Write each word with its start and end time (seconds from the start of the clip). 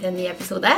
til 0.00 0.10
en 0.12 0.16
ny 0.18 0.26
episode. 0.30 0.72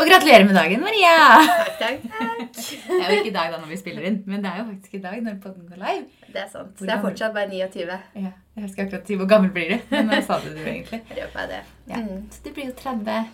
Og 0.00 0.08
gratulerer 0.08 0.46
med 0.48 0.56
dagen, 0.56 0.80
Maria! 0.80 1.16
Takk, 1.44 1.74
takk, 1.78 2.06
takk. 2.08 2.54
Det 2.56 2.96
er 2.96 3.10
jo 3.12 3.18
ikke 3.18 3.28
i 3.28 3.34
dag 3.34 3.50
da 3.52 3.58
når 3.60 3.68
vi 3.74 3.76
spiller 3.80 4.06
inn, 4.08 4.22
men 4.30 4.40
det 4.44 4.48
er 4.52 4.62
jo 4.62 4.64
faktisk 4.70 4.96
i 4.96 5.02
dag 5.02 5.18
når 5.26 5.36
podden 5.42 5.66
går 5.68 5.82
live. 5.82 6.06
Det 6.32 6.40
er 6.40 6.48
sant. 6.54 6.72
Det 6.80 6.94
er 6.94 7.02
fortsatt 7.04 7.36
bare 7.36 7.50
29. 7.52 7.98
Ja, 8.22 8.32
jeg 8.56 8.64
husker 8.64 8.86
akkurat 8.86 9.12
si 9.12 9.18
hvor 9.20 9.28
gammel 9.28 9.52
blir 9.52 9.74
du, 9.74 9.76
men 9.92 10.08
nå 10.08 10.22
sa 10.24 10.40
du 10.40 10.48
det 10.54 10.64
egentlig. 10.64 11.02
Jeg 11.18 11.28
det. 11.52 11.60
Ja. 11.92 12.00
Mm. 12.00 12.24
Så 12.32 12.40
du 12.46 12.50
blir 12.56 12.70
jo 12.70 12.74
30 12.80 13.30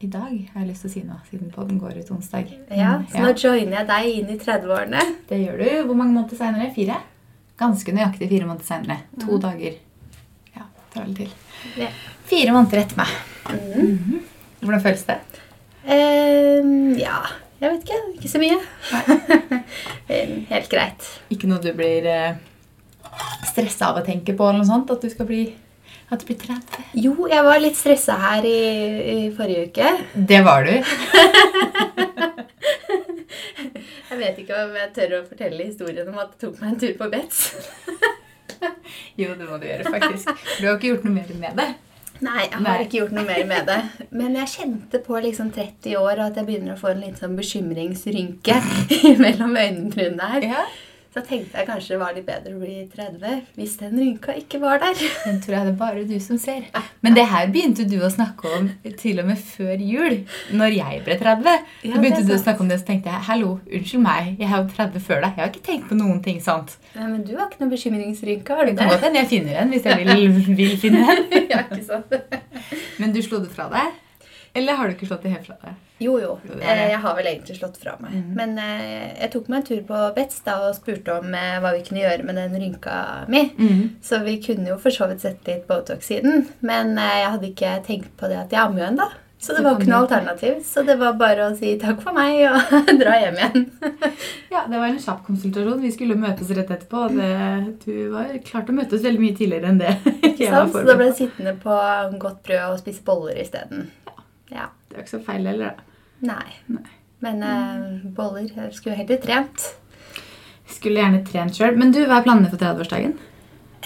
i 0.00 0.10
dag, 0.12 0.32
har 0.52 0.60
jeg 0.60 0.68
lyst 0.68 0.84
til 0.84 0.90
å 0.90 0.92
si 0.92 1.02
nå, 1.06 1.14
siden 1.30 1.52
podden 1.54 1.78
går 1.80 2.02
ut 2.02 2.10
onsdag. 2.18 2.50
Ja, 2.68 2.98
Mm, 2.98 3.06
så 3.12 3.22
nå 3.22 3.32
joiner 3.32 3.78
jeg 3.78 3.88
deg 3.88 4.08
inn 4.18 4.34
i 4.34 4.38
30-årene. 4.42 5.04
Det 5.30 5.38
gjør 5.40 5.62
du. 5.62 5.68
Hvor 5.88 5.96
mange 6.02 6.12
måneder 6.18 6.36
seinere? 6.36 6.68
Fire? 6.76 6.98
Ganske 7.56 7.94
nøyaktig 7.96 8.28
fire 8.28 8.48
måneder 8.50 8.68
seinere. 8.68 8.98
To 9.22 9.38
dager. 9.40 9.78
Ja, 10.52 10.66
tar 10.92 11.06
vel 11.06 11.16
til. 11.22 11.32
Ja. 11.80 11.88
Fire 12.28 12.52
måneder 12.58 12.82
etter 12.82 13.00
meg. 13.00 13.14
Mm. 13.48 14.26
Hvordan 14.60 14.82
føles 14.84 15.04
det? 15.08 15.18
Um, 15.86 16.94
ja, 16.98 17.18
jeg 17.60 17.70
vet 17.70 17.84
ikke. 17.86 18.00
Ikke 18.16 18.32
så 18.32 18.40
mye. 18.42 18.58
Helt 20.52 20.70
greit. 20.72 21.06
Ikke 21.32 21.50
noe 21.50 21.62
du 21.62 21.70
blir 21.76 22.08
eh, 22.10 22.40
stressa 23.52 23.92
av 23.92 24.00
å 24.00 24.06
tenke 24.06 24.34
på, 24.36 24.48
eller 24.48 24.64
noe 24.64 24.70
sånt? 24.70 24.90
At 24.92 25.04
du 25.04 25.12
skal 25.12 25.28
bli 25.28 25.44
at 26.06 26.20
du 26.22 26.26
blir 26.28 26.38
30? 26.38 26.90
Jo, 27.02 27.14
jeg 27.26 27.42
var 27.42 27.58
litt 27.58 27.78
stressa 27.78 28.14
her 28.20 28.44
i, 28.46 28.58
i 29.10 29.16
forrige 29.34 29.70
uke. 29.72 29.88
Det 30.14 30.38
var 30.46 30.68
du. 30.68 30.76
Jeg 34.06 34.20
vet 34.20 34.36
ikke 34.40 34.58
om 34.64 34.76
jeg 34.78 34.92
tør 34.96 35.10
å 35.18 35.24
fortelle 35.26 35.64
historien 35.66 36.06
om 36.08 36.14
at 36.22 36.30
det 36.32 36.38
tok 36.40 36.60
meg 36.62 36.70
en 36.70 36.78
tur 36.80 36.94
på 36.96 37.08
Betz. 37.12 37.40
Jo, 39.20 39.34
det 39.36 39.44
må 39.48 39.58
du 39.60 39.66
gjøre, 39.66 39.90
faktisk. 39.92 40.30
Du 40.56 40.64
har 40.64 40.78
ikke 40.78 40.88
gjort 40.94 41.04
noe 41.04 41.14
mer 41.18 41.32
med 41.36 41.58
det. 41.60 41.66
Nei, 42.24 42.46
jeg 42.46 42.52
har 42.54 42.64
Nei. 42.64 42.76
ikke 42.86 42.98
gjort 43.00 43.14
noe 43.16 43.26
mer 43.28 43.44
med 43.48 43.68
det. 43.68 43.78
Men 44.16 44.36
jeg 44.40 44.52
kjente 44.54 45.00
på 45.04 45.20
liksom 45.24 45.50
30 45.54 45.96
år 46.00 46.22
at 46.26 46.38
jeg 46.40 46.48
begynner 46.48 46.74
å 46.76 46.80
få 46.80 46.92
en 46.94 47.02
litt 47.04 47.20
sånn 47.20 47.36
bekymringsrynke 47.38 48.56
mellom 49.24 49.56
øyenbrynene 49.56 50.30
her. 50.32 50.46
Ja. 50.54 50.64
Så 51.16 51.22
tenkte 51.24 51.56
jeg 51.56 51.64
kanskje 51.64 51.94
det 51.94 51.98
var 52.02 52.12
litt 52.12 52.26
bedre 52.26 52.50
å 52.52 52.58
bli 52.60 52.74
30 52.92 53.38
hvis 53.56 53.78
den 53.80 53.94
rynka 53.96 54.34
ikke 54.36 54.58
var 54.60 54.82
der. 54.82 54.98
Den 55.24 55.38
tror 55.40 55.54
jeg 55.56 55.64
det 55.64 55.72
er 55.72 55.78
bare 55.80 56.04
du 56.04 56.12
som 56.20 56.36
ser. 56.36 56.66
Men 57.00 57.16
det 57.16 57.24
her 57.30 57.48
begynte 57.54 57.86
du 57.88 57.96
å 58.04 58.10
snakke 58.12 58.50
om 58.58 58.68
til 59.00 59.22
og 59.22 59.30
med 59.30 59.40
før 59.40 59.80
jul. 59.80 60.18
Når 60.60 60.76
jeg 60.76 61.00
ble 61.08 61.16
30. 61.22 61.64
Ja, 61.88 61.96
begynte 61.96 62.20
du 62.28 62.34
å 62.36 62.40
snakke 62.42 62.66
om 62.66 62.68
det, 62.68 62.82
så 62.82 62.90
tenkte 62.90 63.14
jeg 63.14 63.28
hallo, 63.30 63.56
unnskyld 63.64 64.04
meg, 64.04 64.34
jeg 64.36 64.50
er 64.50 64.60
jo 64.60 64.68
30 64.76 65.06
før 65.08 65.24
deg. 65.24 65.32
Jeg 65.40 65.46
har 65.46 65.54
ikke 65.54 65.66
tenkt 65.72 65.88
på 65.88 65.96
noen 65.96 66.20
ting 66.26 66.42
sånt. 66.44 66.76
Nei, 66.92 67.08
men 67.08 67.24
du 67.24 67.32
har 67.38 67.48
ikke 67.48 67.64
noen 67.64 67.72
bekymringsrynke, 67.72 68.60
har 68.60 68.68
du 68.68 68.74
Det 68.74 68.82
kan 68.82 68.92
godt 68.92 69.08
hende 69.08 69.24
jeg 69.24 69.32
finner 69.32 69.62
en 69.62 69.72
hvis 69.72 69.88
jeg 69.88 70.04
vil, 70.04 70.42
vil 70.60 70.80
finne 70.84 71.06
en. 71.14 71.28
ja, 71.54 71.64
ikke 71.64 71.84
sant? 71.86 72.18
Men 73.00 73.16
du 73.16 73.24
slo 73.24 73.40
det 73.40 73.56
fra 73.56 73.72
deg? 73.72 74.02
Eller 74.56 74.78
har 74.78 74.88
du 74.88 74.94
ikke 74.96 75.08
slått 75.10 75.26
det 75.26 75.32
helt 75.34 75.46
fra 75.50 75.56
deg? 75.62 75.74
Jo, 76.02 76.14
jo. 76.20 76.32
Eh, 76.60 76.80
Jeg 76.90 76.98
har 77.00 77.14
vel 77.16 77.28
egentlig 77.30 77.56
slått 77.58 77.76
fra 77.80 77.94
meg. 78.02 78.12
Mm. 78.16 78.32
Men 78.36 78.56
eh, 78.60 79.04
jeg 79.22 79.30
tok 79.32 79.46
meg 79.52 79.62
en 79.62 79.66
tur 79.70 79.82
på 79.88 80.00
Betz 80.16 80.40
da 80.44 80.56
og 80.68 80.74
spurte 80.76 81.14
om 81.20 81.32
eh, 81.36 81.58
hva 81.64 81.74
vi 81.76 81.84
kunne 81.86 82.02
gjøre 82.04 82.24
med 82.28 82.36
den 82.40 82.56
rynka 82.60 82.96
mi. 83.32 83.44
Så 84.04 84.20
vi 84.26 84.38
kunne 84.44 84.72
jo 84.74 84.80
for 84.82 84.92
så 84.92 85.08
vidt 85.12 85.24
sette 85.24 85.52
litt 85.54 85.68
Botox 85.70 86.10
i 86.16 86.20
den. 86.24 86.48
Men 86.66 86.96
jeg 87.00 87.30
hadde 87.36 87.48
ikke 87.52 87.76
tenkt 87.86 88.12
på 88.20 88.28
det 88.32 88.42
at 88.46 88.52
jeg 88.56 88.60
ammer 88.64 88.84
jo 88.84 88.90
ennå. 88.90 89.08
Så 89.46 89.52
det 89.52 89.60
var 89.66 89.76
ikke 89.76 89.90
noe 89.90 89.98
alternativ. 90.06 90.54
Så 90.64 90.80
det 90.88 90.94
var 90.96 91.12
bare 91.20 91.44
å 91.50 91.56
si 91.58 91.74
takk 91.78 91.98
for 92.02 92.16
meg 92.16 92.38
og 92.48 92.88
dra 93.02 93.18
hjem 93.20 93.36
igjen. 93.36 93.66
Ja, 94.56 94.62
det 94.70 94.78
var 94.80 94.86
en 94.88 94.96
kjapp 95.02 95.20
konsultasjon. 95.26 95.82
Vi 95.84 95.90
skulle 95.92 96.16
møtes 96.16 96.48
rett 96.56 96.70
etterpå. 96.72 97.02
og 97.10 97.18
Det, 97.18 97.82
du 97.84 98.08
var 98.14 98.30
klart 98.46 98.70
å 98.72 98.76
møtes 98.78 99.02
veldig 99.04 99.20
mye 99.20 99.36
tidligere 99.36 99.68
enn 99.68 99.80
det. 99.82 99.92
Ikke 100.30 100.48
sant? 100.48 100.72
Så 100.72 100.84
da 100.88 100.94
ble 100.96 101.10
jeg 101.10 101.18
sittende 101.20 101.52
på 101.60 101.76
godt 102.22 102.40
brød 102.48 102.62
og 102.70 102.80
spise 102.80 103.04
boller 103.06 103.36
isteden. 103.44 103.90
Ja. 104.50 104.68
Det 104.88 104.94
er 104.96 105.00
jo 105.00 105.04
ikke 105.06 105.14
så 105.18 105.22
feil 105.26 105.46
heller, 105.46 105.76
da. 105.76 105.82
Nei. 106.26 106.52
Nei. 106.68 106.90
Men 107.24 107.42
uh, 107.42 108.10
boller 108.16 108.46
Jeg 108.54 108.74
skulle 108.76 108.96
heller 108.96 109.16
trent. 109.22 109.64
Skulle 110.68 111.00
gjerne 111.00 111.24
trent 111.26 111.56
sjøl. 111.56 111.76
Men 111.78 111.92
du, 111.94 112.02
hva 112.06 112.18
er 112.20 112.26
planene 112.26 112.50
for 112.52 112.60
30-årsdagen? 112.60 113.16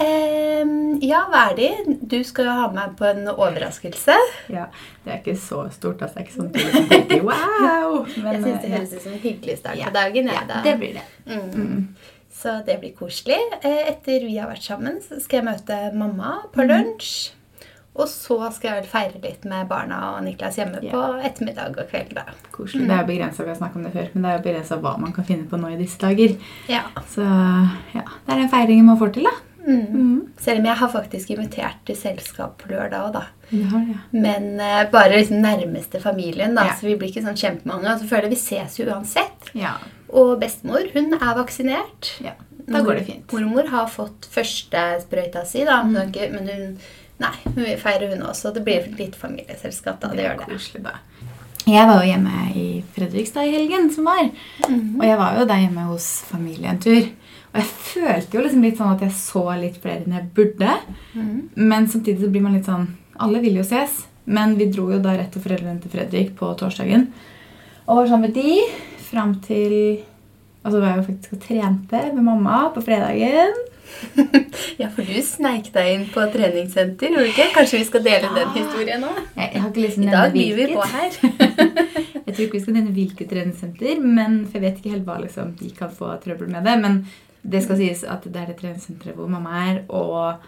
Um, 0.01 0.99
ja, 1.05 1.25
hva 1.29 1.43
er 1.51 1.57
de? 1.59 1.97
Du 2.09 2.19
skal 2.25 2.47
jo 2.49 2.53
ha 2.57 2.69
meg 2.73 2.95
på 2.99 3.05
en 3.11 3.27
overraskelse. 3.33 4.15
Ja, 4.53 4.67
Det 5.05 5.13
er 5.13 5.19
ikke 5.21 5.35
så 5.41 5.65
stort. 5.75 6.01
Altså. 6.03 6.15
Det 6.17 6.23
er 6.23 6.29
ikke 6.29 6.37
sånn 6.39 6.49
at 6.49 6.55
du 6.55 6.63
liksom 6.63 6.89
tenker 6.95 7.25
wow. 7.31 7.99
Men, 8.17 8.31
jeg 8.33 8.43
syns 8.47 8.63
det 8.63 8.71
eh, 8.71 8.77
høres 8.79 8.95
ut 8.95 9.05
som 9.05 9.13
en 9.17 9.23
hyggelig 9.27 9.59
start 9.61 9.83
på 9.85 9.93
dagen. 9.99 10.31
ja, 10.33 10.39
Ja, 10.41 10.47
da. 10.49 10.63
det 10.65 10.75
blir 10.81 10.97
det. 10.97 11.05
Mm. 11.27 11.51
Mm. 11.67 11.85
Så 12.41 12.55
det 12.67 12.79
blir 12.81 12.95
koselig. 12.97 13.41
Eh, 13.61 13.83
Etter 13.93 14.25
vi 14.25 14.39
har 14.41 14.49
vært 14.49 14.65
sammen, 14.65 15.01
så 15.05 15.21
skal 15.21 15.43
jeg 15.43 15.49
møte 15.51 15.81
mamma 16.01 16.33
Mm. 16.41 16.49
på 16.55 16.67
lunsj. 16.71 17.13
Og 18.01 18.09
så 18.09 18.39
skal 18.55 18.71
jeg 18.71 18.79
vel 18.81 18.89
feire 18.91 19.21
litt 19.23 19.45
med 19.51 19.69
barna 19.71 20.01
og 20.15 20.25
Niklas 20.25 20.57
hjemme 20.61 20.81
yeah. 20.81 20.95
på 20.95 21.27
ettermiddag 21.29 21.77
og 21.77 21.93
kveld. 21.93 22.15
da. 22.17 22.25
Koselig. 22.55 22.87
Det 22.89 22.97
er 22.97 23.07
begrensa, 23.09 23.45
vi 23.45 23.53
har 23.53 23.61
snakket 23.61 23.81
om 23.83 23.87
det 23.89 23.95
før, 23.97 24.09
men 24.15 24.27
det 24.27 24.33
er 24.33 24.43
begrensa 24.49 24.81
hva 24.81 24.97
man 25.03 25.15
kan 25.17 25.29
finne 25.29 25.49
på 25.51 25.61
nå 25.61 25.75
i 25.75 25.79
disse 25.81 26.01
dager. 26.01 26.35
Ja. 26.71 26.87
Så 27.13 27.27
ja, 27.95 28.07
det 28.07 28.35
er 28.35 28.43
den 28.45 28.53
feiringen 28.53 28.89
man 28.89 29.01
får 29.01 29.15
til, 29.19 29.29
da. 29.29 29.37
Mm. 29.61 29.87
Mm. 29.93 30.21
Selv 30.41 30.63
om 30.63 30.67
jeg 30.71 30.81
har 30.81 30.91
faktisk 30.91 31.31
invitert 31.35 31.81
til 31.87 31.99
selskap 31.99 32.57
på 32.63 32.71
lørdag 32.73 33.07
òg, 33.07 33.13
da. 33.19 33.25
Ja, 33.51 33.81
ja. 33.91 34.03
Men 34.15 34.53
uh, 34.57 34.85
bare 34.93 35.19
liksom 35.19 35.43
nærmeste 35.45 36.01
familien, 36.03 36.57
da. 36.57 36.71
Ja. 36.71 36.77
Så 36.79 36.89
vi 36.89 36.97
blir 36.97 37.13
ikke 37.13 37.25
sånn 37.27 37.39
kjempemange. 37.39 37.93
Og 37.93 38.03
så 38.03 38.09
føler 38.11 38.31
jeg 38.31 38.37
vi 38.37 38.45
ses 38.45 38.79
jo 38.81 38.89
uansett. 38.91 39.51
ja. 39.59 39.79
Og 40.11 40.41
bestemor, 40.41 40.89
hun 40.91 41.13
er 41.15 41.37
vaksinert. 41.39 42.09
Ja, 42.19 42.33
da 42.67 42.81
går 42.83 42.99
det 42.99 43.05
fint. 43.07 43.31
Mormor 43.31 43.69
har 43.71 43.85
fått 43.87 44.27
første 44.33 44.81
sprøyta 45.05 45.45
si, 45.47 45.63
da. 45.69 45.85
Mm. 45.87 46.17
Men 46.35 46.49
hun 46.51 46.73
Nei, 47.21 47.37
men 47.45 47.65
vi 47.67 47.77
feirer 47.81 48.15
hun 48.15 48.23
også. 48.31 48.53
Det 48.55 48.63
blir 48.65 48.87
litt 48.97 49.17
familieselskap, 49.19 50.01
da. 50.01 50.13
Det, 50.15 50.25
er 50.25 50.31
gjør 50.31 50.39
det. 50.41 50.47
koselig, 50.55 50.83
da. 50.87 50.95
Jeg 51.69 51.87
var 51.87 52.01
jo 52.01 52.09
hjemme 52.09 52.45
i 52.57 52.67
Fredrikstad 52.95 53.47
i 53.47 53.55
helgen 53.55 53.91
som 53.93 54.09
var. 54.09 54.31
Mhm. 54.67 54.95
Og 54.99 55.05
jeg 55.05 55.19
var 55.21 55.37
jo 55.39 55.49
der 55.51 55.65
hjemme 55.67 55.89
hos 55.91 56.07
familie 56.31 56.71
en 56.73 56.81
tur. 56.81 57.11
Og 57.51 57.59
jeg 57.59 57.69
følte 57.91 58.39
jo 58.39 58.45
liksom 58.45 58.63
litt 58.65 58.79
sånn 58.79 58.95
at 58.95 59.03
jeg 59.05 59.17
så 59.19 59.43
litt 59.59 59.77
flere 59.83 60.05
enn 60.07 60.17
jeg 60.17 60.31
burde. 60.35 60.77
Mhm. 61.15 61.41
Men 61.57 61.89
samtidig 61.89 62.25
så 62.25 62.31
blir 62.31 62.47
man 62.47 62.57
litt 62.57 62.71
sånn 62.71 62.89
Alle 63.21 63.41
vil 63.41 63.59
jo 63.59 63.63
ses. 63.63 64.07
Men 64.25 64.57
vi 64.57 64.71
dro 64.73 64.87
jo 64.91 64.99
da 64.99 65.13
rett 65.13 65.33
til 65.33 65.43
foreldrene 65.43 65.83
til 65.83 65.91
Fredrik 65.91 66.31
på 66.39 66.57
torsdagen. 66.57 67.11
Og 67.87 67.97
var 67.97 68.07
sammen 68.07 68.31
med 68.31 68.35
de 68.35 68.63
fram 69.11 69.35
til 69.45 70.01
Og 70.65 70.73
så 70.73 70.81
var 70.81 70.89
jeg 70.89 70.97
jo 70.97 71.13
faktisk 71.13 71.33
og 71.33 71.41
trente 71.41 72.15
med 72.15 72.25
mamma 72.25 72.71
på 72.73 72.83
fredagen. 72.85 73.53
Ja, 74.81 74.89
for 74.95 75.05
du 75.05 75.17
sneik 75.25 75.69
deg 75.75 75.89
inn 75.95 76.07
på 76.13 76.23
treningssenter, 76.33 77.11
gjorde 77.13 77.27
du 77.27 77.33
ikke? 77.33 77.49
Kanskje 77.55 77.81
vi 77.83 77.89
skal 77.89 78.05
dele 78.07 78.29
Ja. 78.29 78.35
den 78.39 78.55
historien 78.57 79.03
nå? 79.05 79.11
Jeg, 79.37 79.51
jeg 79.55 79.61
har 79.63 79.69
ikke 79.71 79.91
til 79.95 80.07
I 80.07 80.15
dag 80.15 80.33
byr 80.37 80.55
vi 80.61 80.69
på 80.75 80.87
her. 80.95 81.19
Jeg 82.31 82.37
tror 82.37 82.45
ikke 82.45 82.59
vi 82.59 82.63
skal 82.63 82.75
nevne 82.77 82.93
hvilket 82.95 83.31
treningssenter, 83.33 84.01
men, 84.05 84.35
for 84.47 84.61
jeg 84.61 84.63
vet 84.63 84.77
ikke 84.79 84.93
helt 84.93 85.07
hva 85.09 85.17
liksom, 85.19 85.49
de 85.59 85.71
kan 85.75 85.91
få 85.91 86.13
trøbbel 86.23 86.47
med 86.53 86.63
det. 86.69 86.77
Men 86.79 86.99
det 87.43 87.65
skal 87.65 87.81
sies 87.81 88.05
at 88.07 88.23
det 88.29 88.39
er 88.39 88.53
det 88.53 88.59
treningssenteret 88.61 89.17
hvor 89.19 89.27
mamma 89.33 89.65
er, 89.67 89.81
og 89.91 90.39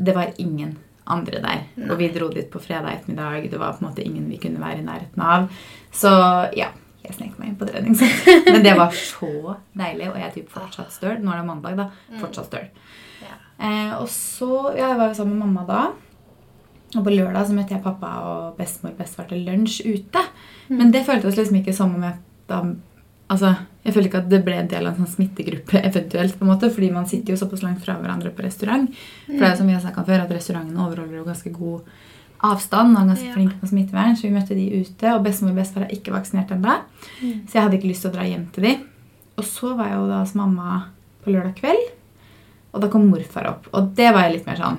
det 0.00 0.14
var 0.16 0.32
ingen 0.40 0.78
andre 1.04 1.42
der. 1.44 1.66
Nei. 1.76 1.90
Og 1.90 2.00
vi 2.00 2.08
dro 2.14 2.30
dit 2.32 2.48
på 2.48 2.62
fredag 2.64 2.94
ettermiddag. 3.02 3.50
Det 3.52 3.60
var 3.60 3.76
på 3.76 3.84
en 3.84 3.90
måte 3.90 4.06
ingen 4.06 4.24
vi 4.30 4.40
kunne 4.40 4.62
være 4.62 4.80
i 4.80 4.86
nærheten 4.86 5.24
av. 5.24 5.50
Så 5.92 6.14
ja, 6.56 6.70
jeg 7.04 7.14
snek 7.14 7.38
meg 7.38 7.52
inn 7.52 7.58
på 7.60 7.68
treningssenter. 7.68 8.42
Men 8.52 8.64
det 8.64 8.74
var 8.78 8.92
så 8.96 9.30
deilig, 9.78 10.10
og 10.10 10.18
jeg 10.18 10.26
er 10.26 10.34
typ 10.34 10.50
fortsatt 10.52 10.92
støl. 10.92 11.16
Nå 11.22 11.32
er 11.32 11.40
det 11.40 11.48
mandag, 11.48 11.78
da. 11.78 11.88
Fortsatt 12.20 12.50
støl. 12.50 12.66
Eh, 13.58 13.94
og 13.98 14.06
så, 14.12 14.74
ja, 14.76 14.92
Jeg 14.92 14.98
var 15.00 15.08
jo 15.10 15.18
sammen 15.18 15.38
med 15.38 15.46
mamma 15.46 15.64
da. 15.66 15.80
Og 16.96 17.04
på 17.04 17.12
lørdag 17.12 17.48
så 17.48 17.56
møtte 17.56 17.74
jeg 17.74 17.84
pappa 17.84 18.10
og 18.24 18.58
bestemor 18.58 18.94
og 18.94 19.00
bestefar 19.02 19.26
til 19.28 19.42
lunsj 19.44 19.80
ute. 19.84 20.22
Men 20.70 20.92
det 20.94 21.04
føltes 21.08 21.36
liksom 21.36 21.58
ikke 21.60 21.74
som 21.76 21.96
om 21.96 22.06
jeg 22.06 22.20
da 22.48 22.62
Altså, 23.28 23.50
Jeg 23.84 23.92
følte 23.92 24.08
ikke 24.08 24.20
at 24.22 24.28
det 24.30 24.38
ble 24.44 24.54
en 24.56 24.68
del 24.68 24.86
av 24.88 24.94
en 24.94 25.04
sånn 25.04 25.14
smittegruppe, 25.18 25.82
eventuelt, 25.84 26.38
på 26.38 26.46
en 26.46 26.48
måte, 26.48 26.70
fordi 26.72 26.88
man 26.92 27.04
sitter 27.08 27.34
jo 27.34 27.40
såpass 27.40 27.60
langt 27.60 27.82
fra 27.84 27.98
hverandre 28.00 28.32
på 28.32 28.44
restaurant. 28.44 28.88
For 29.26 29.34
det 29.36 29.44
er 29.44 29.52
jo 29.52 29.58
som 29.60 29.68
vi 29.68 29.74
har 29.76 29.82
snakket 29.82 30.00
om 30.00 30.06
før, 30.08 30.22
at 30.24 30.32
restaurantene 30.32 30.86
overholder 30.86 31.18
jo 31.18 31.26
ganske 31.26 31.52
god 31.52 31.90
avstand 32.42 32.94
og 32.96 33.00
var 33.02 33.08
ganske 33.14 33.26
Ja. 33.26 33.32
flink 33.34 33.60
på 33.60 33.66
smittevern, 33.68 34.16
så 34.16 34.22
vi 34.22 34.30
møtte 34.34 34.54
de 34.54 34.80
ute. 34.80 35.14
Og 35.14 35.24
bestemor 35.24 35.50
og 35.50 35.56
bestefar 35.56 35.82
er 35.86 35.94
ikke 35.96 36.12
vaksinert 36.14 36.50
ennå, 36.50 36.76
så 37.48 37.52
jeg 37.52 37.62
hadde 37.62 37.78
ikke 37.78 37.88
lyst 37.90 38.02
til 38.02 38.10
å 38.10 38.14
dra 38.14 38.22
hjem 38.24 38.46
til 38.52 38.62
de. 38.64 38.78
Og 39.38 39.44
så 39.44 39.76
var 39.76 39.86
jeg 39.88 39.96
jo 39.98 40.08
da 40.08 40.20
hos 40.20 40.34
mamma 40.34 40.84
på 41.24 41.30
lørdag 41.32 41.54
kveld, 41.56 41.90
og 42.74 42.80
da 42.80 42.88
kom 42.88 43.08
morfar 43.10 43.46
opp. 43.48 43.66
Og 43.72 43.94
det 43.94 44.12
var 44.14 44.22
jeg 44.28 44.32
litt 44.38 44.46
mer 44.46 44.56
sånn 44.56 44.78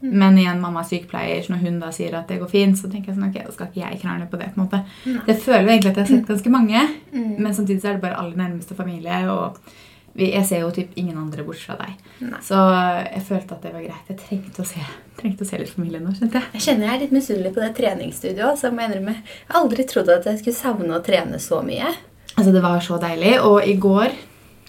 Men 0.00 0.36
igjen, 0.38 0.60
mamma 0.60 0.78
er 0.80 0.84
sykepleier, 0.84 1.42
så 1.42 1.50
når 1.50 1.58
hun 1.64 1.80
da 1.80 1.88
sier 1.90 2.14
at 2.14 2.28
det 2.28 2.38
går 2.38 2.48
fint, 2.48 2.76
så 2.78 2.86
tenker 2.88 3.08
jeg 3.10 3.16
sånn, 3.16 3.30
ok, 3.34 3.44
da 3.44 3.50
skal 3.52 3.66
ikke 3.66 3.90
jeg 3.90 4.00
krangle 4.00 4.26
på 4.30 4.38
det. 4.38 4.54
på 4.54 4.60
en 4.60 4.68
måte. 4.68 4.84
Nei. 5.06 5.22
Det 5.26 5.42
føler 5.42 5.62
jo 5.64 5.68
egentlig 5.70 5.90
at 5.90 5.96
jeg 5.96 6.06
har 6.06 6.16
sett 6.16 6.26
ganske 6.28 6.50
mange, 6.50 6.88
Mm. 7.12 7.38
men 7.40 7.52
samtidig 7.52 7.80
så 7.82 7.88
er 7.88 7.92
det 7.94 8.02
bare 8.02 8.14
aller 8.16 8.36
nærmeste 8.36 8.76
familie, 8.76 9.28
og 9.28 9.56
jeg 10.18 10.44
ser 10.48 10.64
jo 10.64 10.70
typ 10.74 10.96
ingen 10.98 11.18
andre 11.20 11.44
bortsett 11.46 11.68
fra 11.70 11.76
deg. 11.84 11.98
Nei. 12.26 12.40
Så 12.42 12.58
jeg 12.58 13.22
følte 13.28 13.54
at 13.54 13.66
det 13.66 13.72
var 13.74 13.84
greit. 13.84 14.08
Jeg 14.10 14.18
trengte 14.22 14.64
å 14.64 14.66
se, 14.66 14.82
trengte 15.20 15.44
å 15.44 15.48
se 15.48 15.60
litt 15.60 15.70
familie 15.70 16.00
nå, 16.02 16.14
skjønte 16.16 16.40
jeg. 16.40 16.50
Jeg 16.56 16.64
kjenner 16.64 16.88
jeg 16.88 16.94
er 16.94 17.04
litt 17.04 17.14
misunnelig 17.14 17.52
på 17.54 17.62
det 17.62 17.70
treningsstudioet. 17.78 18.58
Så 18.58 18.68
jeg 18.68 18.76
må 18.76 18.86
innrømme, 18.86 19.14
jeg 19.20 19.52
har 19.52 19.60
aldri 19.60 19.86
trodd 19.92 20.10
at 20.14 20.26
jeg 20.30 20.40
skulle 20.42 20.58
savne 20.58 20.96
å 20.96 21.04
trene 21.06 21.38
så 21.42 21.60
mye. 21.66 21.92
Altså, 22.34 22.50
det 22.54 22.64
var 22.64 22.82
så 22.84 22.98
deilig. 23.02 23.36
Og 23.46 23.60
i 23.66 23.76
går, 23.78 24.16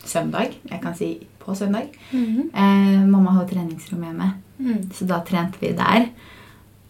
søndag, 0.05 0.53
jeg 0.69 0.83
kan 0.83 0.97
si 0.97 1.13
på 1.41 1.55
søndag, 1.57 1.89
eh, 2.13 3.01
mamma 3.09 3.39
hadde 3.39 3.55
treningsrom 3.55 4.05
hjemme. 4.05 4.33
Mm. 4.59 4.89
Så 4.93 5.07
da 5.09 5.21
trente 5.25 5.61
vi 5.61 5.73
der. 5.77 6.09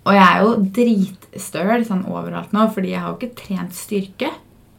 Og 0.07 0.15
jeg 0.15 0.25
er 0.25 0.43
jo 0.43 0.53
dritstøl 0.75 1.83
sånn 1.87 2.05
overalt 2.09 2.53
nå, 2.55 2.67
fordi 2.73 2.93
jeg 2.93 3.03
har 3.03 3.11
jo 3.11 3.19
ikke 3.19 3.43
trent 3.43 3.75
styrke. 3.77 4.31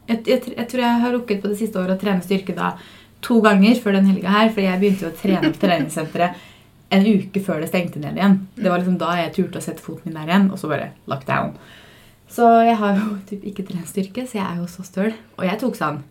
Jeg, 0.09 0.23
jeg, 0.27 0.41
jeg 0.57 0.67
tror 0.67 0.83
jeg 0.83 1.03
har 1.03 1.13
rukket 1.15 1.43
på 1.43 1.51
det 1.51 1.59
siste 1.61 1.79
året 1.79 1.95
å 1.95 2.01
trene 2.01 2.25
styrke 2.25 2.55
da 2.57 2.73
to 3.21 3.41
ganger 3.45 3.77
før 3.81 3.97
den 3.97 4.09
helga 4.09 4.29
her. 4.33 4.49
for 4.49 4.61
jeg 4.61 4.79
begynte 4.81 5.05
jo 5.05 5.11
å 5.11 5.17
trene 5.17 5.51
på 5.51 5.61
treningssenteret 5.61 6.47
en 6.91 7.05
uke 7.07 7.39
før 7.43 7.61
det 7.63 7.69
stengte 7.71 8.01
ned 8.03 8.17
igjen. 8.19 8.39
Det 8.55 8.69
var 8.69 8.81
liksom 8.81 8.97
da 8.99 9.13
jeg 9.19 9.33
turte 9.37 9.61
å 9.61 9.63
sette 9.63 9.83
foten 9.83 10.09
min 10.11 10.17
der 10.19 10.27
igjen, 10.27 10.49
og 10.51 10.59
så 10.59 10.67
bare 10.71 10.91
lockdown. 11.07 11.53
Så 12.31 12.47
jeg 12.63 12.77
har 12.79 12.95
jo 12.99 13.17
typ 13.27 13.43
ikke 13.47 13.65
trent 13.67 13.87
styrke, 13.87 14.25
så 14.27 14.39
jeg 14.39 14.45
er 14.45 14.59
jo 14.59 14.67
så 14.71 14.83
støl. 14.87 15.11
Og 15.37 15.45
jeg 15.47 15.59
tok 15.59 15.77
sånn 15.79 16.01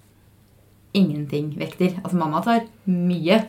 ingenting 0.96 1.52
vekter. 1.60 1.98
Altså 2.02 2.18
mamma 2.20 2.42
tar 2.44 2.64
mye 2.88 3.42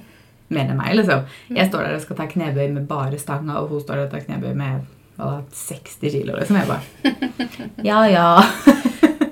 mer 0.52 0.68
enn 0.68 0.80
meg, 0.80 0.96
liksom. 1.00 1.24
Jeg 1.56 1.70
står 1.72 1.88
der 1.88 1.98
og 1.98 2.04
skal 2.04 2.20
ta 2.20 2.28
knebøy 2.32 2.68
med 2.76 2.88
bare 2.90 3.20
stanga, 3.20 3.62
og 3.62 3.72
hun 3.72 3.84
står 3.84 4.02
der 4.02 4.10
og 4.10 4.14
tar 4.16 4.26
knebøy 4.28 4.52
med 4.60 4.88
hva, 5.16 5.34
60 5.56 6.12
kilo, 6.12 6.36
liksom. 6.40 6.60
Jeg 6.60 6.72
bare 6.72 7.82
Ja, 7.88 8.04
ja. 8.12 8.30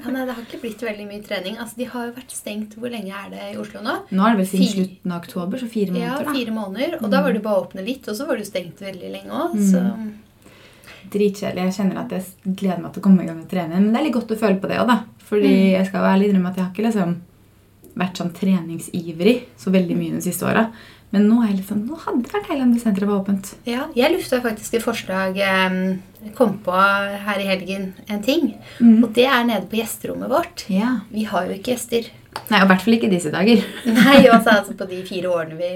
Ja, 0.10 0.14
nei, 0.18 0.26
Det 0.26 0.36
har 0.36 0.44
ikke 0.44 0.62
blitt 0.64 0.82
veldig 0.84 1.06
mye 1.08 1.22
trening. 1.24 1.58
Altså, 1.62 1.76
De 1.78 1.86
har 1.86 2.08
jo 2.08 2.14
vært 2.18 2.32
stengt 2.36 2.76
Hvor 2.76 2.90
lenge 2.92 3.14
er 3.14 3.30
det 3.30 3.44
i 3.54 3.58
Oslo 3.62 3.82
nå? 3.86 3.94
Nå 4.12 4.26
er 4.26 4.36
det 4.36 4.42
vel 4.42 4.50
siden 4.52 4.74
slutten 4.74 5.12
av 5.16 5.22
oktober, 5.22 5.58
så 5.62 5.70
fire 5.70 5.94
Ja, 5.94 6.16
måneder, 6.18 6.26
da. 6.26 6.34
fire 6.34 6.52
måneder. 6.56 6.98
Og 7.04 7.10
da 7.14 7.22
var 7.22 7.34
det 7.34 7.44
bare 7.44 7.60
å 7.62 7.68
åpne 7.68 7.86
litt, 7.86 8.08
og 8.10 8.16
så 8.18 8.26
var 8.28 8.36
det 8.38 8.46
jo 8.46 8.52
stengt 8.52 8.82
veldig 8.82 9.12
lenge 9.14 9.32
òg. 9.32 9.54
Mm. 9.56 10.14
Dritkjedelig. 11.10 11.64
Jeg 11.70 11.74
kjenner 11.78 12.02
at 12.04 12.12
jeg 12.14 12.56
gleder 12.60 12.82
meg 12.84 12.94
til 12.94 13.02
å 13.02 13.06
komme 13.08 13.24
i 13.24 13.26
gang 13.30 13.38
med 13.40 13.50
trening. 13.50 13.80
Men 13.86 13.94
det 13.94 14.00
er 14.02 14.06
litt 14.10 14.14
godt 14.18 14.34
å 14.36 14.40
føle 14.40 14.60
på 14.62 14.68
det 14.70 14.78
òg, 14.82 14.88
da. 14.88 15.00
Fordi 15.30 15.48
Mm. 15.50 15.72
jeg 15.78 15.86
skal 15.88 16.02
være 16.02 16.14
ærlig 16.18 16.30
innrømme 16.30 16.50
at 16.50 16.56
jeg 16.56 16.66
har 16.66 16.74
ikke 16.74 16.86
liksom 16.90 17.16
vært 17.98 18.16
sånn 18.18 18.32
treningsivrig 18.34 19.44
så 19.58 19.72
veldig 19.72 19.96
mye 19.98 20.12
de 20.12 20.22
siste 20.22 20.44
åra. 20.46 20.72
Men 21.10 21.26
nå 21.26 21.40
er 21.42 21.50
jeg 21.50 21.58
litt 21.60 21.70
sånn, 21.72 21.86
nå 21.90 21.98
hadde 22.04 22.22
det 22.26 22.34
vært 22.36 22.50
deilig 22.52 22.66
om 22.68 22.74
det 22.76 22.82
senteret 22.84 23.10
var 23.10 23.22
åpent. 23.24 23.52
ja, 23.66 23.88
jeg 23.98 24.14
lufta 24.14 24.42
faktisk 24.44 24.76
et 24.78 24.86
forslag 24.86 25.40
Jeg 25.40 26.34
kom 26.38 26.60
på 26.62 26.76
her 27.26 27.42
i 27.42 27.48
helgen 27.50 27.94
en 28.06 28.22
ting. 28.22 28.52
Mm. 28.78 29.00
Og 29.04 29.10
det 29.18 29.26
er 29.26 29.48
nede 29.48 29.66
på 29.72 29.80
gjesterommet 29.80 30.30
vårt. 30.30 30.66
Ja. 30.70 31.00
Vi 31.10 31.26
har 31.32 31.48
jo 31.48 31.58
ikke 31.58 31.74
gjester. 31.74 32.12
Nei, 32.50 32.60
og 32.62 32.68
i 32.68 32.70
hvert 32.72 32.86
fall 32.86 32.96
ikke 32.98 33.10
disse 33.12 33.32
dager. 33.34 33.64
Nei, 34.00 34.20
altså, 34.30 34.54
altså 34.60 34.76
På 34.80 34.88
de 34.90 35.02
fire 35.08 35.32
årene 35.34 35.58
vi 35.60 35.72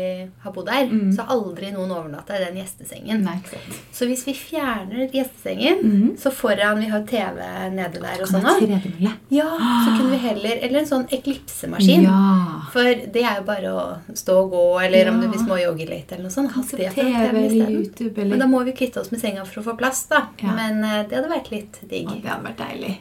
har 0.45 0.53
bodd 0.55 0.69
her, 0.69 0.85
Mm. 0.93 1.09
så 1.15 1.23
har 1.25 1.33
aldri 1.35 1.71
noen 1.73 1.89
overnatta 1.91 2.35
i 2.37 2.43
den 2.45 2.59
gjestesengen. 2.61 3.23
Nei, 3.25 3.35
ikke 3.41 3.55
sant. 3.57 3.79
Så 3.95 4.05
hvis 4.09 4.23
vi 4.27 4.33
fjerner 4.37 5.07
gjestesengen, 5.09 5.81
mm. 5.81 6.09
så 6.21 6.31
foran 6.33 6.79
Vi 6.83 6.89
har 6.91 7.03
TV 7.09 7.39
nede 7.73 8.01
der 8.03 8.21
og 8.21 8.29
sånn. 8.29 8.45
Ja, 9.33 9.49
så 9.57 9.93
kunne 9.97 10.11
vi 10.11 10.19
heller 10.21 10.59
Eller 10.61 10.79
en 10.83 10.89
sånn 10.89 11.05
eklipsemaskin. 11.09 12.05
Ja. 12.05 12.19
For 12.73 12.83
det 12.83 13.23
er 13.23 13.39
jo 13.39 13.45
bare 13.47 13.73
å 13.73 13.85
stå 14.17 14.37
og 14.43 14.51
gå, 14.53 14.65
eller 14.83 15.09
om 15.09 15.21
du 15.21 15.23
du 15.23 15.29
vil 15.31 15.39
småjogge 15.45 15.89
litt. 15.89 16.11
eller 16.11 16.23
noe 16.23 16.33
sånt. 16.33 16.71
Det 16.71 16.91
TV 16.93 17.45
eller. 17.47 17.71
YouTube 17.71 18.25
Men 18.25 18.39
da 18.39 18.47
må 18.49 18.63
vi 18.63 18.75
kvitte 18.75 18.99
oss 19.01 19.11
med 19.11 19.21
senga 19.21 19.45
for 19.45 19.61
å 19.61 19.65
få 19.71 19.77
plass, 19.79 20.05
da. 20.11 20.27
Ja. 20.41 20.53
Men 20.55 20.83
eh, 20.83 21.03
det 21.07 21.19
hadde 21.19 21.31
vært 21.31 21.51
litt 21.53 21.79
digg. 21.89 22.09
Å, 22.09 22.19
Det 22.21 22.29
hadde 22.29 22.49
vært 22.49 22.63
deilig. 22.63 22.93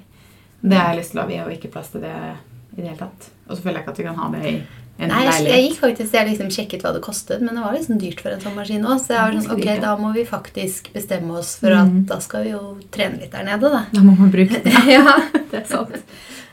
Det 0.62 0.78
har 0.78 0.92
jeg 0.92 1.00
lyst 1.02 1.14
til 1.14 1.22
å. 1.22 1.26
Vi 1.26 1.38
har 1.40 1.50
jo 1.50 1.56
ikke 1.58 1.72
plass 1.74 1.90
til 1.94 2.04
det 2.04 2.14
i 2.14 2.80
det 2.80 2.86
hele 2.86 2.98
tatt. 3.00 3.30
Og 3.52 3.58
så 3.58 3.62
føler 3.66 3.78
jeg 3.80 3.84
ikke 3.84 3.92
at 3.94 4.00
vi 4.00 4.06
kan 4.08 4.18
ha 4.22 4.30
det 4.32 4.42
i 4.48 4.54
en 5.02 5.08
Nei, 5.08 5.22
jeg, 5.24 5.44
jeg 5.48 5.62
gikk 5.66 5.78
faktisk, 5.80 6.12
jeg 6.14 6.28
liksom 6.28 6.50
sjekket 6.52 6.82
hva 6.84 6.90
det 6.94 7.00
kostet, 7.02 7.40
men 7.42 7.56
det 7.56 7.62
var 7.64 7.72
liksom 7.74 7.96
dyrt 8.00 8.20
for 8.22 8.30
en 8.34 8.42
sånn 8.44 8.54
maskin 8.58 8.84
òg. 8.84 8.98
Så 9.00 9.14
jeg 9.14 9.22
var 9.22 9.38
sånn, 9.38 9.54
ok, 9.56 9.68
da 9.82 9.92
må 10.00 10.10
vi 10.14 10.24
faktisk 10.28 10.90
bestemme 10.94 11.38
oss 11.40 11.54
for 11.60 11.72
Mm. 11.72 11.80
at 12.02 12.10
da 12.12 12.18
skal 12.20 12.44
vi 12.44 12.52
jo 12.52 12.60
trene 12.92 13.18
litt 13.22 13.32
der 13.32 13.44
nede, 13.48 13.70
da. 13.72 13.80
Da 13.92 14.02
må 14.04 14.14
man 14.18 14.30
bruke 14.30 14.60
det. 14.64 14.74
ja. 14.96 15.16
Det 15.50 15.62
er 15.62 15.66
sant. 15.70 15.96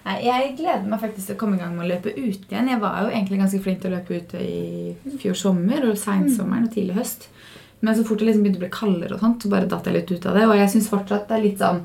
Jeg 0.10 0.56
gleder 0.58 0.88
meg 0.90 1.02
faktisk 1.04 1.28
til 1.28 1.36
å 1.36 1.40
komme 1.44 1.60
i 1.60 1.62
gang 1.62 1.76
med 1.76 1.86
å 1.86 1.90
løpe 1.92 2.16
ut 2.16 2.48
igjen. 2.50 2.72
Jeg 2.72 2.80
var 2.82 3.04
jo 3.04 3.12
egentlig 3.12 3.42
ganske 3.44 3.60
flink 3.62 3.82
til 3.84 3.92
å 3.92 3.98
løpe 4.00 4.18
ute 4.24 4.40
i 4.42 5.18
fjor 5.22 5.36
sommer 5.38 5.84
og 5.92 6.00
seinsommeren 6.00 6.66
og 6.66 6.74
tidlig 6.74 6.96
høst. 6.98 7.28
Men 7.84 7.96
så 7.96 8.08
fort 8.08 8.20
det 8.24 8.32
liksom 8.32 8.44
begynte 8.48 8.60
å 8.60 8.66
bli 8.66 8.72
kaldere, 8.74 9.14
og 9.16 9.22
sånt, 9.22 9.44
så 9.46 9.52
bare 9.52 9.68
datt 9.70 9.86
jeg 9.86 10.00
litt 10.00 10.10
ut 10.16 10.26
av 10.32 10.40
det. 10.40 10.48
Og 10.50 10.56
jeg 10.58 10.72
syns 10.74 10.90
fortsatt 10.90 11.28
det 11.30 11.38
er 11.38 11.44
litt 11.46 11.62
sånn 11.62 11.84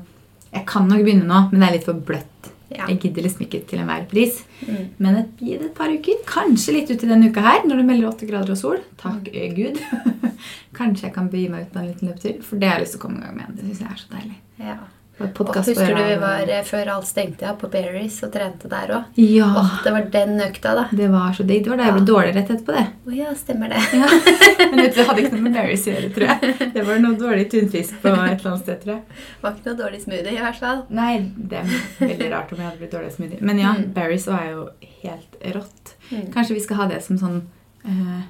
Jeg 0.55 0.65
kan 0.71 0.87
nok 0.87 1.03
begynne 1.03 1.27
nå, 1.27 1.43
men 1.51 1.59
det 1.61 1.67
er 1.67 1.73
litt 1.77 1.85
for 1.85 1.99
bløtt. 1.99 2.49
Ja. 2.71 2.87
Jeg 2.89 2.99
gidder 3.03 3.25
liksom 3.27 3.45
ikke 3.45 3.61
til 3.69 3.81
enhver 3.83 4.07
pris. 4.09 4.41
Mm. 4.65 4.89
Men 4.97 5.19
et, 5.21 5.31
gi 5.39 5.53
det 5.53 5.69
et 5.69 5.77
par 5.77 5.93
uker. 5.93 6.21
Kanskje 6.29 6.77
litt 6.77 6.91
uti 6.91 7.09
denne 7.09 7.29
uka 7.29 7.43
her, 7.45 7.63
når 7.67 7.81
det 7.81 7.87
melder 7.91 8.11
8 8.11 8.29
grader 8.31 8.55
og 8.55 8.59
sol. 8.59 8.83
Takk 9.01 9.29
mm. 9.29 9.55
Gud. 9.57 9.81
Kanskje 10.79 11.09
jeg 11.09 11.15
kan 11.15 11.29
begi 11.31 11.47
meg 11.53 11.67
ut 11.67 11.73
på 11.75 11.81
en 11.81 11.89
liten 11.91 12.11
løpetur. 12.11 12.41
For 12.47 12.61
det 12.61 12.71
har 12.71 12.79
jeg 12.79 12.87
lyst 12.87 12.97
til 12.97 13.03
å 13.03 13.05
komme 13.07 13.21
i 13.21 13.27
gang 13.27 13.39
med. 13.39 13.55
Det 13.57 13.67
syns 13.67 13.85
jeg 13.85 13.93
er 13.93 14.03
så 14.03 14.13
deilig. 14.17 14.37
ja. 14.65 14.79
Husker 15.15 15.95
du 15.95 16.01
vi 16.03 16.15
var 16.19 16.49
eh, 16.51 16.63
før 16.67 16.89
alt 16.97 17.07
stengte, 17.07 17.45
ja, 17.47 17.53
på 17.55 17.69
Berries 17.71 18.17
og 18.25 18.33
trente 18.33 18.67
der 18.67 18.89
òg? 18.97 19.19
Ja. 19.21 19.47
Åh, 19.61 19.77
det 19.85 19.93
var 19.95 20.09
den 20.11 20.33
økta, 20.43 20.73
da. 20.75 20.83
Det 20.91 21.07
var 21.13 21.31
så 21.37 21.45
digg. 21.47 21.63
Det 21.63 21.71
var 21.71 21.79
da 21.79 21.85
jeg 21.87 21.95
ble 21.95 22.03
dårlig 22.09 22.33
rett 22.35 22.51
etterpå 22.51 22.75
det. 22.75 22.83
Å 23.07 23.15
ja, 23.15 23.31
stemmer 23.39 23.71
det. 23.71 23.79
Ja. 23.95 24.09
Men 24.73 24.81
det 24.83 25.05
hadde 25.07 25.23
ikke 25.23 25.31
noe 25.37 25.45
med 25.47 25.55
Berries 25.55 25.87
å 25.87 25.93
gjøre, 25.93 26.11
tror 26.17 26.27
jeg. 26.33 26.69
Det 26.75 26.83
var 26.89 26.99
noe 27.05 27.19
dårlig 27.21 27.47
tunfisk 27.55 27.95
på 28.03 28.11
et 28.11 28.19
eller 28.19 28.51
annet 28.51 28.65
sted, 28.65 28.81
tror 28.83 28.93
jeg. 28.97 29.23
Var 29.45 29.55
ikke 29.55 29.69
noe 29.71 29.79
dårlig 29.85 30.01
smoothie, 30.03 30.35
i 30.35 30.43
hvert 30.43 30.59
fall. 30.65 30.83
Nei, 30.99 31.13
det 31.37 31.61
er 31.63 31.73
veldig 32.03 32.29
rart 32.35 32.51
om 32.51 32.59
jeg 32.59 32.67
hadde 32.71 32.83
blitt 32.83 32.95
dårlig 32.99 33.15
smoothie. 33.15 33.39
Men 33.41 33.63
ja, 33.63 33.71
Mm. 33.75 33.89
Berries 33.95 34.27
var 34.27 34.43
jo 34.51 34.61
helt 35.01 35.39
rått. 35.55 35.95
Mm. 36.11 36.27
Kanskje 36.35 36.55
vi 36.55 36.61
skal 36.63 36.77
ha 36.83 36.85
det 36.91 36.99
som 37.03 37.17
sånn 37.19 37.41
eh, 37.87 38.21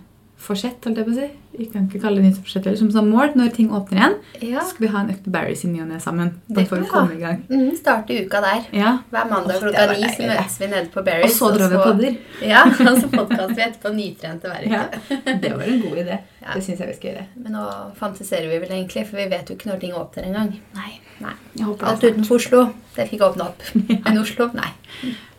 forsett, 0.41 0.83
holdt 0.85 0.99
jeg 0.99 1.07
på 1.07 1.13
å 1.13 1.17
si. 1.17 1.27
Vi 1.55 1.65
kan 1.71 1.85
ikke 1.87 2.01
kalle 2.03 2.19
det 2.19 2.29
nyttårsforsett, 2.29 2.65
eller 2.67 2.79
som 2.79 2.89
sånn 2.91 3.07
mål 3.09 3.31
når 3.39 3.53
ting 3.55 3.69
åpner 3.73 3.99
igjen. 4.01 4.15
Ja. 4.43 4.63
Så 4.63 4.73
skal 4.73 4.85
vi 4.85 4.89
ha 4.91 5.03
en 5.03 5.11
økt 5.13 5.29
Barry 5.31 5.55
i 5.55 5.69
ny 5.71 5.79
og 5.85 5.87
ne 5.89 5.99
sammen. 6.03 6.33
Det 6.49 6.57
Bare 6.57 6.69
for 6.69 6.77
å 6.77 6.83
vi 6.83 6.89
komme 6.91 7.15
i 7.15 7.21
gang. 7.21 7.39
Mm, 7.47 7.71
starte 7.79 8.17
uka 8.25 8.41
der. 8.43 8.67
Ja. 8.75 8.91
Hver 9.13 9.31
mandag 9.31 9.63
klokka 9.63 9.85
ni 9.93 10.11
så 10.11 10.27
møtes 10.27 10.59
vi 10.59 10.69
nede 10.73 10.91
på 10.91 11.05
Og 11.05 11.31
så 11.37 11.51
drar 11.55 11.71
vi 11.71 11.79
og 11.79 11.87
podder. 11.87 12.19
Ja, 12.43 12.65
og 12.89 12.99
så 13.01 13.11
podkaster 13.13 13.55
vi 13.55 13.65
etterpå 13.69 13.93
nytrente 13.95 14.51
hver 14.51 14.67
Ja. 14.69 14.83
uke. 14.91 15.39
Det 15.41 15.55
var 15.55 15.65
en 15.71 15.81
god 15.87 15.97
idé. 16.03 16.19
Ja. 16.43 16.53
Det 16.53 16.63
syns 16.67 16.79
jeg 16.83 16.91
vi 16.91 16.99
skal 16.99 17.11
gjøre. 17.13 17.25
Men 17.41 17.57
nå 17.57 17.65
fantiserer 17.97 18.51
vi 18.51 18.61
vel 18.61 18.77
egentlig, 18.77 19.07
for 19.07 19.23
vi 19.23 19.29
vet 19.31 19.49
jo 19.49 19.55
ikke 19.57 19.71
når 19.71 19.81
ting 19.81 19.95
åpner 19.97 20.29
engang. 20.29 20.55
Nei. 20.75 20.91
Nei. 21.23 21.35
Alt 21.63 22.03
utenfor 22.03 22.35
Oslo, 22.41 22.65
det 22.97 23.07
fikk 23.07 23.23
åpne 23.23 23.47
opp. 23.47 23.63
Men 24.05 24.19
Oslo, 24.19 24.49
nei. 24.57 24.73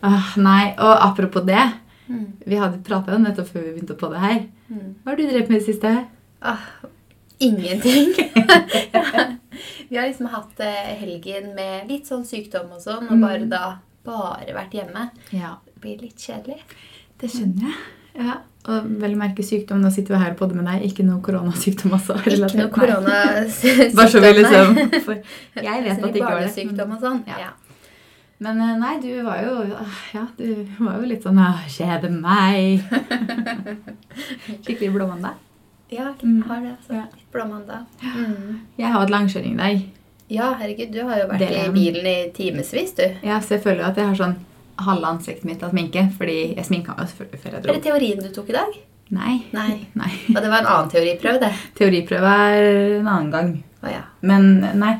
Uh, 0.01 0.33
nei, 0.41 0.73
og 0.81 0.95
apropos 1.05 1.45
det. 1.45 1.61
Mm. 2.07 2.27
Vi 2.45 2.55
hadde 2.55 2.83
pratet 2.87 3.15
om 3.15 3.23
nettopp 3.27 3.49
før 3.53 3.63
vi 3.65 3.73
begynte 3.75 3.97
på 3.99 4.09
det 4.13 4.19
her. 4.23 4.39
Mm. 4.69 4.93
Hva 5.03 5.11
har 5.11 5.17
du 5.19 5.23
drevet 5.27 5.49
med 5.49 5.57
i 5.57 5.59
det 5.59 5.65
siste? 5.67 5.91
Ah, 6.41 6.63
ingenting. 7.39 8.13
vi 9.89 9.97
har 9.97 10.07
liksom 10.07 10.25
hatt 10.31 10.59
eh, 10.59 10.93
helgen 11.01 11.53
med 11.55 11.89
litt 11.91 12.07
sånn 12.09 12.25
sykdom 12.27 12.71
og 12.75 12.81
sånn, 12.83 13.07
og 13.11 13.19
bare 13.21 13.43
Mm. 13.43 13.49
da 13.49 13.79
bare 14.07 14.53
vært 14.55 14.71
hjemme. 14.77 15.09
Ja, 15.35 15.57
Det 15.65 15.81
blir 15.81 15.97
litt 16.01 16.17
kjedelig. 16.17 16.61
det 17.19 17.29
skjønner 17.29 17.67
jeg. 17.67 17.75
Ja, 18.17 18.37
Og 18.67 18.83
vel 18.99 19.13
merke 19.15 19.43
sykdom. 19.45 19.79
Nå 19.81 19.89
sitter 19.93 20.15
vi 20.15 20.23
her 20.23 20.33
både 20.35 20.55
med 20.55 20.65
deg. 20.65 20.81
Ikke 20.89 21.03
noe 21.05 21.21
koronasykdom 21.23 21.93
også. 21.95 22.17
Ikke 22.25 22.57
noe 22.57 22.69
koronasykdom. 22.73 23.93
Bare 23.99 24.09
så 24.11 24.19
vi 24.19 24.31
liksom 24.33 24.75
Jeg 24.75 25.83
vet 25.85 25.91
at 26.03 26.03
det 26.03 26.15
ikke 26.15 26.25
var 26.25 26.41
det. 26.41 26.49
Barnesykdom 26.49 26.91
og 26.97 26.99
sånn. 27.05 27.21
Ja. 27.27 27.51
Men 28.43 28.61
eh, 28.61 28.75
nei, 28.77 28.93
du 29.01 29.09
var 29.25 29.41
jo 29.41 29.53
ah, 29.73 29.99
Ja, 30.13 30.27
du 30.37 30.67
var 30.77 30.99
jo 31.01 31.09
litt 31.09 31.25
sånn 31.25 31.39
ah, 31.41 31.63
Kjede 31.71 32.11
meg. 32.13 32.83
Skikkelig 34.65 34.91
blåmandag. 34.93 35.39
Ja, 35.89 36.11
jeg 36.19 36.43
har 36.49 36.61
det. 36.61 36.73
Altså. 36.75 36.97
Ja. 36.99 37.05
Litt 37.15 37.31
blåmandag. 37.31 37.87
Mm. 38.03 38.59
Jeg 38.77 38.91
har 38.91 38.99
hatt 38.99 39.13
langkjøring 39.13 39.55
i 39.55 39.61
dag. 39.61 39.85
Ja, 40.27 40.51
herregud, 40.59 40.91
du 40.91 40.99
har 41.07 41.21
jo 41.21 41.29
vært 41.29 41.45
Delen. 41.45 41.69
i 41.69 41.73
bilen 41.77 42.09
i 42.11 42.15
timevis, 42.35 42.91
du. 42.97 43.05
Ja, 43.23 43.39
så 43.39 43.55
jeg 43.55 43.63
føler 43.63 43.85
jo 43.85 43.89
at 43.93 44.01
jeg 44.01 44.09
har 44.09 44.19
sånn 44.19 44.35
halve 44.83 45.13
ansiktet 45.15 45.47
mitt 45.47 45.63
av 45.63 45.71
sminke. 45.71 46.03
Fordi 46.17 46.37
jeg 46.57 46.67
sminka 46.67 46.97
meg 46.97 47.07
selvfølgelig 47.13 47.43
før 47.43 47.55
jeg 47.55 47.63
dro. 47.63 47.71
Er 47.71 47.79
det 47.79 47.85
teorien 47.87 48.21
du 48.25 48.29
tok 48.35 48.51
i 48.51 48.57
dag? 48.57 48.75
Nei. 49.15 49.37
Nei. 49.55 49.71
nei. 50.01 50.11
Og 50.35 50.41
det 50.41 50.51
var 50.51 50.59
en 50.59 50.71
annen 50.73 50.91
teoriprøve, 50.91 51.39
det. 51.45 51.53
Teoriprøve 51.79 52.33
er 52.51 52.67
en 52.99 53.07
annen 53.07 53.31
gang. 53.33 53.53
Å 53.81 53.93
ja. 53.93 54.03
Men 54.27 54.49
nei, 54.81 54.97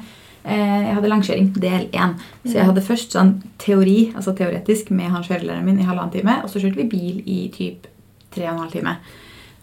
jeg 0.48 0.96
hadde 0.96 1.12
langkjøring 1.12 1.52
del 1.60 1.88
én. 1.92 2.18
Så 2.46 2.56
jeg 2.56 2.68
hadde 2.70 2.84
først 2.86 3.16
sånn 3.16 3.34
teori, 3.60 4.14
altså 4.16 4.34
teoretisk, 4.38 4.92
med 4.96 5.12
han 5.12 5.26
kjørelæreren 5.26 5.66
min 5.68 5.80
i 5.84 5.88
halvannen 5.88 6.14
time. 6.14 6.40
Og 6.44 6.52
så 6.52 6.62
kjørte 6.64 6.80
vi 6.80 6.90
bil 6.92 7.22
i 7.26 7.40
typ 7.54 7.90
tre 8.34 8.48
og 8.48 8.54
en 8.54 8.62
halv 8.66 8.76
time. 8.76 8.98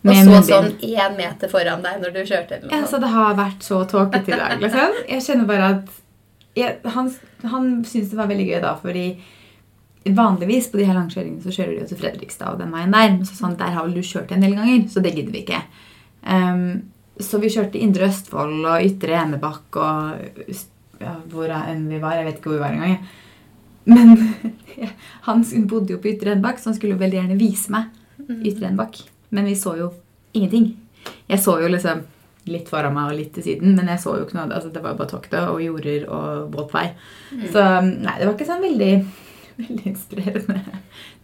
Og 0.04 0.18
så 0.20 0.40
sånn 0.44 0.72
én 0.84 1.14
meter 1.16 1.48
foran 1.48 1.84
deg 1.84 2.02
når 2.02 2.12
du 2.12 2.20
kjørte. 2.28 2.58
eller 2.58 2.74
Ja, 2.74 2.82
så 2.88 3.00
det 3.00 3.08
har 3.14 3.38
vært 3.38 3.64
så 3.64 3.80
tåkete 3.88 4.34
i 4.34 4.40
dag, 4.40 4.58
liksom. 4.60 4.98
Jeg 5.08 5.24
kjenner 5.24 5.48
bare 5.48 5.70
at 5.76 5.94
jeg, 6.54 6.76
Han, 6.94 7.08
han 7.50 7.70
syntes 7.88 8.12
det 8.12 8.18
var 8.18 8.28
veldig 8.30 8.46
gøy 8.46 8.60
da, 8.62 8.74
fordi 8.78 9.06
vanligvis 10.04 10.68
på 10.70 10.78
de 10.78 10.84
her 10.84 10.98
langkjøringene 10.98 11.40
så 11.40 11.54
kjører 11.54 11.72
de 11.72 11.80
jo 11.80 11.88
til 11.88 12.00
Fredrikstad 12.02 12.52
og 12.52 12.60
den 12.60 12.74
veien 12.76 12.92
der. 12.92 13.14
Men 13.14 13.24
så 13.24 13.38
sånn, 13.38 13.56
der 13.56 13.72
har 13.72 13.86
vel 13.86 13.96
du 13.96 14.04
kjørt 14.04 14.34
en 14.36 14.44
del 14.44 14.58
ganger, 14.58 14.84
så 14.92 15.00
det 15.00 15.14
gidder 15.16 15.32
vi 15.32 15.42
ikke. 15.46 15.62
Um, 16.28 16.66
så 17.20 17.40
vi 17.40 17.50
kjørte 17.52 17.80
Indre 17.80 18.10
Østfold 18.10 18.60
og 18.66 18.84
Ytre 18.84 19.16
Enebakk 19.22 19.78
og 19.80 20.52
ja, 21.04 21.18
hvor 21.30 21.52
enn 21.52 21.84
vi 21.90 22.00
var. 22.02 22.16
Jeg 22.18 22.28
vet 22.28 22.40
ikke 22.40 22.52
hvor 22.52 22.58
vi 22.58 22.64
var 22.64 22.76
engang. 22.76 22.96
Men 23.84 24.16
han 25.28 25.44
bodde 25.68 25.94
jo 25.94 26.00
på 26.00 26.10
Ytre 26.14 26.34
Enbakk, 26.34 26.60
så 26.60 26.70
han 26.70 26.78
skulle 26.78 26.96
jo 26.96 27.02
veldig 27.02 27.20
gjerne 27.20 27.38
vise 27.40 27.74
meg 27.74 27.92
Ytre 28.48 28.70
Enbakk. 28.70 29.02
Men 29.34 29.48
vi 29.50 29.56
så 29.58 29.76
jo 29.78 29.92
ingenting. 30.34 30.72
Jeg 31.28 31.42
så 31.42 31.58
jo 31.60 31.70
liksom 31.70 32.04
litt 32.50 32.68
foran 32.68 32.92
meg 32.94 33.12
og 33.12 33.18
litt 33.18 33.32
til 33.36 33.44
siden, 33.46 33.74
men 33.78 33.88
jeg 33.88 34.02
så 34.02 34.16
jo 34.18 34.26
ikke 34.26 34.36
noe. 34.36 34.50
altså 34.52 34.70
Det 34.72 34.82
var 34.84 34.94
jo 34.94 35.00
bare 35.00 35.12
tokter 35.14 35.46
og 35.52 35.62
jorder 35.64 36.08
og 36.12 36.50
båtvei. 36.52 36.88
Så 37.52 37.62
nei, 37.86 38.16
det 38.18 38.26
var 38.26 38.34
ikke 38.34 38.48
sånn 38.48 38.64
veldig, 38.64 38.90
veldig 39.62 39.86
inspirerende 39.92 40.60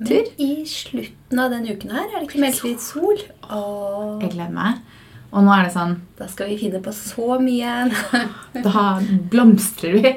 tur. 0.07 0.31
Men 0.31 0.47
i 0.47 0.53
slutten 0.69 1.43
av 1.45 1.53
den 1.53 1.69
uken 1.69 1.95
her 1.97 2.07
er 2.07 2.17
det 2.17 2.31
ikke 2.31 2.45
meldt 2.47 2.65
litt 2.67 2.85
sol. 2.85 3.21
Og... 3.51 4.25
Jeg 4.25 4.35
gleder 4.37 4.57
meg. 4.57 4.81
Og 5.31 5.45
nå 5.47 5.53
er 5.55 5.67
det 5.69 5.73
sånn 5.75 5.93
Da 6.19 6.27
skal 6.31 6.49
vi 6.51 6.57
finne 6.59 6.81
på 6.83 6.93
så 6.95 7.37
mye. 7.43 7.75
Da 8.67 8.85
blomstrer 9.31 9.93
vi. 9.95 10.15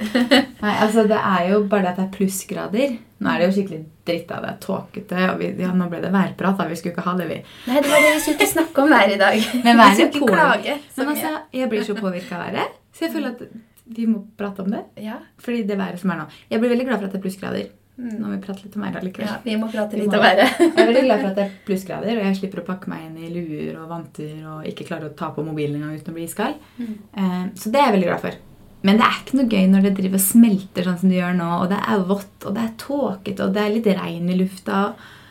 Nei, 0.64 0.72
altså 0.82 1.04
Det 1.10 1.20
er 1.20 1.50
jo 1.52 1.60
bare 1.70 1.86
det 1.86 1.92
at 1.92 2.00
det 2.00 2.06
er 2.08 2.14
plussgrader. 2.16 2.96
Nå 3.24 3.30
er 3.32 3.40
det 3.40 3.50
jo 3.50 3.56
skikkelig 3.60 3.82
dritt 4.08 4.32
av 4.36 4.44
det. 4.44 4.54
er 4.56 4.62
Tåkete. 4.64 5.28
Og 5.32 5.44
vi, 5.44 5.52
ja, 5.64 5.74
nå 5.78 5.90
ble 5.92 6.02
det 6.04 6.12
værprat. 6.14 6.58
da, 6.60 6.68
Vi 6.72 6.80
skulle 6.80 6.96
ikke 6.96 7.06
ha 7.06 7.14
det, 7.20 7.28
vi. 7.30 7.38
Nei, 7.70 7.84
det 7.84 7.92
var 7.92 8.02
det 8.04 8.16
vi 8.16 8.24
skulle 8.24 8.40
ikke 8.40 8.50
snakke 8.56 8.84
om 8.84 8.96
været 8.96 9.14
i 9.16 9.20
dag. 9.22 9.38
Men 9.54 9.70
vi 9.70 9.78
været 9.84 10.00
skulle 10.00 10.24
ikke 10.24 10.34
klage 10.34 10.80
Men 10.98 11.14
altså, 11.14 11.36
jeg 11.60 11.70
blir 11.70 11.86
så 11.88 11.96
påvirka 12.00 12.42
av 12.42 12.50
været, 12.58 12.82
så 12.94 13.06
jeg 13.06 13.14
føler 13.14 13.38
at 13.38 13.46
vi 13.94 14.06
må 14.08 14.26
prate 14.40 14.64
om 14.64 14.72
det. 14.72 14.84
Ja, 15.04 15.22
Fordi 15.44 15.64
det 15.68 15.78
været 15.78 16.00
som 16.02 16.10
er 16.14 16.24
nå. 16.24 16.28
Jeg 16.50 16.60
blir 16.60 16.72
veldig 16.74 16.86
glad 16.88 17.00
for 17.00 17.06
at 17.08 17.14
det 17.14 17.20
er 17.20 17.26
plussgrader. 17.28 17.72
Mm. 17.98 18.14
Nå 18.20 18.26
må 18.26 18.32
vi 18.34 18.40
prate 18.42 18.64
litt 18.66 18.76
om 18.76 18.82
været 18.82 18.96
allikevel. 19.04 19.28
ja, 19.30 19.36
vi 19.44 19.56
må 19.62 19.68
prate 19.72 19.98
litt 20.00 20.14
om 20.18 20.24
været. 20.24 20.56
Jeg 20.60 20.72
er 20.82 20.88
veldig 20.90 21.04
glad 21.06 21.20
for 21.22 21.28
at 21.30 21.36
det 21.38 21.44
er 21.44 21.52
plussgrader, 21.68 22.18
og 22.18 22.26
jeg 22.26 22.36
slipper 22.40 22.62
å 22.64 22.66
pakke 22.66 22.90
meg 22.90 23.04
inn 23.06 23.18
i 23.22 23.30
luer 23.36 23.76
og 23.84 23.90
vanter 23.92 24.32
og 24.50 24.66
ikke 24.66 24.88
klare 24.88 25.12
å 25.12 25.14
ta 25.16 25.30
på 25.36 25.44
mobilen 25.46 25.76
engang 25.78 25.94
uten 26.00 26.10
å 26.14 26.18
bli 26.18 26.24
iskald. 26.26 26.56
Mm. 26.80 26.96
Eh, 27.16 27.44
Så 27.56 27.70
det 27.70 27.80
er 27.80 27.86
jeg 27.92 27.96
veldig 28.00 28.10
glad 28.10 28.22
for. 28.26 28.40
Men 28.84 28.98
det 29.00 29.06
er 29.06 29.20
ikke 29.22 29.38
noe 29.40 29.48
gøy 29.54 29.68
når 29.72 29.82
det 29.86 29.92
driver 30.02 30.18
og 30.20 30.24
smelter 30.26 30.84
sånn 30.90 30.98
som 31.00 31.10
det 31.14 31.20
gjør 31.22 31.36
nå, 31.38 31.50
og 31.62 31.70
det 31.72 31.78
er 31.88 32.02
vått, 32.10 32.48
og 32.50 32.56
det 32.58 32.64
er 32.66 32.72
tåkete, 32.82 33.46
og 33.46 33.54
det 33.56 33.62
er 33.64 33.76
litt 33.78 33.86
regn 34.02 34.30
i 34.34 34.40
lufta. 34.42 34.80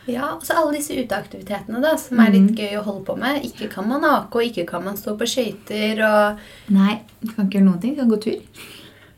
Ja, 0.09 0.31
og 0.35 0.43
så 0.47 0.55
alle 0.59 0.73
disse 0.79 0.95
uteaktivitetene 0.99 1.83
da, 1.83 1.93
som 2.01 2.19
er 2.23 2.31
litt 2.33 2.49
Mhm. 2.49 2.57
gøy 2.59 2.79
å 2.79 2.85
holde 2.87 3.05
på 3.11 3.19
med. 3.19 3.43
Ikke 3.45 3.69
kan 3.71 3.87
man 3.89 4.03
ake, 4.07 4.35
og 4.35 4.43
ikke 4.43 4.65
kan 4.67 4.83
man 4.85 4.97
stå 4.97 5.17
på 5.19 5.27
skøyter, 5.29 6.01
og 6.07 6.39
Nei, 6.75 7.01
du 7.21 7.29
kan 7.35 7.47
ikke 7.51 7.59
gjøre 7.59 7.69
noen 7.69 7.81
ting. 7.81 7.95
Du 7.95 8.01
kan 8.01 8.11
gå 8.11 8.21
tur. 8.23 8.41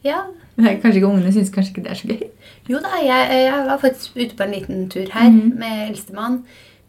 ja. 0.03 0.25
Kanskje 0.59 0.97
ikke 1.01 1.09
Ungene 1.09 1.33
syns 1.35 1.51
kanskje 1.51 1.73
ikke 1.75 1.83
det 1.83 1.91
er 1.91 1.99
så 1.99 2.09
gøy. 2.09 2.29
Jo 2.69 2.79
da, 2.81 2.95
jeg, 3.05 3.41
jeg 3.45 3.65
var 3.69 3.81
faktisk 3.83 4.15
ute 4.17 4.37
på 4.39 4.47
en 4.47 4.55
liten 4.55 4.87
tur 4.93 5.11
her 5.13 5.29
Mhm. 5.31 5.59
med 5.59 5.89
eldstemann. 5.89 6.45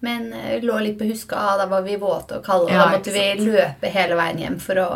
Men 0.05 0.33
eh, 0.33 0.59
lå 0.61 0.75
litt 0.83 0.97
på 0.99 1.07
huska, 1.07 1.35
da 1.57 1.65
var 1.65 1.81
vi 1.81 1.95
våte 1.97 2.37
og 2.37 2.43
kalde, 2.45 2.67
og 2.67 2.71
Ja, 2.71 2.83
da 2.85 2.97
måtte 2.97 3.13
vi 3.15 3.23
løpe 3.41 3.89
hele 3.89 4.15
veien 4.19 4.37
hjem 4.37 4.57
for 4.61 4.75
å 4.75 4.89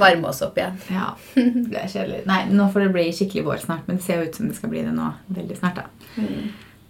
varme 0.00 0.26
oss 0.32 0.42
opp 0.42 0.56
igjen. 0.58 0.78
Ja, 0.90 1.12
det 1.36 1.76
er 1.82 1.92
kjedelig. 1.92 2.22
Nei, 2.26 2.40
nå 2.50 2.66
får 2.72 2.86
det 2.86 2.92
bli 2.96 3.04
skikkelig 3.12 3.44
vår 3.46 3.62
snart, 3.62 3.86
men 3.86 4.00
det 4.00 4.04
ser 4.08 4.24
ut 4.24 4.34
som 4.34 4.48
det 4.48 4.56
skal 4.56 4.72
bli 4.72 4.82
det 4.82 4.94
nå 4.96 5.12
veldig 5.36 5.58
snart, 5.60 5.76
da. 5.84 6.16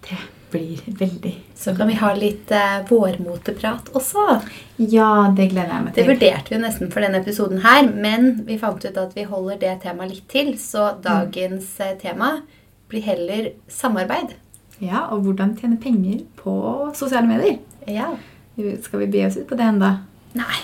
Det 0.06 0.16
blir 0.50 0.80
veldig 0.86 1.34
Så 1.58 1.74
kan 1.76 1.88
vi 1.90 1.94
ha 2.00 2.12
litt 2.14 2.50
eh, 2.54 2.78
vårmoteprat 2.88 3.90
også. 3.98 4.40
Ja, 4.78 5.32
det 5.36 5.50
gleder 5.50 5.72
jeg 5.74 5.84
meg 5.84 5.94
til. 5.94 6.04
Det 6.04 6.12
vurderte 6.14 6.52
vi 6.52 6.56
jo 6.56 6.62
nesten 6.62 6.92
for 6.92 7.04
denne 7.04 7.20
episoden 7.20 7.60
her, 7.66 7.88
men 7.92 8.44
vi 8.46 8.56
fant 8.62 8.84
ut 8.84 8.96
at 9.02 9.16
vi 9.18 9.24
holder 9.26 9.58
det 9.58 9.80
temaet 9.82 10.14
litt 10.14 10.28
til, 10.32 10.54
så 10.58 10.94
dagens 11.02 11.74
mm. 11.82 11.98
tema 12.00 12.36
blir 12.88 13.02
heller 13.02 13.52
samarbeid. 13.68 14.34
Ja, 14.80 15.06
Og 15.10 15.22
hvordan 15.24 15.54
tjene 15.58 15.78
penger 15.80 16.20
på 16.36 16.56
sosiale 16.94 17.26
medier. 17.26 17.58
Ja. 17.88 18.10
Skal 18.82 19.00
vi 19.00 19.06
be 19.06 19.24
oss 19.26 19.36
ut 19.36 19.46
på 19.48 19.56
det 19.56 19.64
enda? 19.64 19.94
Nei. 20.34 20.58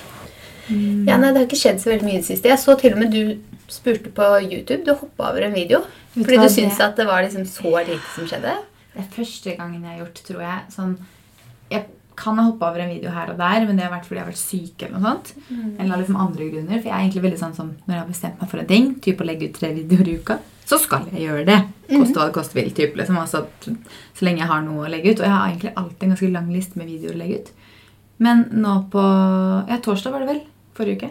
Ja, 0.68 1.16
nei, 1.18 1.32
Det 1.32 1.36
har 1.40 1.46
ikke 1.48 1.58
skjedd 1.60 1.80
så 1.82 1.90
veldig 1.90 2.04
mye 2.06 2.18
i 2.18 2.20
det 2.22 2.28
siste. 2.28 2.48
Jeg 2.48 2.58
så 2.58 2.76
til 2.78 2.92
og 2.94 2.98
med 3.02 3.10
du 3.12 3.38
spurte 3.72 4.12
på 4.14 4.28
YouTube. 4.44 4.84
Du 4.84 4.92
hoppa 4.94 5.30
over 5.32 5.42
en 5.48 5.54
video. 5.56 5.80
Vet 6.14 6.24
Fordi 6.26 6.36
du 6.36 6.42
det- 6.42 6.52
syntes 6.52 6.80
at 6.80 6.96
det 6.96 7.06
var 7.06 7.22
liksom 7.22 7.44
så 7.46 7.72
lite 7.86 8.14
som 8.14 8.26
skjedde. 8.26 8.54
Det 8.94 9.00
er 9.00 9.10
første 9.22 9.56
gangen 9.56 9.82
jeg 9.82 9.90
har 9.90 10.04
gjort, 10.04 10.14
tror 10.28 10.40
jeg. 10.40 10.60
Sånn, 10.70 10.96
jeg 11.70 11.84
kan 12.18 12.38
ha 12.38 12.44
hoppa 12.46 12.70
over 12.70 12.84
en 12.84 12.92
video 12.92 13.12
her 13.14 13.32
og 13.32 13.38
der, 13.40 13.66
men 13.66 13.78
det 13.78 13.86
har 13.86 13.92
vært 13.94 14.08
fordi 14.08 14.20
jeg 14.20 14.24
har 14.24 14.30
vært 14.32 14.40
syk. 14.42 14.82
Eller 14.84 14.96
noe 14.96 15.08
sånt. 15.08 15.32
Eller 15.78 15.94
av 15.94 16.02
liksom 16.02 16.18
andre 16.20 16.48
grunner. 16.52 16.78
For 16.78 16.88
jeg 16.88 16.94
er 16.96 17.04
egentlig 17.04 17.24
veldig 17.26 17.40
sånn 17.40 17.56
som 17.56 17.70
når 17.84 17.94
jeg 17.94 18.02
har 18.02 18.10
bestemt 18.10 18.42
meg 18.42 18.52
for 18.52 18.62
en 18.62 18.70
ting, 18.72 18.90
typ 19.04 19.22
å 19.22 19.28
legge 19.28 19.48
ut 19.48 19.56
tre 19.58 19.72
videoer 19.76 20.10
i 20.12 20.16
uka, 20.20 20.38
så 20.68 20.78
skal 20.80 21.08
jeg 21.10 21.26
gjøre 21.26 21.46
det. 21.48 21.58
Koste 21.90 22.20
hva 22.20 22.28
det 22.28 22.36
koste 22.36 22.58
vil. 22.58 22.70
Typ, 22.76 22.94
liksom. 23.00 23.18
altså, 23.20 23.44
så 23.66 24.26
lenge 24.26 24.44
jeg 24.44 24.52
har 24.52 24.62
noe 24.66 24.86
å 24.86 24.92
legge 24.92 25.12
ut. 25.12 25.20
Og 25.20 25.26
jeg 25.26 25.34
har 25.34 25.50
egentlig 25.50 25.74
alltid 25.82 26.06
en 26.06 26.14
ganske 26.14 26.30
lang 26.36 26.52
liste 26.54 26.80
med 26.80 26.92
videoer 26.92 27.16
å 27.16 27.22
legge 27.22 27.40
ut. 27.40 27.52
Men 28.22 28.46
nå 28.54 28.76
på 28.92 29.02
ja, 29.68 29.80
torsdag 29.82 30.14
var 30.14 30.22
det 30.22 30.30
vel, 30.30 30.40
forrige 30.76 31.00
uke, 31.00 31.10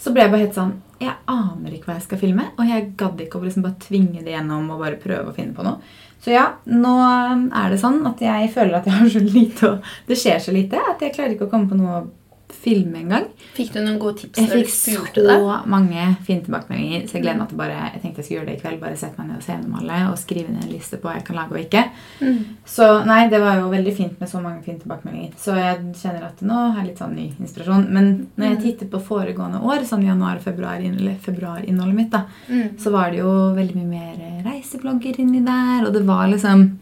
så 0.00 0.12
ble 0.12 0.24
jeg 0.24 0.32
bare 0.32 0.44
helt 0.46 0.56
sånn 0.56 0.70
Jeg 1.00 1.12
aner 1.28 1.74
ikke 1.76 1.90
hva 1.90 1.96
jeg 1.98 2.06
skal 2.06 2.20
filme, 2.20 2.44
og 2.56 2.68
jeg 2.68 2.90
gadd 3.00 3.20
ikke 3.24 3.38
å 3.38 3.44
liksom 3.44 3.64
bare 3.64 3.80
tvinge 3.80 4.24
det 4.24 4.34
gjennom 4.34 4.68
og 4.74 4.82
bare 4.82 5.00
prøve 5.00 5.32
å 5.32 5.36
finne 5.36 5.56
på 5.56 5.64
noe. 5.64 5.80
Så 6.20 6.34
ja, 6.34 6.46
nå 6.68 6.94
er 7.00 7.72
det 7.72 7.80
sånn 7.80 8.02
at 8.08 8.20
jeg 8.20 8.50
føler 8.52 8.76
at 8.76 8.88
jeg 8.88 8.96
har 8.98 9.12
så 9.12 9.22
lite 9.24 9.70
og 9.70 9.92
Det 10.08 10.18
skjer 10.20 10.42
så 10.44 10.52
lite 10.52 10.80
at 10.90 11.00
jeg 11.00 11.14
klarer 11.14 11.36
ikke 11.36 11.48
å 11.48 11.52
komme 11.52 11.70
på 11.70 11.78
noe 11.78 12.02
å 12.52 12.96
en 12.96 13.08
gang. 13.08 13.24
Fikk 13.54 13.72
du 13.72 13.80
noen 13.80 13.98
gode 13.98 14.18
tips 14.18 14.38
Jeg 14.38 14.48
fikk 14.50 14.68
så 14.68 15.14
det? 15.14 15.68
mange 15.70 16.16
fine 16.26 16.42
tilbakemeldinger, 16.42 17.06
så 17.08 17.12
jeg 17.16 17.22
gleder 17.22 17.38
meg 17.38 17.48
til 17.48 17.56
bare 17.58 17.92
Jeg 17.92 18.00
tenkte 18.02 18.16
jeg 18.20 18.24
skulle 18.24 18.38
gjøre 18.40 18.46
det 18.50 18.56
i 18.56 18.60
kveld. 18.62 18.80
Bare 18.80 18.96
sette 18.96 19.18
meg 19.18 19.28
ned 19.28 19.36
og 19.36 19.42
se 19.42 19.52
gjennom 19.52 19.78
alle 19.80 19.98
og 20.10 20.18
skrive 20.18 20.48
ned 20.50 20.64
en 20.64 20.72
liste 20.72 20.96
på 21.00 21.08
hva 21.08 21.14
jeg 21.16 21.24
kan 21.26 21.36
lage 21.36 21.52
og 21.52 21.60
ikke. 21.64 21.84
Mm. 22.20 22.44
Så 22.66 23.04
nei, 23.06 23.28
det 23.28 23.40
var 23.40 23.56
jo 23.60 23.70
veldig 23.70 23.94
fint 23.96 24.20
med 24.20 24.28
så 24.28 24.40
mange 24.42 24.62
fine 24.64 24.78
tilbakemeldinger. 24.80 25.32
Så 25.38 25.56
jeg 25.56 25.78
kjenner 26.02 26.26
at 26.26 26.40
nå 26.42 26.58
har 26.72 26.80
jeg 26.82 26.86
litt 26.90 26.98
sånn 26.98 27.14
ny 27.16 27.26
inspirasjon. 27.40 27.88
Men 27.90 28.28
når 28.36 28.44
jeg 28.48 28.56
Mm. 28.58 28.62
titter 28.62 28.86
på 28.86 29.00
foregående 29.02 29.62
år, 29.62 29.84
sånn 29.88 30.04
januar 30.04 30.36
og 30.36 30.42
februar, 30.42 30.76
eller 30.80 31.14
februarinnholdet 31.20 31.94
mitt, 31.94 32.10
da, 32.10 32.24
Mm. 32.48 32.76
så 32.78 32.90
var 32.92 33.10
det 33.10 33.18
jo 33.18 33.54
veldig 33.54 33.74
mye 33.76 33.86
mer 33.86 34.42
reiseblogger 34.44 35.18
inni 35.18 35.44
der, 35.44 35.86
og 35.86 35.92
det 35.92 36.04
var 36.06 36.26
liksom 36.28 36.78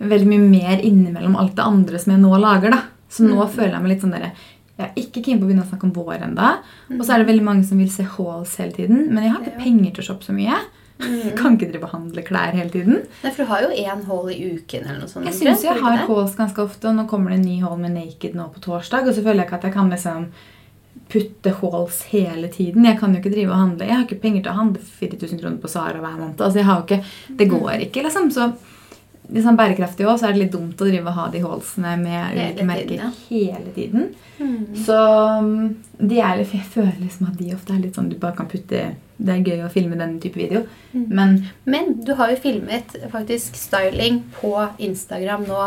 veldig 0.00 0.26
mye 0.26 0.50
mer 0.50 0.78
innimellom 0.82 1.36
alt 1.36 1.54
det 1.56 1.64
andre 1.64 1.98
som 1.98 2.12
jeg 2.12 2.20
nå 2.22 2.38
lager, 2.40 2.70
da. 2.70 2.82
Så 3.08 3.20
nå 3.24 3.36
Mm. 3.36 3.48
føler 3.50 3.70
jeg 3.72 3.82
meg 3.82 3.90
litt 3.92 4.00
sånn 4.02 4.12
derre 4.12 4.32
Jeg 4.76 4.90
er 4.90 4.98
ikke 5.00 5.22
keen 5.24 5.38
på 5.40 5.46
å 5.46 5.48
begynne 5.48 5.64
å 5.64 5.68
snakke 5.70 5.88
om 5.88 5.94
vår 5.96 6.24
enda. 6.26 6.48
Og 6.92 7.04
så 7.04 7.14
er 7.14 7.22
det 7.22 7.30
veldig 7.30 7.44
mange 7.46 7.64
som 7.64 7.78
vil 7.80 7.92
se 7.92 8.04
hauls 8.16 8.56
hele 8.60 8.76
tiden. 8.76 9.06
Men 9.08 9.24
jeg 9.24 9.32
har 9.32 9.44
ikke 9.44 9.62
penger 9.62 9.94
til 9.96 10.04
å 10.04 10.08
shoppe 10.10 10.28
så 10.28 10.34
mye. 10.36 10.58
Mm. 10.96 11.36
Kan 11.36 11.56
ikke 11.56 11.70
drive 11.70 11.88
og 11.88 11.92
handle 11.92 12.24
klær 12.24 12.56
hele 12.56 12.72
tiden. 12.72 13.00
Nei, 13.22 13.30
for 13.30 13.44
du 13.44 13.50
har 13.50 13.64
jo 13.66 13.70
én 13.72 14.04
haul 14.08 14.28
i 14.32 14.36
uken 14.56 14.84
eller 14.84 15.00
noe 15.02 15.12
sånt. 15.12 15.28
Jeg 15.28 15.36
syns 15.38 15.64
jeg 15.64 15.80
har 15.80 16.04
hauls 16.08 16.36
ganske 16.36 16.62
ofte, 16.64 16.88
og 16.88 16.96
nå 16.96 17.06
kommer 17.08 17.32
det 17.32 17.40
en 17.40 17.48
ny 17.48 17.56
haul 17.64 17.80
med 17.80 17.96
Naked 17.96 18.36
nå 18.36 18.50
på 18.52 18.62
torsdag. 18.64 19.08
Og 19.08 19.16
så 19.16 19.24
føler 19.24 19.42
jeg 19.42 19.48
ikke 19.48 19.58
at 19.60 19.66
jeg 19.68 19.76
kan 19.76 19.92
liksom 19.92 20.28
putte 21.12 21.52
hauls 21.60 22.00
hele 22.10 22.48
tiden. 22.52 22.86
Jeg 22.88 22.98
kan 23.00 23.12
jo 23.12 23.20
ikke 23.20 23.34
drive 23.34 23.52
og 23.52 23.60
handle. 23.60 23.88
Jeg 23.88 23.96
har 23.96 24.06
ikke 24.06 24.22
penger 24.24 24.46
til 24.46 24.52
å 24.52 24.60
handle 24.60 24.86
4000 25.00 25.42
kroner 25.42 25.60
på 25.62 25.70
Sara 25.70 26.00
hver 26.00 26.16
måned. 26.16 26.40
Altså, 26.40 26.60
jeg 26.60 26.68
har 26.68 26.80
jo 26.80 26.88
ikke, 26.88 27.02
Det 27.40 27.50
går 27.52 27.84
ikke, 27.88 28.06
liksom. 28.08 28.32
Så 28.34 28.50
liksom 29.32 29.56
bærekraftig 29.58 30.06
også, 30.06 30.20
så 30.22 30.28
er 30.28 30.36
det 30.36 30.42
litt 30.44 30.52
dumt 30.54 30.80
å 30.80 30.86
drive 30.88 31.10
og 31.10 31.16
ha 31.18 31.26
de 31.32 31.40
haulsene 31.42 31.96
med 32.00 32.36
ulike 32.36 32.66
merker 32.68 32.92
tiden, 32.92 33.02
ja. 33.02 33.10
hele 33.30 33.72
tiden. 33.74 34.06
Mm. 34.38 34.76
Så 34.84 34.98
um, 35.40 35.50
de 35.98 36.20
er 36.20 36.42
jeg 36.44 36.62
føler 36.70 37.00
liksom 37.00 37.30
at 37.30 37.38
de 37.40 37.54
ofte 37.56 37.74
er 37.74 37.82
litt 37.82 37.96
sånn 37.96 38.10
du 38.12 38.18
bare 38.20 38.36
kan 38.36 38.48
putte 38.50 38.82
Det 39.16 39.32
er 39.32 39.46
gøy 39.48 39.62
å 39.64 39.72
filme 39.72 39.96
den 39.96 40.18
type 40.20 40.36
video, 40.36 40.66
Mm. 40.92 41.06
men 41.08 41.30
Men 41.64 41.94
du 42.04 42.14
har 42.14 42.30
jo 42.30 42.36
filmet 42.36 42.94
faktisk 43.12 43.56
styling 43.56 44.22
på 44.40 44.52
Instagram 44.78 45.46
nå 45.48 45.62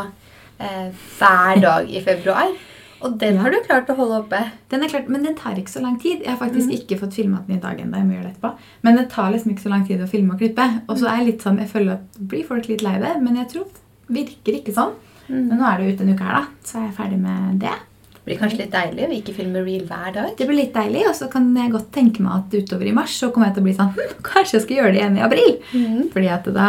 eh, 0.59 0.89
hver 1.17 1.61
dag 1.61 1.89
i 1.89 2.01
februar. 2.01 2.53
Og 3.01 3.17
den 3.19 3.35
Ja. 3.35 3.41
har 3.41 3.51
du 3.51 3.59
klart 3.63 3.89
å 3.89 3.95
holde 3.95 4.19
oppe. 4.23 4.39
Den 4.69 4.83
er 4.83 4.89
klart, 4.91 5.09
men 5.09 5.23
den 5.23 5.35
tar 5.35 5.55
ikke 5.55 5.71
så 5.71 5.81
lang 5.81 5.99
tid. 5.99 6.21
Jeg 6.23 6.35
har 6.35 6.37
faktisk 6.37 6.67
mm. 6.67 6.77
ikke 6.79 6.99
fått 6.99 7.13
filma 7.13 7.43
den 7.47 7.57
i 7.57 7.59
dag 7.59 7.79
ennå. 7.79 7.95
Jeg 7.95 8.07
må 8.07 8.15
gjøre 8.17 8.27
det 8.27 8.33
etterpå. 8.35 8.53
Men 8.81 8.97
det 8.97 9.09
tar 9.09 9.31
liksom 9.31 9.51
ikke 9.53 9.67
så 9.67 9.69
lang 9.69 9.85
tid 9.87 10.01
å 10.01 10.09
filme 10.09 10.33
og 10.33 10.39
klippe. 10.39 10.65
Og 10.87 10.97
så 10.99 11.07
er 11.07 11.21
jeg 11.21 11.29
litt 11.33 11.45
sånn, 11.45 11.59
jeg 11.59 11.71
føler 11.71 11.93
at 11.93 12.19
blir 12.19 12.47
folk 12.47 12.67
litt 12.67 12.83
lei 12.83 12.97
det, 12.99 13.13
men 13.21 13.37
jeg 13.39 13.47
tror 13.53 13.69
det 13.69 14.17
virker 14.19 14.59
ikke 14.59 14.75
sånn. 14.75 14.97
Mm. 15.29 15.45
Men 15.45 15.59
nå 15.59 15.67
er 15.69 15.77
det 15.77 15.93
ute 15.93 16.03
en 16.03 16.13
uke 16.15 16.25
her, 16.25 16.41
da, 16.41 16.65
så 16.65 16.79
er 16.79 16.89
jeg 16.89 16.97
ferdig 16.97 17.19
med 17.21 17.59
det. 17.61 17.75
Det 18.13 18.25
blir 18.25 18.39
kanskje 18.41 18.59
litt 18.59 18.73
deilig 18.73 19.05
å 19.05 19.13
ikke 19.15 19.35
filme 19.37 19.61
reel 19.63 19.85
hver 19.89 20.13
dag. 20.13 20.31
Det 20.37 20.47
blir 20.49 20.59
litt 20.59 20.73
deilig, 20.75 21.05
og 21.09 21.15
så 21.17 21.29
kan 21.31 21.47
jeg 21.55 21.71
godt 21.73 21.91
tenke 21.95 22.25
meg 22.25 22.33
at 22.35 22.57
utover 22.59 22.89
i 22.89 22.93
mars 22.93 23.15
så 23.17 23.31
kommer 23.33 23.49
jeg 23.49 23.57
til 23.57 23.63
å 23.63 23.67
bli 23.69 23.77
sånn 23.77 23.93
hm, 23.95 24.17
Kanskje 24.25 24.57
jeg 24.57 24.65
skal 24.65 24.81
gjøre 24.81 24.91
det 24.93 25.01
igjen 25.01 25.17
i 25.17 25.23
april? 25.25 25.53
Mm. 25.73 26.01
Fordi 26.13 26.31
at 26.35 26.49
da 26.53 26.67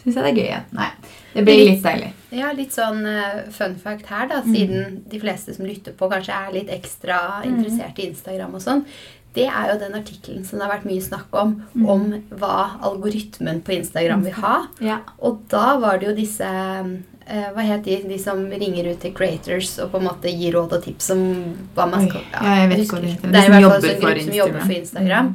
syns 0.00 0.14
jeg 0.14 0.20
det 0.20 0.30
er 0.30 0.38
gøy 0.38 0.46
igjen. 0.46 0.68
Nei, 0.78 0.90
det 1.34 1.44
blir 1.48 1.64
litt 1.64 1.84
deilig. 1.84 2.12
Ja, 2.34 2.52
litt 2.56 2.72
sånn 2.74 3.04
eh, 3.06 3.44
fun 3.54 3.76
fact 3.80 4.06
her, 4.10 4.26
da, 4.30 4.40
siden 4.42 5.02
de 5.10 5.20
fleste 5.22 5.54
som 5.54 5.66
lytter 5.68 5.94
på, 5.96 6.08
kanskje 6.10 6.34
er 6.34 6.52
litt 6.56 6.70
ekstra 6.74 7.18
interessert 7.46 7.98
i 8.02 8.08
Instagram 8.10 8.56
og 8.58 8.64
sånn. 8.64 8.84
Det 9.34 9.48
er 9.50 9.72
jo 9.72 9.78
den 9.80 9.94
artikkelen 9.98 10.44
som 10.46 10.58
det 10.60 10.66
har 10.66 10.76
vært 10.76 10.84
mye 10.86 11.02
snakk 11.02 11.32
om, 11.34 11.56
om 11.90 12.04
hva 12.38 12.58
algoritmen 12.86 13.62
på 13.66 13.72
Instagram 13.80 14.22
vil 14.28 14.36
ha. 14.38 14.52
Ja. 14.84 15.00
Og 15.26 15.40
da 15.50 15.72
var 15.82 15.98
det 15.98 16.06
jo 16.06 16.14
disse 16.14 16.46
eh, 16.46 17.48
Hva 17.56 17.64
het 17.66 17.82
de? 17.88 17.96
De 18.06 18.18
som 18.22 18.44
ringer 18.50 18.92
ut 18.92 19.00
til 19.02 19.14
creators 19.16 19.72
og 19.82 19.90
på 19.90 19.98
en 19.98 20.06
måte 20.06 20.30
gir 20.30 20.54
råd 20.54 20.76
og 20.78 20.84
tips 20.84 21.10
om 21.16 21.24
hva 21.74 21.88
man 21.90 22.06
skal 22.06 22.20
ja, 22.30 22.54
jeg 22.60 22.70
vet 22.70 22.84
ikke 22.84 22.94
hva 22.98 23.02
det 23.02 23.10
heter. 23.14 23.26
Det 23.26 23.34
De 23.34 23.40
er 23.40 23.48
i 23.48 23.52
hvert 23.54 23.64
fall 23.64 23.90
en 23.90 24.00
gruppe 24.04 24.24
som 24.28 24.38
jobber 24.38 24.60
for 24.60 24.76
Instagram. 24.78 24.80
Instagram. 24.84 25.34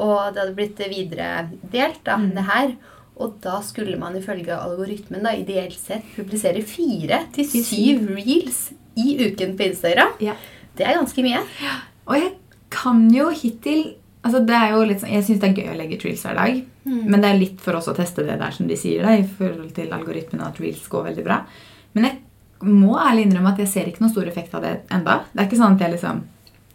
Og 0.00 0.18
det 0.34 0.42
hadde 0.44 0.54
blitt 0.60 0.78
videredelt, 0.94 2.00
da, 2.06 2.16
Mm. 2.16 2.30
det 2.38 2.44
her. 2.52 2.76
Og 3.20 3.36
da 3.44 3.58
skulle 3.64 3.98
man 4.00 4.16
ifølge 4.18 4.56
algoritmen 4.56 5.24
da, 5.26 5.34
ideelt 5.36 5.78
sett 5.78 6.06
publisere 6.16 6.62
fire 6.66 7.24
til 7.34 7.48
syv 7.48 8.06
reels 8.16 8.70
i 8.98 9.16
uken 9.26 9.56
på 9.58 9.68
Instagram. 9.70 10.16
Ja. 10.24 10.36
Det 10.76 10.86
er 10.86 10.96
ganske 10.96 11.24
mye. 11.24 11.42
Og 12.08 12.16
jeg 12.16 12.32
kan 12.72 13.02
jo 13.12 13.28
hittil 13.34 13.90
altså 14.20 14.42
det 14.44 14.56
er 14.56 14.74
jo 14.74 14.80
litt 14.84 15.00
sånn, 15.00 15.12
Jeg 15.14 15.24
syns 15.26 15.38
det 15.40 15.48
er 15.48 15.60
gøy 15.62 15.70
å 15.72 15.76
legge 15.78 15.96
ut 15.96 16.08
reels 16.08 16.24
hver 16.26 16.40
dag. 16.40 16.58
Men 16.84 17.22
det 17.22 17.28
er 17.28 17.38
litt 17.38 17.60
for 17.62 17.76
oss 17.78 17.88
å 17.90 17.96
teste 17.96 18.24
det 18.26 18.40
der 18.40 18.56
som 18.56 18.68
de 18.68 18.76
sier, 18.78 19.04
da, 19.04 19.14
i 19.16 19.24
forhold 19.24 19.70
til 19.76 19.92
algoritmen 19.94 20.42
at 20.44 20.58
reels 20.62 20.82
går 20.90 21.06
veldig 21.10 21.24
bra. 21.26 21.38
Men 21.96 22.08
jeg 22.08 22.18
må 22.68 22.96
ærlig 23.00 23.28
innrømme 23.28 23.54
at 23.54 23.62
jeg 23.62 23.70
ser 23.72 23.88
ikke 23.88 24.04
noen 24.04 24.12
stor 24.12 24.28
effekt 24.28 24.56
av 24.56 24.64
det 24.66 24.74
enda. 24.92 25.22
Det 25.32 25.40
er 25.40 25.48
ikke 25.48 25.60
sånn 25.60 25.78
at 25.78 25.84
jeg 25.86 25.94
liksom 25.96 26.20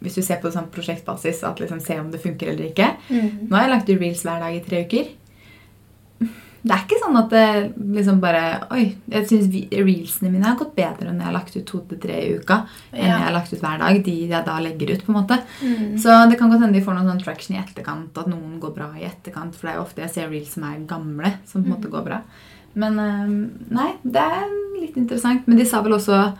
hvis 0.06 0.18
du 0.20 0.22
ser 0.22 0.42
på 0.42 0.50
det 0.50 0.54
sånn 0.58 0.72
prosjektbasis, 0.74 1.40
at 1.48 1.62
liksom 1.62 1.80
se 1.82 1.96
om 1.98 2.10
det 2.14 2.20
funker 2.22 2.52
eller 2.52 2.68
ikke. 2.68 2.92
Mm. 3.10 3.48
Nå 3.48 3.56
har 3.56 3.66
jeg 3.66 3.72
lagt 3.72 3.90
ut 3.90 4.02
reels 4.02 4.26
hver 4.26 4.44
dag 4.44 4.58
i 4.58 4.64
tre 4.66 4.82
uker. 4.86 5.08
Det 6.66 6.74
er 6.74 6.82
ikke 6.82 6.98
sånn 6.98 7.18
at 7.20 7.30
det 7.30 7.74
liksom 7.94 8.20
bare 8.24 8.42
Oi, 8.74 8.86
jeg 9.14 9.28
syns 9.30 9.52
reelsene 9.70 10.32
mine 10.34 10.48
har 10.48 10.56
gått 10.58 10.72
bedre 10.76 11.12
enn 11.12 11.20
jeg 11.22 11.28
har 11.28 11.36
lagt 11.36 11.54
ut 11.56 11.66
to 11.70 11.82
til 11.92 12.00
tre 12.02 12.16
i 12.24 12.32
uka. 12.40 12.58
Enn 12.92 13.04
Ja. 13.06 13.12
jeg 13.20 13.26
har 13.28 13.36
lagt 13.36 13.54
ut 13.54 13.62
hver 13.62 13.78
dag. 13.84 14.00
De 14.04 14.16
jeg 14.32 14.46
da 14.48 14.56
legger 14.60 14.94
ut, 14.96 15.06
på 15.06 15.14
en 15.14 15.20
måte. 15.20 15.38
Mm. 15.62 15.94
Så 16.02 16.16
det 16.30 16.40
kan 16.40 16.50
godt 16.50 16.62
hende 16.66 16.74
de 16.80 16.82
får 16.86 16.98
noen 16.98 17.12
sånn 17.12 17.22
traction 17.24 17.56
i 17.56 17.62
etterkant. 17.62 18.18
At 18.18 18.28
noen 18.28 18.60
går 18.60 18.74
bra 18.74 18.90
i 18.98 19.06
etterkant. 19.06 19.54
For 19.54 19.68
det 19.68 19.76
er 19.76 19.78
jo 19.78 19.86
ofte 19.86 20.02
jeg 20.02 20.10
ser 20.16 20.30
reels 20.34 20.54
som 20.58 20.64
er 20.64 20.82
gamle, 20.90 21.34
som 21.46 21.62
på 21.62 21.70
en 21.70 21.76
måte 21.78 21.92
går 21.94 22.04
bra. 22.10 22.22
Men 22.74 23.00
eh, 23.00 23.30
nei, 23.78 23.92
det 24.04 24.26
er 24.26 24.50
litt 24.82 24.98
interessant. 24.98 25.46
Men 25.48 25.58
de 25.62 25.66
sa 25.70 25.82
vel 25.86 25.94
også 26.00 26.34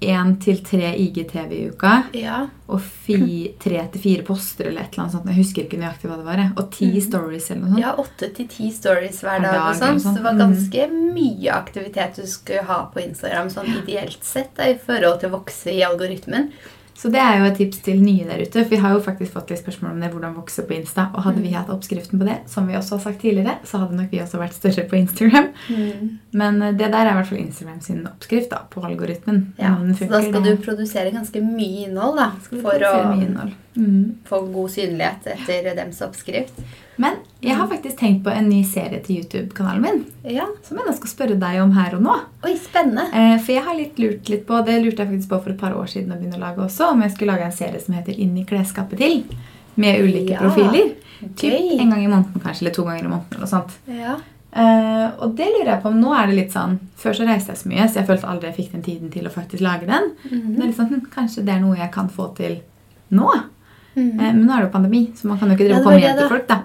én 0.00 0.34
til 0.38 0.58
tre 0.62 0.90
IGTV 0.98 1.52
i 1.56 1.68
uka. 1.70 2.02
Ja. 2.12 2.42
Og 2.68 2.82
fi, 2.82 3.54
tre 3.58 3.80
til 3.92 4.00
fire 4.02 4.22
poster 4.26 4.66
eller 4.68 4.82
et 4.82 4.92
eller 4.92 5.04
annet 5.06 5.14
sånt. 5.14 5.26
Jeg 5.30 5.36
husker 5.38 5.64
ikke 5.64 5.78
nøyaktig 5.80 6.10
hva 6.10 6.16
det 6.18 6.26
var. 6.26 6.52
Og 6.58 6.70
ti 6.70 6.86
Mm. 6.92 7.00
stories 7.00 7.50
eller 7.50 7.60
noe 7.62 7.70
sånt. 7.70 7.80
ja, 7.80 7.94
åtte 7.96 8.34
til 8.34 8.46
ti 8.48 8.70
stories 8.70 9.20
hver 9.22 9.40
dag. 9.42 9.54
og 9.70 9.74
sånt, 9.76 10.02
Så 10.02 10.14
det 10.14 10.22
var 10.22 10.32
Mm. 10.34 10.38
ganske 10.38 10.90
mye 11.14 11.50
aktivitet 11.52 12.16
du 12.16 12.26
skulle 12.26 12.62
ha 12.64 12.90
på 12.94 13.00
Instagram 13.08 13.48
sånn 13.48 13.82
ideelt 13.82 14.22
sett 14.22 14.54
da, 14.54 14.64
i 14.64 14.74
forhold 14.74 15.20
til 15.20 15.30
å 15.30 15.40
vokse 15.40 15.66
i 15.72 15.80
algoritmen. 15.82 16.52
Så 16.96 17.10
det 17.12 17.20
er 17.20 17.38
jo 17.42 17.44
et 17.50 17.58
tips 17.58 17.82
til 17.84 17.98
nye 18.00 18.24
der 18.24 18.40
ute. 18.40 18.62
For 18.62 18.70
vi 18.72 18.76
har 18.80 18.94
jo 18.94 19.02
faktisk 19.04 19.34
fått 19.34 19.50
litt 19.52 19.60
spørsmål 19.60 19.90
om 19.92 20.00
det, 20.00 20.08
hvordan 20.14 20.34
vokse 20.38 20.62
på 20.66 20.72
Insta. 20.78 21.10
Og 21.14 21.22
hadde 21.26 21.42
vi 21.42 21.50
Mm. 21.50 21.56
hatt 21.58 21.68
oppskriften 21.74 22.18
på 22.18 22.24
det, 22.24 22.38
som 22.48 22.66
vi 22.66 22.74
også 22.74 22.96
har 22.96 23.02
sagt 23.04 23.20
tidligere, 23.20 23.58
så 23.68 23.78
hadde 23.82 23.96
nok 23.98 24.10
vi 24.10 24.18
også 24.22 24.38
vært 24.40 24.56
større 24.56 24.86
på 24.88 24.96
Instagram. 24.96 25.50
Men 26.32 26.62
eh, 26.62 26.72
det 26.72 26.88
der 26.90 27.04
er 27.06 27.10
i 27.12 27.18
hvert 27.18 27.28
fall 27.28 27.38
Instagram 27.42 27.80
sin 27.84 28.00
oppskrift 28.08 28.50
da, 28.50 28.62
på 28.70 28.82
algoritmen. 28.88 29.52
Ja, 29.60 29.74
funker, 29.76 30.06
så 30.06 30.08
da 30.10 30.22
skal 30.24 30.42
du 30.48 30.56
produsere 30.64 31.12
ganske 31.12 31.42
mye 31.44 31.86
innhold 31.86 32.16
da, 32.16 32.30
for 32.48 32.72
å 32.88 32.96
innhold. 33.20 33.52
Mm. 33.76 34.14
få 34.24 34.38
god 34.54 34.70
synlighet 34.72 35.26
etter 35.34 35.74
dems 35.76 36.00
oppskrift. 36.00 36.62
Men 36.96 37.18
jeg 37.46 37.56
har 37.56 37.68
faktisk 37.70 37.96
tenkt 38.00 38.22
på 38.26 38.30
en 38.34 38.48
ny 38.50 38.62
serie 38.64 39.00
til 39.04 39.22
YouTube-kanalen 39.22 39.82
min. 39.82 40.04
Ja, 40.36 40.46
Som 40.66 40.78
jeg 40.78 40.86
nå 40.88 40.94
skal 40.98 41.08
spørre 41.12 41.38
deg 41.40 41.60
om 41.62 41.72
her 41.76 41.94
og 41.96 42.02
nå. 42.02 42.14
Oi, 42.44 42.54
spennende. 42.58 43.06
Eh, 43.14 43.38
For 43.40 43.52
jeg 43.54 43.64
har 43.64 43.74
litt 43.78 43.98
lurt 44.02 44.28
litt 44.32 44.46
på, 44.46 44.60
det 44.66 44.78
lurte 44.84 45.02
jeg 45.04 45.12
faktisk 45.14 45.28
på 45.32 45.40
for 45.44 45.50
et 45.54 45.58
par 45.60 45.72
år 45.78 45.86
siden 45.92 46.12
å 46.12 46.18
begynne 46.20 46.36
å 46.40 46.44
lage 46.44 46.64
også, 46.66 46.90
om 46.92 47.02
jeg 47.06 47.14
skulle 47.14 47.32
lage 47.36 47.44
en 47.48 47.52
serie 47.52 47.80
som 47.80 47.94
heter 47.94 48.18
Inn 48.18 48.36
i 48.38 48.44
klesskapet 48.44 48.98
til. 48.98 49.22
Med 49.76 50.00
ulike 50.00 50.32
Ja, 50.36 50.38
profiler. 50.40 50.94
Typ 51.36 51.52
en 51.80 51.90
gang 51.90 52.02
i 52.04 52.08
måneden 52.08 52.40
kanskje, 52.42 52.62
eller 52.62 52.74
to 52.76 52.84
ganger 52.84 53.04
i 53.04 53.08
måneden. 53.08 53.36
eller 53.36 53.46
sånt. 53.46 53.76
Ja. 53.88 54.16
Eh, 54.56 55.10
og 55.20 55.34
det 55.36 55.46
lurer 55.52 55.74
jeg 55.74 55.82
på 55.82 55.88
om 55.90 55.98
nå 56.00 56.14
er 56.16 56.26
det 56.30 56.36
litt 56.38 56.52
sånn 56.54 56.78
Før 56.96 57.12
så 57.12 57.26
reiste 57.28 57.52
jeg 57.52 57.58
så 57.60 57.68
mye, 57.68 57.88
så 57.90 57.98
jeg 58.00 58.06
følte 58.08 58.28
aldri 58.30 58.48
jeg 58.48 58.56
fikk 58.56 58.70
den 58.72 58.82
tiden 58.86 59.10
til 59.12 59.26
å 59.28 59.32
faktisk 59.34 59.60
lage 59.60 59.84
den. 59.86 60.12
Men 60.30 60.54
Det 60.56 60.62
er 60.62 60.66
litt 60.70 60.76
sånn, 60.78 60.88
hm, 60.94 61.10
Kanskje 61.12 61.44
det 61.44 61.54
er 61.54 61.60
noe 61.60 61.76
jeg 61.76 61.90
kan 61.92 62.08
få 62.08 62.30
til 62.36 62.60
nå? 63.12 63.28
Mhm. 63.96 64.20
Eh, 64.20 64.32
men 64.34 64.44
nå 64.46 64.52
er 64.52 64.62
det 64.62 64.66
jo 64.72 64.78
pandemi, 64.78 65.00
så 65.16 65.24
man 65.26 65.38
kan 65.38 65.48
jo 65.48 65.54
ikke 65.56 65.66
drive 65.66 65.70
Ja, 65.70 65.78
og 65.78 65.84
komme 65.84 66.00
hjem 66.00 66.18
til 66.18 66.28
folk. 66.28 66.46
da. 66.46 66.62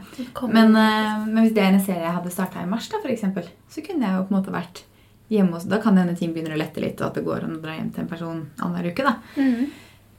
Men, 0.51 0.75
eh, 0.75 1.25
men 1.25 1.43
hvis 1.45 1.53
det 1.55 1.63
er 1.63 1.73
en 1.73 1.79
serie 1.85 2.03
jeg 2.03 2.13
hadde 2.13 2.31
starta 2.31 2.61
i 2.61 2.65
mars, 2.67 2.89
da, 2.89 2.97
for 3.01 3.07
eksempel, 3.09 3.43
så 3.69 3.81
kunne 3.85 4.01
jeg 4.03 4.17
jo 4.17 4.23
på 4.27 4.35
en 4.35 4.43
måte 4.43 4.51
vært 4.51 4.83
hjemme 5.31 5.53
også. 5.55 5.69
Da 5.69 5.77
kan 5.79 5.95
det 5.95 6.03
hende 6.05 6.17
ting 6.19 6.33
begynner 6.33 6.55
å 6.55 6.57
lette 6.59 6.81
litt, 6.81 6.99
og 7.01 7.07
at 7.07 7.13
det 7.15 7.23
går 7.25 7.43
an 7.45 7.55
å 7.55 7.61
dra 7.61 7.71
hjem 7.77 7.93
til 7.93 8.01
en 8.03 8.07
person 8.09 8.49
annenhver 8.59 8.91
uke. 8.91 9.03
da. 9.03 9.15
Mhm. 9.37 9.69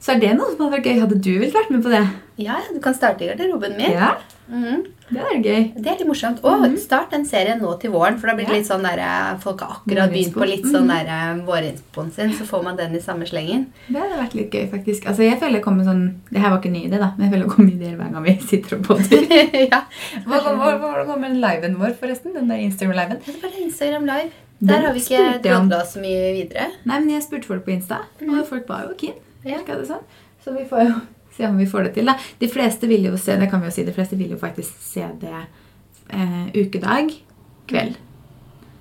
Så 0.03 0.17
er 0.17 0.19
det 0.23 0.33
noe 0.35 0.51
som 0.51 0.65
hadde 0.67 0.75
vært 0.81 0.87
gøy. 0.91 1.01
Hadde 1.05 1.19
du 1.23 1.31
villet 1.39 1.55
vært 1.55 1.71
med 1.71 1.83
på 1.85 1.91
det? 1.93 2.03
Ja, 2.43 2.57
du 2.75 2.81
kan 2.83 2.95
starte 2.97 3.23
i 3.23 3.29
garderoben 3.31 3.77
min. 3.79 3.93
Ja, 3.95 4.17
Mhm. 4.51 4.81
det 5.15 5.21
er 5.21 5.37
gøy. 5.39 5.75
Det 5.77 5.87
er 5.87 5.99
litt 6.01 6.09
morsomt. 6.09 6.41
Og 6.43 6.61
Mhm. 6.63 6.77
start 6.79 7.11
den 7.13 7.25
serien 7.25 7.61
nå 7.61 7.79
til 7.81 7.93
våren, 7.93 8.19
for 8.19 8.27
da 8.27 8.35
blir 8.35 8.47
det 8.47 8.53
litt 8.57 8.67
sånn 8.67 8.83
der, 8.83 8.99
eh, 8.99 9.39
folk 9.39 9.61
har 9.61 9.77
akkurat 9.77 10.11
begynt 10.11 10.35
på 10.35 10.45
litt 10.45 10.65
sånn 10.65 10.87
Mhm. 10.87 10.89
der 10.89 11.07
eh, 11.07 11.47
vårinspoen 11.47 12.11
sin, 12.13 12.31
så 12.33 12.45
får 12.45 12.65
man 12.65 12.77
den 12.77 12.97
i 12.97 12.99
samme 12.99 13.23
slengen. 13.29 13.67
Det 13.89 13.97
hadde 14.03 14.19
vært 14.19 14.35
litt 14.35 14.51
gøy, 14.51 14.69
faktisk. 14.71 15.07
Altså, 15.07 15.19
jeg 15.31 15.39
føler 15.39 15.53
jeg 15.53 15.63
kommer 15.63 15.85
sånn, 15.85 16.15
Det 16.33 16.41
her 16.41 16.51
var 16.51 16.59
ikke 16.59 16.67
en 16.67 16.73
ny 16.73 16.85
idé, 16.89 16.99
da, 16.99 17.13
men 17.17 17.31
jeg 17.31 17.33
føler 17.33 17.49
det 17.49 17.57
kommer 17.57 17.73
ideer 17.73 17.97
hver 17.97 18.13
gang 18.13 18.23
vi 18.25 18.39
sitter 18.41 18.77
og 18.77 18.83
podder. 18.83 19.23
ja. 19.73 19.83
Hva 20.27 20.41
kommer 20.43 20.99
det 20.99 21.07
kommer 21.07 21.29
liven 21.29 21.77
vår, 21.77 21.95
forresten? 21.95 22.35
Den 22.35 22.49
der 22.49 22.57
Instagram-liven? 22.57 23.19
Det 23.25 23.41
var 23.43 23.51
det 23.51 23.61
Instagram 23.63 24.05
Live. 24.07 24.31
Der 24.61 24.81
har 24.81 24.93
vi 24.93 25.01
ikke 25.01 25.43
drodla 25.43 25.83
så 25.87 26.01
mye 26.01 26.33
videre. 26.35 26.71
Nei, 26.85 26.99
men 26.99 27.11
jeg 27.11 27.23
spurte 27.23 27.45
folk 27.45 27.65
på 27.65 27.71
Insta, 27.73 27.99
og 28.21 28.47
folk 28.47 28.67
var 28.69 28.89
jo 28.89 28.95
keen. 28.99 29.15
Ja. 29.45 29.59
det 29.67 29.87
sånn. 29.89 30.07
Så 30.45 30.55
vi 30.57 30.65
får 30.69 30.87
jo 30.87 30.95
se 31.37 31.49
om 31.49 31.59
vi 31.59 31.67
får 31.67 31.89
det 31.89 31.97
til. 31.99 32.11
da. 32.11 32.17
De 32.39 32.49
fleste 32.51 32.91
vil 32.91 33.11
jo 33.11 33.17
se 33.19 33.37
det 33.41 33.51
kan 33.51 33.63
vi 33.63 33.71
jo 33.71 33.75
si, 33.75 33.85
de 33.87 33.95
fleste 33.97 34.19
vil 34.21 34.35
jo 34.35 34.41
faktisk 34.41 34.81
se 34.85 35.07
det 35.21 35.35
eh, 36.13 36.49
ukedag 36.55 37.15
kveld. 37.71 37.99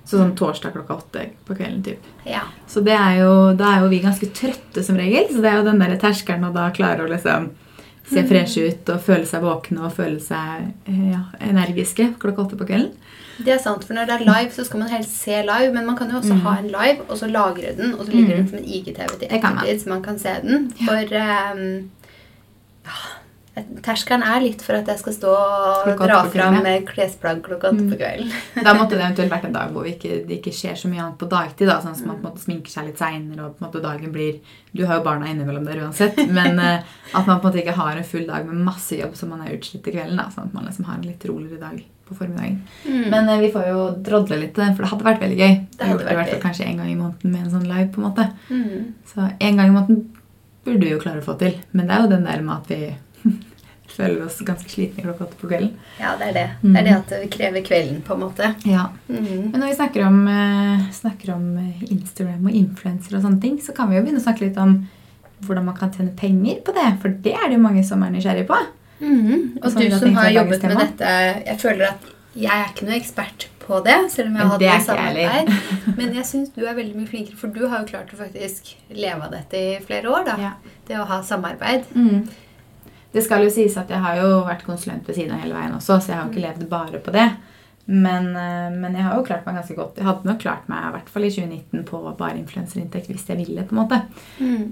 Så 0.02 0.18
sånn 0.18 0.34
torsdag 0.36 0.74
klokka 0.74 0.96
åtte 0.98 1.26
på 1.46 1.54
kvelden. 1.54 1.82
typ. 1.86 2.06
Ja. 2.26 2.42
Så 2.68 2.82
det 2.84 2.96
er 2.98 3.20
jo, 3.22 3.34
da 3.56 3.70
er 3.76 3.84
jo 3.84 3.90
vi 3.92 4.02
ganske 4.02 4.28
trøtte 4.34 4.82
som 4.84 4.98
regel. 4.98 5.28
Så 5.30 5.40
det 5.40 5.50
er 5.52 5.60
jo 5.60 5.68
den 5.68 5.80
der 5.80 5.94
terskelen 6.02 6.48
å 6.48 6.54
da 6.54 6.68
klare 6.74 7.06
å 7.06 7.10
liksom 7.10 7.52
se 8.10 8.24
freshe 8.26 8.66
ut 8.66 8.90
og 8.92 9.04
føle 9.06 9.24
seg 9.30 9.44
våkne 9.46 9.86
og 9.86 9.94
føle 9.94 10.18
seg 10.20 10.66
eh, 10.90 11.04
ja, 11.14 11.22
energiske 11.40 12.10
klokka 12.20 12.48
åtte 12.48 12.58
på 12.60 12.66
kvelden. 12.68 12.90
Det 13.38 13.48
er 13.54 13.58
sant, 13.58 13.84
for 13.84 13.94
når 13.94 14.04
det 14.04 14.14
er 14.14 14.24
live, 14.28 14.50
så 14.52 14.64
skal 14.64 14.78
man 14.78 14.88
helst 14.88 15.22
se 15.22 15.30
live. 15.42 15.72
Men 15.74 15.86
man 15.86 15.96
kan 15.96 16.10
jo 16.10 16.16
også 16.16 16.34
ha 16.34 16.58
en 16.58 16.66
live, 16.66 17.00
og 17.08 17.18
så 17.18 17.26
lagre 17.26 17.72
den, 17.76 17.94
og 17.94 18.04
så 18.06 18.12
ligger 18.12 18.36
den 18.36 18.48
som 18.48 18.58
en 18.58 18.64
IGTV 18.64 19.08
til 19.18 19.28
Mm. 19.30 19.36
Ettertid, 19.36 19.80
så 19.80 19.88
man 19.88 20.02
kan 20.02 20.18
se 20.18 20.28
den. 20.42 20.72
For 20.84 21.00
um, 21.54 21.90
ja, 22.84 22.98
terskelen 23.84 24.22
er 24.24 24.40
litt 24.40 24.62
for 24.64 24.78
at 24.78 24.86
jeg 24.88 25.00
skal 25.02 25.14
stå 25.14 25.32
og 25.92 26.00
dra 26.00 26.22
fram 26.32 26.56
med 26.64 26.86
klesplagg 26.88 27.42
klokka 27.44 27.72
åtte 27.72 27.84
på 27.90 27.98
kvelden. 28.00 28.32
Da 28.66 28.72
måtte 28.78 28.96
det 28.96 29.04
eventuelt 29.04 29.32
vært 29.34 29.48
en 29.48 29.56
dag 29.56 29.74
hvor 29.74 29.84
vi 29.84 29.92
ikke, 29.92 30.22
det 30.28 30.38
ikke 30.38 30.54
skjer 30.56 30.78
så 30.80 30.88
mye 30.88 31.02
annet 31.04 31.18
på 31.20 31.28
dagtid. 31.28 31.68
da, 31.68 31.76
Sånn 31.84 31.92
at 31.92 32.04
man 32.06 32.16
på 32.16 32.22
en 32.22 32.28
måte 32.30 32.44
sminker 32.46 32.72
seg 32.72 32.88
litt 32.88 33.02
seinere, 33.02 33.44
og 33.44 33.58
på 33.58 33.62
en 33.62 33.68
måte 33.68 33.84
dagen 33.84 34.14
blir 34.14 34.38
Du 34.72 34.86
har 34.88 35.00
jo 35.00 35.04
barna 35.04 35.28
innimellom 35.28 35.66
der 35.68 35.82
uansett, 35.84 36.16
men 36.38 36.56
eh, 36.62 36.94
at 37.12 37.26
man 37.28 37.42
på 37.42 37.42
en 37.42 37.50
måte 37.50 37.60
ikke 37.60 37.76
har 37.76 38.00
en 38.00 38.08
full 38.14 38.24
dag 38.30 38.48
med 38.48 38.64
masse 38.70 38.96
jobb 38.96 39.18
så 39.18 39.28
man 39.28 39.44
er 39.44 39.58
utslitt 39.58 39.84
til 39.84 39.98
kvelden. 39.98 40.16
da, 40.16 40.30
Sånn 40.32 40.48
at 40.48 40.56
man 40.56 40.70
liksom 40.70 40.88
har 40.88 40.96
en 40.96 41.10
litt 41.10 41.28
roligere 41.28 41.60
dag 41.60 41.84
på 42.08 42.16
formiddagen. 42.16 42.62
Mm. 42.86 43.04
Men 43.12 43.28
eh, 43.28 43.44
vi 43.44 43.52
får 43.52 43.68
jo 43.68 43.84
drodle 44.08 44.40
litt, 44.46 44.56
eh, 44.56 44.72
for 44.72 44.86
det 44.86 44.94
hadde 44.94 45.10
vært 45.10 45.22
veldig 45.26 45.40
gøy. 45.42 45.54
Det 45.76 45.92
hadde 45.92 46.00
vært, 46.00 46.08
det 46.08 46.18
vært 46.22 46.48
kanskje 46.48 46.72
en 46.72 46.80
gang 46.80 46.88
i 46.88 46.98
måneden 46.98 47.36
med 47.36 47.44
en 47.44 47.54
sånn 47.58 47.68
live. 47.68 47.92
på 47.92 48.00
en 48.00 48.08
måte. 48.08 48.28
Mm. 48.48 48.92
Så 49.12 49.28
en 49.28 49.60
gang 49.60 49.68
i 49.68 49.76
måneden 49.76 50.04
burde 50.64 50.86
vi 50.86 50.92
jo 50.94 51.00
klare 51.02 51.20
å 51.20 51.26
få 51.26 51.36
til. 51.40 51.58
Men 51.76 51.88
det 51.88 51.94
er 51.94 52.04
jo 52.04 52.14
den 52.14 52.28
der 52.28 52.44
med 52.46 52.56
at 52.56 52.70
vi 52.72 52.94
føler 53.96 54.24
oss 54.26 54.40
ganske 54.46 54.70
slitne 54.72 55.04
klokka 55.04 55.26
åtte 55.26 55.38
på 55.40 55.50
kvelden. 55.50 55.74
Ja, 56.00 56.14
det 56.20 56.30
er 56.30 56.34
det. 56.38 56.46
Mm. 56.62 56.72
Det 56.72 56.80
er 56.80 56.86
det 56.88 56.94
at 56.96 57.12
vi 57.22 57.28
krever 57.36 57.64
kvelden, 57.66 58.00
på 58.06 58.16
en 58.16 58.24
måte. 58.24 58.54
Ja, 58.68 58.88
Mm. 59.08 59.50
Men 59.52 59.60
når 59.60 59.68
vi 59.68 59.74
snakker 59.76 60.06
om, 60.06 60.18
eh, 60.28 60.90
snakker 60.92 61.34
om 61.34 61.58
eh, 61.58 61.82
Instagram 61.92 62.46
og 62.46 62.54
influensere 62.56 63.18
og 63.18 63.24
sånne 63.26 63.40
ting, 63.40 63.58
så 63.60 63.74
kan 63.76 63.90
vi 63.90 63.96
jo 63.96 64.02
begynne 64.02 64.20
å 64.22 64.24
snakke 64.24 64.46
litt 64.46 64.56
om 64.58 64.88
hvordan 65.42 65.64
man 65.66 65.76
kan 65.76 65.90
tjene 65.92 66.16
penger 66.16 66.60
på 66.64 66.72
det. 66.74 66.88
For 67.02 67.08
det 67.08 67.34
er 67.34 67.48
det 67.48 67.58
jo 67.58 67.62
mange 67.66 67.84
som 67.84 68.02
er 68.02 68.10
nysgjerrig 68.14 68.46
på. 68.48 68.58
Mm. 69.02 69.58
Og 69.58 69.66
og 69.66 69.74
du 69.80 69.90
som 69.98 70.14
har 70.14 70.30
jobbet 70.30 70.62
med 70.62 70.78
dette 70.78 71.08
Jeg 71.46 71.58
føler 71.58 71.88
at 71.88 72.04
jeg 72.38 72.52
er 72.54 72.68
ikke 72.70 72.86
noe 72.86 72.94
ekspert 72.96 73.48
på 73.62 73.80
det, 73.84 73.96
selv 74.10 74.30
om 74.30 74.36
jeg 74.36 74.46
har 74.46 74.52
hatt 74.54 74.62
ikke 74.62 74.86
samarbeid. 74.86 75.50
Men 75.98 76.14
jeg 76.16 76.24
syns 76.28 76.54
du 76.54 76.62
er 76.64 76.78
veldig 76.78 76.96
mye 76.96 77.10
flinkere, 77.10 77.36
for 77.36 77.52
du 77.52 77.66
har 77.66 77.82
jo 77.82 77.90
klart 77.90 78.14
å 78.14 78.20
faktisk 78.22 78.72
leve 78.94 79.26
av 79.26 79.34
dette 79.34 79.58
i 79.58 79.74
flere 79.84 80.08
år. 80.08 80.24
da. 80.30 80.36
Ja. 80.40 80.52
Det 80.88 80.96
å 80.98 81.04
ha 81.10 81.20
samarbeid. 81.26 81.84
Mm. 81.94 82.24
Det 83.12 83.22
skal 83.24 83.44
jo 83.44 83.50
sies 83.52 83.76
at 83.76 83.88
jeg 83.92 84.00
har 84.00 84.16
jo 84.16 84.42
vært 84.46 84.64
konsulent 84.64 85.06
ved 85.08 85.14
siden 85.18 85.32
av 85.36 85.40
hele 85.44 85.54
veien 85.54 85.74
også, 85.76 86.00
så 86.00 86.08
jeg 86.12 86.16
har 86.16 86.24
jo 86.28 86.32
ikke 86.32 86.46
levd 86.48 86.68
bare 86.70 86.98
på 87.04 87.12
det. 87.12 87.30
Men, 87.84 88.28
eh, 88.38 88.70
men 88.78 88.94
jeg 88.94 89.02
har 89.02 89.16
jo 89.18 89.24
klart 89.26 89.44
meg 89.44 89.56
ganske 89.58 89.74
godt. 89.74 89.96
Jeg 89.98 90.06
hadde 90.06 90.24
nok 90.28 90.38
klart 90.38 90.68
meg 90.70 90.84
i 90.86 90.90
hvert 90.94 91.08
fall 91.10 91.24
i 91.26 91.30
2019 91.34 91.82
på 91.88 91.98
bare 92.16 92.38
influenserinntekt 92.38 93.08
hvis 93.10 93.24
jeg 93.26 93.40
ville. 93.40 93.64
på 93.66 93.74
en 93.74 93.80
måte. 93.80 93.98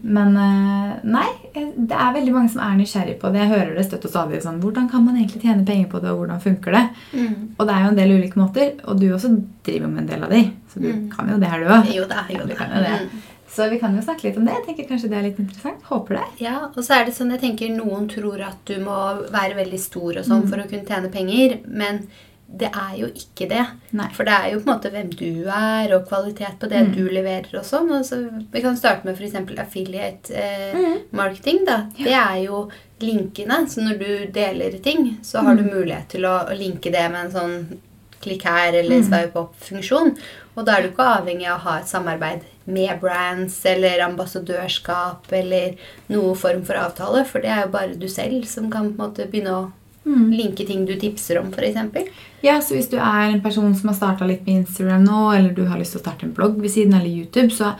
Men 0.07 0.37
eh, 0.39 0.93
nei, 1.11 1.27
det 1.53 1.91
er 1.97 2.15
veldig 2.15 2.33
mange 2.37 2.53
som 2.55 2.63
er 2.63 2.79
nysgjerrig 2.79 3.17
på 3.21 3.33
det. 3.35 3.43
Jeg 3.43 3.51
hører 3.51 3.75
det 3.81 3.87
støtt 3.89 4.07
og 4.07 4.13
stadig 4.15 4.41
sånn 4.45 4.61
Hvordan 4.63 4.87
kan 4.93 5.05
man 5.05 5.17
egentlig 5.19 5.43
tjene 5.43 5.67
penger 5.67 5.91
på 5.91 6.01
det, 6.05 6.13
og 6.15 6.23
hvordan 6.23 6.41
funker 6.47 6.79
det? 6.79 6.85
Mm. 7.19 7.35
Og 7.59 7.67
det 7.67 7.75
er 7.75 7.83
jo 7.83 7.91
en 7.91 7.99
del 7.99 8.15
ulike 8.15 8.39
måter, 8.41 8.71
og 8.87 9.01
du 9.03 9.09
også 9.11 9.33
driver 9.67 9.91
med 9.91 10.05
en 10.05 10.11
del 10.15 10.23
av 10.29 10.31
de. 10.31 10.45
Så 10.71 10.79
du 10.81 10.89
Mm. 10.93 11.11
kan 11.11 11.29
jo 11.35 11.37
det 11.43 11.51
her, 11.51 11.59
du 11.59 11.67
òg. 11.67 11.93
Jo 11.97 12.05
Du 12.07 12.55
kan 12.55 12.71
jo 12.71 12.83
det. 12.87 12.95
Mm. 13.11 13.23
Så 13.51 13.69
vi 13.71 13.79
kan 13.81 13.95
jo 13.97 14.03
snakke 14.03 14.23
litt 14.29 14.37
om 14.39 14.45
det. 14.47 14.55
Jeg 14.55 14.67
tenker 14.77 14.89
kanskje 14.93 15.09
det 15.11 15.19
er 15.19 15.23
litt 15.27 15.39
interessant. 15.43 15.83
Håper 15.91 16.15
det. 16.21 16.25
Ja, 16.45 16.57
og 16.71 16.83
så 16.87 17.01
er 17.01 17.05
det 17.09 17.15
sånn, 17.17 17.31
jeg 17.35 17.41
tenker 17.41 17.71
Noen 17.75 18.09
tror 18.09 18.41
at 18.47 18.65
du 18.65 18.77
må 18.79 18.97
være 19.31 19.57
veldig 19.59 19.81
stor 19.81 20.19
og 20.19 20.25
sånn 20.25 20.45
Mm. 20.45 20.49
for 20.49 20.57
å 20.63 20.69
kunne 20.71 20.87
tjene 20.87 21.11
penger, 21.13 21.59
men 21.67 22.07
det 22.53 22.71
er 22.75 22.95
jo 22.99 23.07
ikke 23.07 23.49
det. 23.49 23.67
Nei. 23.93 24.09
For 24.13 24.25
det 24.25 24.33
er 24.33 24.53
jo 24.53 24.61
på 24.61 24.69
en 24.71 24.79
måte 24.79 24.91
hvem 24.91 25.11
du 25.15 25.45
er, 25.49 25.93
og 25.95 26.09
kvalitet 26.09 26.59
på 26.59 26.69
det 26.69 26.81
Mm. 26.89 26.95
du 26.97 27.09
leverer 27.09 27.59
og 27.59 27.65
sånn. 27.65 27.91
Og 27.99 28.05
så 28.05 28.17
vi 28.53 28.61
kan 28.61 28.77
starte 28.77 29.05
med 29.05 29.15
f.eks. 29.19 29.59
affiliate 29.59 30.31
eh, 30.35 30.73
Mm. 30.75 30.99
marketing. 31.13 31.65
da. 31.65 31.87
Det 31.97 32.07
er 32.13 32.45
jo 32.47 32.69
linkene. 33.01 33.67
Så 33.69 33.83
når 33.83 33.99
du 33.99 34.27
deler 34.33 34.79
ting, 34.83 35.19
så 35.23 35.43
har 35.43 35.55
du 35.55 35.63
mulighet 35.63 36.09
til 36.09 36.23
å, 36.23 36.47
å 36.49 36.57
linke 36.59 36.91
det 36.93 37.11
med 37.11 37.27
en 37.27 37.31
sånn 37.33 37.79
klikk 38.23 38.43
her 38.45 38.73
eller 38.75 39.01
Mm. 39.01 39.09
swipe 39.09 39.35
opp-funksjon. 39.41 40.17
Og 40.57 40.65
da 40.67 40.77
er 40.77 40.83
du 40.83 40.89
ikke 40.91 41.07
avhengig 41.21 41.47
av 41.49 41.59
å 41.61 41.63
ha 41.63 41.79
et 41.79 41.87
samarbeid 41.89 42.41
med 42.67 43.01
brands 43.01 43.65
eller 43.67 43.99
ambassadørskap 44.01 45.33
eller 45.33 45.75
noe 46.09 46.35
form 46.35 46.65
for 46.65 46.75
avtale, 46.75 47.25
for 47.27 47.41
det 47.41 47.51
er 47.51 47.63
jo 47.65 47.73
bare 47.73 47.95
du 47.99 48.07
selv 48.09 48.45
som 48.47 48.71
kan 48.71 48.93
på 48.93 49.03
en 49.03 49.11
måte 49.11 49.31
begynne 49.31 49.51
å 49.55 49.73
Mm. 50.07 50.31
linke 50.33 50.67
ting 50.67 50.87
du 50.87 50.95
tipser 50.97 51.39
om, 51.39 51.51
f.eks. 51.53 52.09
Ja, 52.43 52.59
så 52.61 52.75
hvis 52.75 52.89
du 52.91 52.97
er 52.97 53.31
en 53.35 53.41
person 53.43 53.75
som 53.75 53.89
har 53.91 53.97
starta 53.97 54.27
litt 54.27 54.47
med 54.47 54.65
Instagram 54.67 55.05
nå, 55.05 55.37
eller 55.37 55.51
du 55.55 55.67
har 55.67 55.79
lyst 55.79 55.93
til 55.93 56.01
å 56.01 56.05
starte 56.05 56.23
en 56.25 56.33
blogg 56.33 56.57
ved 56.57 56.71
siden 56.71 56.95
eller 56.95 57.07
YouTube, 57.07 57.51
så 57.53 57.75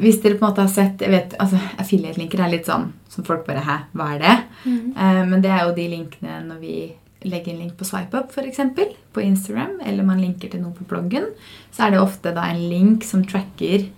hvis 0.00 0.22
dere 0.22 0.34
på 0.38 0.42
en 0.46 0.50
måte 0.54 0.62
har 0.62 0.68
sett 0.68 0.98
jeg 0.98 1.10
vet, 1.10 1.34
altså 1.38 1.60
Affiliate-linker 1.78 2.40
er 2.40 2.50
litt 2.50 2.64
sånn 2.66 2.92
som 3.08 3.24
folk 3.24 3.46
bare 3.46 3.60
Hæ, 3.60 3.76
hva 3.94 4.14
er 4.14 4.18
det? 4.18 4.38
Mm. 4.66 4.96
Eh, 4.96 5.24
men 5.26 5.40
det 5.42 5.50
er 5.50 5.66
jo 5.68 5.74
de 5.74 5.88
linkene 5.88 6.40
når 6.48 6.60
vi 6.60 6.92
legger 7.24 7.52
en 7.52 7.64
link 7.64 7.76
på 7.78 7.88
SwipeUp 7.88 8.32
f.eks. 8.32 8.60
på 9.12 9.24
Instagram, 9.24 9.80
eller 9.84 10.06
man 10.06 10.22
linker 10.22 10.52
til 10.52 10.62
noe 10.62 10.76
på 10.76 10.86
bloggen, 10.88 11.30
så 11.72 11.86
er 11.86 11.94
det 11.94 12.00
ofte 12.04 12.34
da 12.36 12.48
en 12.50 12.64
link 12.70 13.04
som 13.04 13.24
tracker 13.26 13.88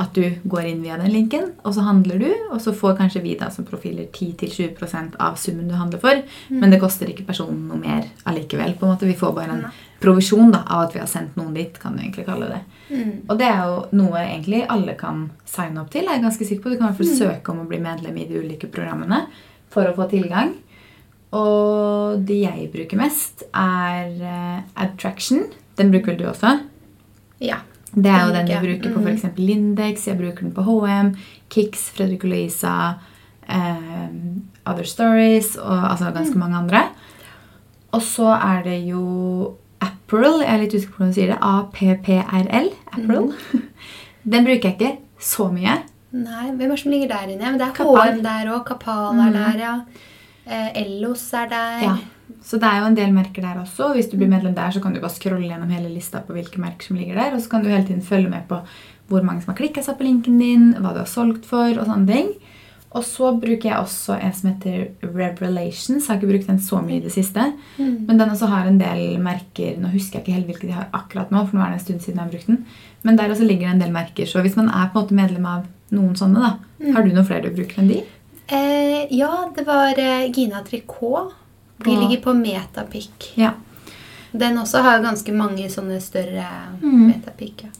at 0.00 0.16
du 0.16 0.24
går 0.48 0.64
inn 0.64 0.78
via 0.80 0.96
den 0.96 1.12
linken, 1.12 1.50
og 1.60 1.74
så 1.76 1.82
handler 1.84 2.20
du, 2.22 2.28
og 2.54 2.60
så 2.64 2.72
får 2.72 2.94
kanskje 2.96 3.20
vi 3.20 3.34
da 3.36 3.50
som 3.52 3.66
profiler 3.68 4.06
10-20% 4.08 5.18
av 5.20 5.36
summen 5.36 5.68
du 5.68 5.74
handler 5.76 6.00
for, 6.00 6.22
men 6.48 6.72
det 6.72 6.78
koster 6.80 7.10
ikke 7.12 7.26
personen 7.28 7.66
noe 7.68 7.76
mer 7.82 8.06
allikevel. 8.24 8.78
på 8.78 8.86
en 8.86 8.94
måte. 8.94 9.04
Vi 9.04 9.18
får 9.20 9.34
bare 9.36 9.58
en 9.58 9.66
provisjon 10.00 10.54
da, 10.54 10.62
av 10.64 10.86
at 10.86 10.96
vi 10.96 11.02
har 11.02 11.10
sendt 11.10 11.36
noen 11.36 11.52
dit, 11.52 11.76
kan 11.82 11.92
du 11.92 12.00
egentlig 12.00 12.24
kalle 12.30 12.48
det. 12.48 12.62
Og 13.28 13.36
det 13.38 13.50
er 13.50 13.60
jo 13.68 13.76
noe 14.00 14.22
egentlig 14.22 14.62
alle 14.72 14.96
kan 14.96 15.26
signe 15.44 15.84
opp 15.84 15.92
til. 15.92 16.08
Jeg 16.08 16.16
er 16.16 16.24
ganske 16.24 16.48
sikker 16.48 16.64
på. 16.64 16.72
Du 16.72 16.78
kan 16.78 16.88
i 16.88 16.94
hvert 16.94 17.02
fall 17.02 17.18
søke 17.20 17.52
om 17.52 17.60
å 17.60 17.68
bli 17.68 17.84
medlem 17.84 18.16
i 18.16 18.24
de 18.30 18.40
ulike 18.40 18.72
programmene 18.72 19.26
for 19.68 19.84
å 19.84 19.94
få 19.94 20.08
tilgang. 20.10 20.56
Og 21.36 22.22
de 22.26 22.40
jeg 22.42 22.70
bruker 22.72 22.98
mest, 22.98 23.44
er 23.54 24.10
uh, 24.18 24.62
Abtraction. 24.82 25.44
Den 25.78 25.92
bruker 25.92 26.12
vel 26.12 26.22
du 26.22 26.26
også? 26.30 26.56
Ja. 27.40 27.62
Det 27.90 28.10
er 28.10 28.26
jo 28.26 28.34
Den 28.34 28.50
jeg 28.50 28.62
bruker 28.62 28.94
på 28.94 29.02
for 29.02 29.10
eksempel 29.10 29.46
Lindex, 29.50 30.06
jeg 30.06 30.18
bruker 30.18 30.46
den 30.46 30.52
på 30.54 30.62
HM, 30.62 31.14
Kix, 31.50 31.88
Fredrik 31.94 32.24
og 32.24 32.30
Louisa, 32.30 32.74
uh, 33.50 34.10
Other 34.66 34.86
Stories 34.86 35.56
og 35.56 35.90
altså 35.90 36.12
ganske 36.14 36.38
mange 36.38 36.56
andre. 36.56 36.82
Og 37.92 38.02
så 38.02 38.34
er 38.36 38.62
det 38.66 38.78
jo 38.86 39.56
Apparel. 39.80 40.42
Jeg 40.44 40.52
er 40.54 40.62
litt 40.62 40.74
usikker 40.74 40.94
på 40.94 41.00
hvordan 41.00 41.14
du 41.14 41.18
sier 41.18 41.32
det. 41.32 41.38
A-P-P-R-L. 41.42 42.68
Apparel. 42.92 43.32
Den 44.34 44.46
bruker 44.46 44.70
jeg 44.70 44.76
ikke 44.76 44.92
så 45.18 45.48
mye. 45.50 45.80
Nei, 46.10 46.46
hvem 46.50 46.66
er 46.66 46.74
det 46.74 46.82
som 46.82 46.94
ligger 46.94 47.10
der 47.10 47.28
inne? 47.30 47.50
Men 47.52 47.58
det 47.58 47.68
er 47.68 47.74
Kapal. 47.74 48.14
HM 48.16 48.22
der 48.24 48.50
òg. 48.50 48.62
Kapal 48.66 49.20
er 49.26 49.34
der, 49.34 49.60
ja. 49.62 49.74
Eh, 50.46 50.70
Ellos 50.82 51.26
er 51.36 51.50
der. 51.50 51.82
Ja. 51.84 51.96
Så 52.46 52.60
det 52.62 52.68
er 52.68 52.80
jo 52.80 52.90
en 52.90 52.96
del 52.96 53.12
merker 53.12 53.44
der 53.44 53.58
også. 53.60 53.90
Hvis 53.96 54.08
du 54.10 54.16
blir 54.16 54.30
medlem 54.30 54.54
der, 54.54 54.70
så 54.72 54.80
kan 54.82 54.94
du 54.94 55.00
bare 55.02 55.12
scrolle 55.12 55.48
gjennom 55.48 55.72
hele 55.74 55.90
lista 55.92 56.22
på 56.24 56.36
hvilke 56.36 56.62
merker 56.62 56.88
som 56.88 56.96
ligger 57.00 57.18
der. 57.18 57.34
Og 57.34 57.42
så 57.42 57.50
kan 57.52 57.64
du 57.64 57.68
hele 57.72 57.86
tiden 57.86 58.02
følge 58.06 58.30
med 58.30 58.46
på 58.48 58.60
hvor 59.10 59.26
mange 59.26 59.42
som 59.42 59.50
har 59.52 59.58
klikka 59.58 59.82
seg 59.82 59.98
på 59.98 60.06
linken 60.06 60.38
din, 60.38 60.70
hva 60.78 60.94
du 60.94 61.02
har 61.02 61.10
solgt 61.10 61.48
for, 61.48 61.74
og 61.74 61.88
sånne 61.88 62.06
ting. 62.06 62.30
Og 62.90 63.04
så 63.06 63.28
bruker 63.38 63.68
jeg 63.68 63.78
også 63.78 64.16
en 64.18 64.32
som 64.34 64.48
heter 64.50 65.10
Revelations. 65.14 66.02
Jeg 66.02 66.08
har 66.08 66.18
ikke 66.18 66.30
brukt 66.32 66.48
den 66.50 66.62
så 66.62 66.80
mye 66.82 66.98
i 66.98 67.04
det 67.04 67.12
siste. 67.14 67.44
Mm. 67.78 68.06
Men 68.08 68.18
den 68.18 68.32
også 68.32 68.48
har 68.50 68.66
en 68.66 68.80
del 68.80 69.20
merker 69.22 69.76
Nå 69.78 69.92
husker 69.92 70.18
jeg 70.18 70.24
ikke 70.24 70.38
helt 70.38 70.48
hvilke 70.48 70.70
de 70.70 70.74
har 70.74 70.88
akkurat 70.96 71.30
nå, 71.30 71.44
for 71.46 71.58
nå 71.58 71.62
er 71.62 71.70
det 71.70 71.78
en 71.78 71.84
stund 71.84 72.02
siden 72.02 72.18
jeg 72.18 72.24
har 72.24 72.32
brukt 72.32 72.50
den. 72.50 72.64
Men 73.06 73.20
der 73.20 73.30
også 73.30 73.46
ligger 73.46 73.68
det 73.68 73.76
en 73.76 73.84
del 73.84 73.94
merker. 73.94 74.26
Så 74.26 74.42
hvis 74.42 74.58
man 74.58 74.72
er 74.72 74.90
på 74.90 74.98
en 74.98 75.04
måte 75.04 75.18
medlem 75.20 75.46
av 75.46 75.68
noen 75.94 76.18
sånne, 76.18 76.42
da, 76.42 76.90
har 76.96 77.06
du 77.06 77.14
noen 77.14 77.28
flere 77.28 77.46
du 77.46 77.54
bruker 77.60 77.82
enn 77.82 77.92
de? 77.92 78.00
Eh, 78.50 79.06
ja, 79.14 79.50
det 79.56 79.64
var 79.66 79.98
eh, 79.98 80.30
Gina 80.34 80.64
Tricot. 80.66 81.32
De 81.84 81.90
ligger 81.96 82.20
på 82.22 82.34
Metapic. 82.34 83.10
Ja. 83.34 83.52
Den 84.32 84.58
også 84.58 84.82
har 84.84 85.02
ganske 85.02 85.32
mange 85.32 85.68
sånne 85.72 86.00
større 86.02 86.46
Mm. 86.82 87.06
Metapic. 87.08 87.64
Ja. 87.64 87.70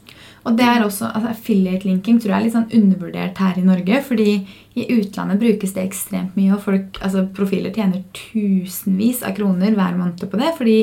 Og 0.45 0.57
det 0.57 0.65
er 0.65 0.83
også, 0.85 1.11
altså 1.15 1.29
Affiliate-linking 1.35 2.19
tror 2.21 2.31
jeg 2.33 2.39
er 2.39 2.45
litt 2.47 2.55
sånn 2.55 2.71
undervurdert 2.73 3.39
her 3.39 3.59
i 3.61 3.65
Norge. 3.65 4.03
fordi 4.03 4.47
i 4.75 4.87
utlandet 4.97 5.39
brukes 5.39 5.75
det 5.75 5.85
ekstremt 5.85 6.37
mye, 6.37 6.55
og 6.55 6.63
folk, 6.65 6.99
altså 7.03 7.27
profiler 7.35 7.75
tjener 7.75 8.03
tusenvis 8.17 9.23
av 9.23 9.35
kroner 9.37 9.75
hver 9.77 9.99
måned 9.99 10.31
på 10.31 10.39
det. 10.41 10.55
fordi 10.57 10.79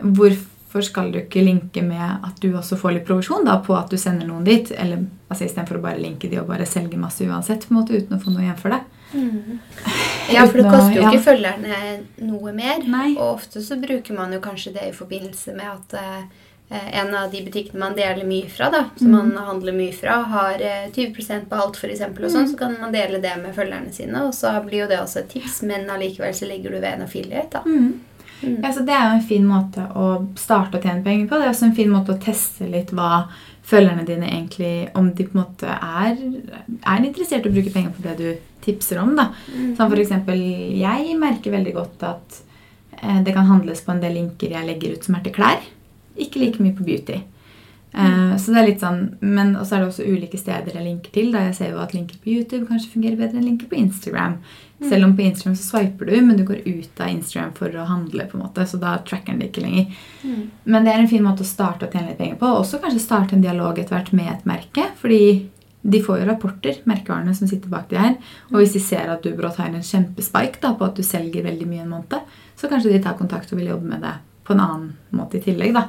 hvorfor 0.00 0.82
skal 0.84 1.12
du 1.12 1.18
ikke 1.18 1.44
linke 1.44 1.82
med 1.82 2.24
at 2.24 2.40
du 2.40 2.52
også 2.54 2.78
får 2.78 2.92
litt 2.94 3.06
provisjon 3.06 3.44
da, 3.44 3.58
på 3.60 3.76
at 3.76 3.90
du 3.90 3.96
sender 3.98 4.26
noen 4.26 4.44
dit? 4.44 4.72
eller 4.72 5.04
altså 5.28 5.44
Istedenfor 5.44 5.78
å 5.78 5.82
bare 5.82 6.00
linke 6.00 6.30
de 6.30 6.40
og 6.40 6.48
bare 6.48 6.66
selge 6.66 6.96
masse 6.96 7.20
uansett, 7.24 7.68
på 7.68 7.74
en 7.74 7.80
måte, 7.82 7.92
uten 7.92 8.16
å 8.16 8.22
få 8.22 8.30
noe 8.32 8.42
igjen 8.46 8.56
for 8.56 8.70
det. 8.70 8.80
Ja, 10.28 10.46
for 10.46 10.58
det 10.58 10.66
koster 10.68 10.96
jo 10.96 11.04
ja. 11.04 11.12
ikke 11.12 11.24
følgerne 11.30 11.78
noe 12.28 12.52
mer. 12.52 12.82
Nei. 12.84 13.14
Og 13.16 13.38
ofte 13.38 13.62
så 13.64 13.78
bruker 13.80 14.16
man 14.16 14.34
jo 14.34 14.42
kanskje 14.44 14.74
det 14.74 14.90
i 14.90 14.96
forbindelse 14.96 15.54
med 15.56 15.70
at 15.70 15.96
eh, 16.00 16.98
en 17.00 17.14
av 17.16 17.30
de 17.32 17.40
butikkene 17.46 17.80
man 17.80 17.96
deler 17.96 18.28
mye 18.28 18.50
fra, 18.52 18.68
da, 18.74 18.82
som 18.98 19.14
man 19.14 19.32
handler 19.46 19.76
mye 19.76 19.94
fra, 19.96 20.18
har 20.34 20.60
eh, 20.60 20.90
20% 20.92 21.48
på 21.48 21.62
alt, 21.62 21.80
f.eks., 21.80 22.04
og 22.10 22.28
sånn, 22.34 22.50
så 22.50 22.58
kan 22.60 22.76
man 22.80 22.92
dele 22.92 23.22
det 23.24 23.32
med 23.40 23.56
følgerne 23.56 23.94
sine. 23.96 24.26
Og 24.28 24.36
så 24.36 24.52
blir 24.66 24.84
jo 24.84 24.90
det 24.90 25.00
også 25.00 25.22
et 25.22 25.32
tips, 25.38 25.62
men 25.68 25.88
allikevel 25.94 26.36
så 26.36 26.50
legger 26.50 26.76
du 26.76 26.80
ved 26.82 26.92
en 26.92 27.08
affiliate. 27.08 27.62
da. 27.62 27.80
Ja, 28.40 28.72
så 28.72 28.84
Det 28.86 28.94
er 28.94 29.08
jo 29.08 29.14
en 29.16 29.28
fin 29.28 29.46
måte 29.48 29.84
å 29.98 30.08
starte 30.38 30.78
å 30.78 30.82
tjene 30.82 31.02
penger 31.02 31.26
på. 31.26 31.38
Det 31.38 31.48
er 31.48 31.54
også 31.54 31.70
en 31.70 31.78
fin 31.78 31.90
måte 31.90 32.14
å 32.14 32.20
teste 32.22 32.68
litt 32.70 32.92
hva 32.94 33.24
følgerne 33.68 34.06
dine 34.08 34.28
egentlig 34.28 34.88
Om 34.96 35.12
de 35.14 35.26
på 35.28 35.36
en 35.36 35.42
måte 35.42 35.68
er, 35.68 36.18
er 36.78 37.04
interessert 37.04 37.46
i 37.46 37.50
å 37.50 37.54
bruke 37.54 37.72
penger 37.74 37.94
på 37.96 38.04
det 38.06 38.16
du 38.18 38.28
tipser 38.64 39.00
om. 39.02 39.14
da. 39.16 39.30
Som 39.76 39.88
for 39.90 39.98
eksempel, 40.00 40.38
Jeg 40.78 41.16
merker 41.20 41.54
veldig 41.54 41.74
godt 41.76 42.06
at 42.08 42.38
eh, 43.02 43.22
det 43.24 43.34
kan 43.34 43.48
handles 43.48 43.84
på 43.84 43.92
en 43.94 44.00
del 44.02 44.16
linker 44.18 44.54
jeg 44.56 44.66
legger 44.66 44.96
ut 44.96 45.04
som 45.04 45.18
er 45.18 45.26
til 45.26 45.36
klær. 45.36 45.60
Ikke 46.18 46.40
like 46.42 46.62
mye 46.62 46.76
på 46.76 46.86
beauty. 46.86 47.20
Eh, 47.92 48.36
så 48.36 48.52
det 48.52 48.60
er 48.60 48.68
litt 48.68 48.82
sånn, 48.84 49.02
Men 49.20 49.54
også 49.56 49.76
er 49.76 49.84
det 49.84 49.90
også 49.92 50.08
ulike 50.08 50.38
steder 50.40 50.74
jeg 50.74 50.84
linker 50.84 51.12
til. 51.12 51.32
da 51.32 51.46
Jeg 51.48 51.54
ser 51.60 51.70
jo 51.72 51.82
at 51.84 51.94
linker 51.94 52.16
på 52.22 52.32
YouTube 52.34 52.68
kanskje 52.68 52.94
fungerer 52.96 53.20
bedre 53.20 53.38
enn 53.38 53.48
linker 53.50 53.68
på 53.70 53.80
Instagram. 53.80 54.38
Selv 54.78 55.04
om 55.08 55.16
på 55.16 55.24
Instagram 55.26 55.56
så 55.58 55.64
swiper 55.72 56.06
du, 56.06 56.20
men 56.22 56.36
du 56.38 56.44
går 56.46 56.60
ut 56.64 57.00
av 57.02 57.08
Instagram 57.10 57.52
for 57.56 57.74
å 57.74 57.86
handle. 57.88 58.26
på 58.30 58.38
en 58.38 58.44
måte, 58.44 58.66
Så 58.66 58.78
da 58.78 58.96
tracker 58.98 59.32
den 59.32 59.40
det 59.40 59.50
ikke 59.50 59.64
lenger. 59.64 59.96
Men 60.64 60.84
det 60.84 60.92
er 60.94 61.00
en 61.00 61.08
fin 61.08 61.22
måte 61.24 61.42
å 61.42 61.48
starte 61.48 61.86
å 61.86 61.90
tjene 61.90 62.08
litt 62.08 62.18
penger 62.18 62.36
på. 62.38 62.46
Og 62.46 62.62
også 62.64 62.80
kanskje 62.80 63.00
starte 63.02 63.34
en 63.34 63.42
dialog 63.42 63.78
etter 63.78 63.96
hvert 63.96 64.12
med 64.12 64.30
et 64.32 64.44
merke. 64.46 64.86
Fordi 65.00 65.48
de 65.82 66.02
får 66.02 66.20
jo 66.20 66.28
rapporter, 66.28 66.78
merkevarene 66.86 67.34
som 67.34 67.48
sitter 67.48 67.68
bak 67.68 67.88
de 67.90 67.96
her. 67.96 68.16
Og 68.52 68.60
hvis 68.60 68.72
de 68.72 68.80
ser 68.80 69.10
at 69.10 69.22
du 69.22 69.32
brått 69.34 69.56
har 69.56 69.66
en 69.66 69.82
kjempespike 69.82 70.60
da, 70.60 70.74
på 70.74 70.84
at 70.84 70.96
du 70.98 71.02
selger 71.02 71.42
veldig 71.42 71.66
mye 71.66 71.82
en 71.82 71.92
måned, 71.96 72.32
så 72.56 72.70
kanskje 72.70 72.92
de 72.92 73.02
tar 73.02 73.18
kontakt 73.18 73.52
og 73.52 73.58
vil 73.58 73.70
jobbe 73.72 73.86
med 73.86 74.02
det 74.02 74.14
på 74.44 74.54
en 74.54 74.60
annen 74.64 74.96
måte 75.12 75.38
i 75.38 75.44
tillegg. 75.44 75.74
da. 75.74 75.88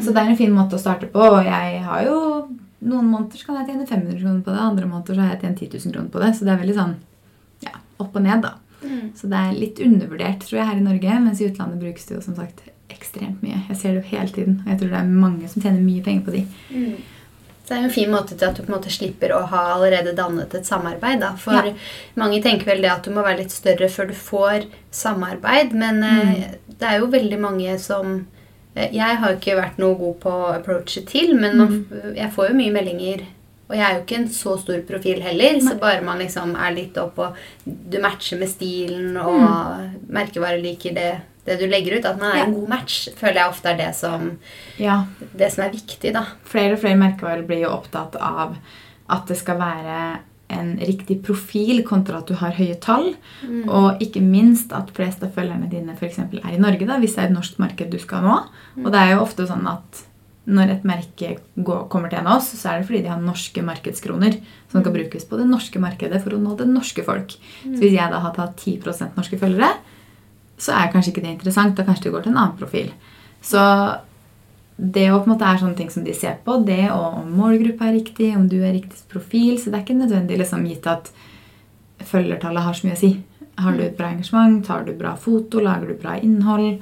Så 0.00 0.12
det 0.12 0.18
er 0.18 0.32
en 0.32 0.36
fin 0.36 0.52
måte 0.52 0.76
å 0.76 0.82
starte 0.82 1.06
på. 1.12 1.20
Og 1.20 1.44
jeg 1.44 1.82
har 1.84 2.04
jo 2.04 2.18
noen 2.82 3.06
måneder 3.06 3.38
så 3.38 3.46
kan 3.46 3.60
jeg 3.60 3.70
tjene 3.70 3.86
500 3.86 4.20
kroner 4.20 4.42
på 4.42 4.50
det, 4.50 4.58
andre 4.58 4.86
måneder 4.90 5.14
så 5.14 5.20
har 5.22 5.34
jeg 5.36 5.42
tjent 5.44 5.60
10 5.60 5.86
000 5.86 5.94
kroner 5.94 6.10
på 6.10 6.22
det. 6.22 6.30
Så 6.34 6.44
det 6.44 6.52
er 6.52 6.62
veldig 6.64 6.78
sånn 6.80 6.94
opp 7.98 8.16
og 8.16 8.22
ned, 8.22 8.42
da. 8.42 8.54
Så 9.14 9.28
det 9.30 9.38
er 9.38 9.52
litt 9.54 9.78
undervurdert 9.80 10.40
tror 10.42 10.58
jeg, 10.58 10.66
her 10.66 10.76
i 10.80 10.84
Norge, 10.84 11.20
mens 11.22 11.40
i 11.40 11.46
utlandet 11.46 11.78
brukes 11.80 12.04
det 12.08 12.16
jo 12.16 12.20
som 12.24 12.34
sagt 12.34 12.64
ekstremt 12.90 13.42
mye. 13.42 13.60
Jeg 13.68 13.76
ser 13.78 13.94
det 13.94 14.02
jo 14.02 14.16
hele 14.16 14.28
tiden, 14.34 14.60
og 14.64 14.70
jeg 14.72 14.78
tror 14.80 14.90
det 14.90 14.98
er 15.00 15.12
mange 15.22 15.48
som 15.48 15.62
tjener 15.62 15.80
mye 15.80 16.02
penger 16.02 16.24
på 16.26 16.34
de. 16.34 16.42
Mm. 16.74 16.96
det 17.68 17.76
er 17.76 17.80
jo 17.84 17.88
en 17.88 17.94
fin 17.94 18.10
måte 18.10 18.34
til 18.36 18.44
at 18.48 18.56
du 18.58 18.62
på 18.64 18.72
en 18.72 18.74
måte 18.74 18.90
slipper 18.92 19.32
å 19.32 19.44
ha 19.48 19.60
allerede 19.76 20.12
dannet 20.18 20.52
et 20.54 20.66
samarbeid. 20.66 21.20
Da. 21.22 21.30
For 21.40 21.52
Ja. 21.54 21.72
mange 22.16 22.42
tenker 22.42 22.66
vel 22.66 22.82
det 22.82 22.90
at 22.90 23.04
du 23.04 23.10
må 23.14 23.22
være 23.22 23.38
litt 23.38 23.54
større 23.54 23.88
før 23.88 24.08
du 24.10 24.14
får 24.18 24.66
samarbeid. 24.90 25.72
Men 25.72 26.02
eh, 26.02 26.50
det 26.66 26.88
er 26.88 26.98
jo 26.98 27.06
veldig 27.06 27.38
mange 27.40 27.78
som 27.78 28.26
eh, 28.74 28.90
Jeg 28.92 29.16
har 29.22 29.30
jo 29.30 29.38
ikke 29.38 29.56
vært 29.56 29.78
noe 29.78 29.94
god 29.96 30.18
på 30.20 30.28
å 30.30 30.52
approache 30.58 31.04
til, 31.06 31.32
men 31.38 31.56
man, 31.56 31.78
jeg 32.16 32.32
får 32.34 32.50
jo 32.50 32.58
mye 32.58 32.72
meldinger. 32.74 33.24
Og 33.72 33.76
jeg 33.78 33.84
er 33.88 33.94
jo 33.96 34.02
ikke 34.04 34.18
en 34.20 34.26
så 34.36 34.54
stor 34.60 34.80
profil 34.84 35.22
heller, 35.24 35.58
så 35.64 35.78
bare 35.80 36.04
man 36.04 36.20
liksom 36.20 36.52
er 36.60 36.74
litt 36.76 36.98
opp 37.00 37.16
og 37.24 37.38
du 37.64 37.96
matcher 38.04 38.36
med 38.42 38.50
stilen 38.52 39.16
og 39.16 40.10
merkevare 40.12 40.60
liker 40.60 40.92
det, 40.98 41.06
det 41.48 41.56
du 41.58 41.64
legger 41.72 41.96
ut, 41.98 42.04
at 42.10 42.18
man 42.20 42.34
er 42.34 42.42
Ja. 42.42 42.44
en 42.44 42.54
god 42.58 42.68
match, 42.68 43.08
føler 43.16 43.40
jeg 43.40 43.48
ofte 43.54 43.70
er 43.72 43.78
det 43.80 43.94
som, 43.96 44.26
Ja, 44.78 44.98
det 45.34 45.48
som 45.54 45.64
er 45.64 45.72
viktig, 45.72 46.12
da. 46.12 46.26
Flere 46.44 46.74
og 46.76 46.80
flere 46.84 47.00
merkevarer 47.00 47.46
blir 47.48 47.64
jo 47.64 47.72
opptatt 47.72 48.14
av 48.20 48.58
at 49.08 49.26
det 49.26 49.36
skal 49.40 49.56
være 49.58 50.18
en 50.52 50.76
riktig 50.84 51.22
profil 51.24 51.82
kontra 51.82 52.18
at 52.18 52.26
du 52.28 52.34
har 52.36 52.52
høye 52.52 52.76
tall. 52.78 53.14
Og 53.72 53.98
ikke 54.04 54.20
minst 54.20 54.70
at 54.76 54.90
flest 54.92 55.22
av 55.24 55.30
følgerne 55.32 55.70
dine 55.70 55.96
for 55.96 56.04
eksempel 56.04 56.42
er 56.44 56.52
i 56.58 56.60
Norge, 56.60 56.84
da, 56.86 56.98
hvis 57.00 57.14
det 57.16 57.24
er 57.24 57.30
et 57.30 57.36
norsk 57.38 57.58
marked 57.58 57.88
du 57.90 57.98
skal 57.98 58.20
nå. 58.22 58.34
Og 58.84 58.92
det 58.92 59.00
er 59.00 59.14
jo 59.14 59.22
ofte 59.24 59.46
sånn 59.48 59.64
at 59.66 60.02
når 60.42 60.72
et 60.72 60.86
merke 60.86 61.36
går, 61.54 61.84
kommer 61.92 62.10
til 62.10 62.18
en 62.18 62.28
av 62.32 62.40
oss, 62.40 62.50
så 62.58 62.72
er 62.72 62.80
det 62.80 62.88
fordi 62.88 63.02
de 63.04 63.10
har 63.12 63.20
norske 63.22 63.62
markedskroner 63.62 64.38
som 64.72 64.82
skal 64.82 64.94
brukes 64.96 65.26
på 65.28 65.38
det 65.38 65.46
norske 65.46 65.82
markedet 65.82 66.18
for 66.24 66.34
å 66.34 66.40
nå 66.42 66.56
det 66.58 66.66
norske 66.66 67.04
folk. 67.06 67.36
Så 67.62 67.78
hvis 67.78 67.94
jeg 67.94 68.10
da 68.10 68.18
har 68.24 68.34
tatt 68.34 68.58
10% 68.58 69.18
norske 69.18 69.38
følgere, 69.38 69.70
så 70.62 70.74
er 70.78 70.90
kanskje 70.90 71.12
ikke 71.14 71.24
det 71.24 71.36
interessant. 71.36 71.76
Da 71.78 71.86
kanskje 71.86 72.08
det 72.08 72.14
går 72.16 72.26
til 72.26 72.34
en 72.34 72.40
annen 72.42 72.58
profil. 72.58 72.90
Så 73.42 73.62
det 74.76 75.08
å 75.12 75.20
på 75.20 75.28
en 75.28 75.34
måte 75.34 75.46
er 75.46 75.60
sånne 75.60 75.78
ting 75.78 75.90
som 75.94 76.04
de 76.06 76.14
ser 76.16 76.38
på, 76.42 76.58
det 76.66 76.88
og 76.90 77.22
om 77.22 77.34
målgruppa 77.38 77.90
er 77.90 78.00
riktig, 78.00 78.32
om 78.34 78.48
du 78.50 78.58
er 78.62 78.74
riktig 78.74 79.04
profil 79.12 79.58
Så 79.60 79.70
det 79.70 79.78
er 79.78 79.84
ikke 79.84 79.98
nødvendig 79.98 80.40
liksom 80.40 80.64
gitt 80.66 80.88
at 80.90 81.12
følgertallet 82.02 82.66
har 82.66 82.74
så 82.74 82.88
mye 82.88 82.96
å 82.96 83.02
si. 83.02 83.12
Har 83.62 83.76
du 83.76 83.82
et 83.84 83.98
bra 83.98 84.10
engasjement, 84.10 84.62
tar 84.66 84.86
du 84.88 84.94
bra 84.98 85.12
foto, 85.14 85.60
lager 85.62 85.92
du 85.92 86.00
bra 86.02 86.16
innhold, 86.18 86.80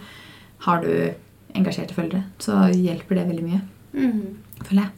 har 0.64 0.81
du 0.81 1.12
engasjerte 1.54 1.94
følgere, 1.94 2.24
så 2.38 2.66
hjelper 2.74 3.14
det 3.20 3.28
veldig 3.28 3.44
mye. 3.48 3.60
føler 4.64 4.82
jeg. 4.82 4.90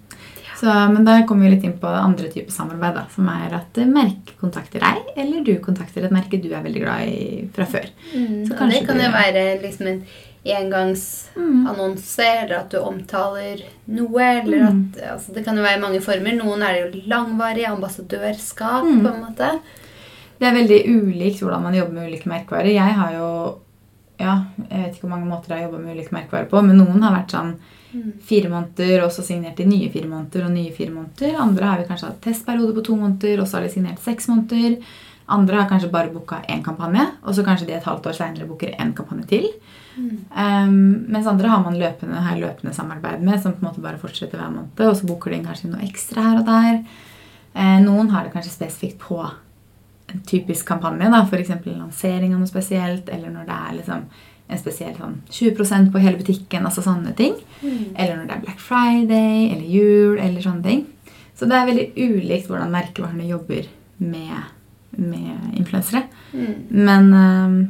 Så, 0.63 0.71
men 0.93 1.05
da 1.05 1.17
kommer 1.27 1.49
vi 1.49 1.57
litt 1.57 1.65
inn 1.65 1.79
på 1.81 1.89
andre 1.91 2.29
typer 2.31 2.53
samarbeid, 2.55 2.95
da, 2.95 3.07
som 3.11 3.27
er 3.29 3.55
at 3.57 3.75
merket 3.91 4.37
kontakter 4.39 4.79
deg, 4.85 5.09
eller 5.19 5.43
du 5.43 5.57
kontakter 5.59 6.05
et 6.07 6.13
merke 6.15 6.39
du 6.41 6.53
er 6.55 6.63
veldig 6.63 6.83
glad 6.85 7.09
i 7.09 7.49
fra 7.55 7.65
før. 7.67 7.89
Mm, 8.15 8.47
Så 8.47 8.49
det 8.71 8.87
kan 8.87 8.97
du- 8.99 9.03
jo 9.03 9.11
være 9.11 9.61
liksom 9.63 9.87
en 9.89 10.05
engangsannonse, 10.45 12.19
eller 12.43 12.57
at 12.61 12.71
du 12.71 12.79
omtaler 12.79 13.63
noe. 13.87 14.23
Eller 14.43 14.59
Mm. 14.71 14.93
at, 14.97 15.03
altså, 15.13 15.33
det 15.35 15.45
kan 15.45 15.57
jo 15.57 15.63
være 15.63 15.81
mange 15.81 16.01
former. 16.01 16.33
Noen 16.37 16.63
er 16.63 16.73
det 16.75 16.83
jo 16.95 17.09
langvarig 17.09 17.67
ambassadørskap. 17.67 18.83
Mm. 18.85 19.03
på 19.03 19.15
en 19.15 19.23
måte. 19.25 19.61
Det 20.39 20.49
er 20.49 20.55
veldig 20.55 20.87
ulikt 20.89 21.41
hvordan 21.41 21.63
man 21.63 21.75
jobber 21.75 21.93
med 21.93 22.09
ulike 22.11 22.27
merkevarer. 22.27 22.73
Jeg 22.75 22.95
har 22.95 23.13
jo 23.13 23.59
ja, 24.21 24.35
Jeg 24.69 24.83
vet 24.83 24.97
ikke 24.97 25.07
hvor 25.07 25.15
mange 25.15 25.31
måter 25.31 25.55
jeg 25.55 25.63
har 25.63 25.71
jobba 25.71 25.83
med 25.83 25.97
ulike 25.97 26.15
merkevarer 26.15 26.51
på, 26.51 26.61
men 26.67 26.79
noen 26.79 27.03
har 27.05 27.15
vært 27.17 27.37
sånn 27.37 27.55
fire 28.25 28.49
måneder, 28.49 29.05
og 29.05 29.13
så 29.13 29.25
signert 29.25 29.61
i 29.61 29.69
nye 29.69 29.91
fire 29.93 30.09
måneder 30.09 30.47
og 30.47 30.55
nye 30.55 30.73
fire 30.73 30.93
måneder. 30.95 31.35
Andre 31.41 31.69
har 31.69 31.81
vi 31.81 31.89
kanskje 31.91 32.09
hatt 32.09 32.23
testperiode 32.25 32.77
på 32.77 32.85
to 32.87 32.97
måneder, 32.97 33.43
og 33.43 33.49
så 33.49 33.59
har 33.59 33.67
de 33.67 33.73
signert 33.75 34.01
seks 34.05 34.31
måneder. 34.33 34.79
Andre 35.33 35.61
har 35.61 35.69
kanskje 35.71 35.91
bare 35.93 36.13
booka 36.13 36.41
én 36.51 36.65
kampanje, 36.65 37.05
og 37.23 37.37
så 37.37 37.45
kanskje 37.47 37.69
de 37.69 37.77
et 37.77 37.89
halvt 37.89 38.09
år 38.11 38.17
seinere 38.17 38.49
booker 38.49 38.73
én 38.73 38.95
kampanje 38.97 39.29
til. 39.31 39.47
Um, 39.97 41.05
mens 41.13 41.29
andre 41.29 41.53
har 41.53 41.63
man 41.65 41.79
løpende, 41.79 42.25
har 42.25 42.41
løpende 42.41 42.75
samarbeid 42.75 43.23
med, 43.23 43.41
som 43.43 43.53
på 43.53 43.63
en 43.63 43.69
måte 43.69 43.85
bare 43.85 44.01
fortsetter 44.01 44.41
hver 44.41 44.53
måned. 44.55 44.73
Og 44.81 44.97
så 44.99 45.09
booker 45.09 45.35
de 45.35 45.43
kanskje 45.45 45.71
noe 45.73 45.85
ekstra 45.87 46.25
her 46.31 46.41
og 46.41 46.49
der. 46.49 46.83
Uh, 47.53 47.79
noen 47.85 48.11
har 48.13 48.25
det 48.25 48.33
kanskje 48.35 48.55
spesifikt 48.57 49.01
på 49.05 49.21
en 50.13 50.23
typisk 50.29 50.69
kampanje, 50.69 51.11
da, 51.13 51.23
f.eks. 51.27 51.55
lansering 51.67 52.35
av 52.35 52.43
noe 52.43 52.51
spesielt, 52.51 53.09
eller 53.13 53.33
når 53.33 53.49
det 53.49 53.59
er 53.59 53.75
liksom 53.81 54.07
en 54.53 54.61
spesiell 54.61 54.95
sånn 54.99 55.21
20% 55.33 55.93
på 55.93 56.01
hele 56.03 56.21
butikken, 56.21 56.67
altså 56.69 56.85
sånne 56.85 57.15
ting. 57.19 57.37
Mm. 57.63 57.93
Eller 57.97 58.17
når 58.17 58.27
det 58.29 58.37
er 58.37 58.43
Black 58.47 58.61
Friday 58.61 59.47
eller 59.51 59.69
jul 59.69 60.19
eller 60.21 60.45
sånne 60.45 60.67
ting. 60.67 60.83
Så 61.39 61.49
det 61.49 61.59
er 61.59 61.69
veldig 61.71 61.87
ulikt 61.97 62.51
hvordan 62.51 62.75
merkevarene 62.75 63.29
jobber 63.31 63.69
med, 64.03 64.51
med 64.99 65.55
influensere. 65.59 66.05
Mm. 66.33 66.59
Men 66.71 67.15
um, 67.15 67.63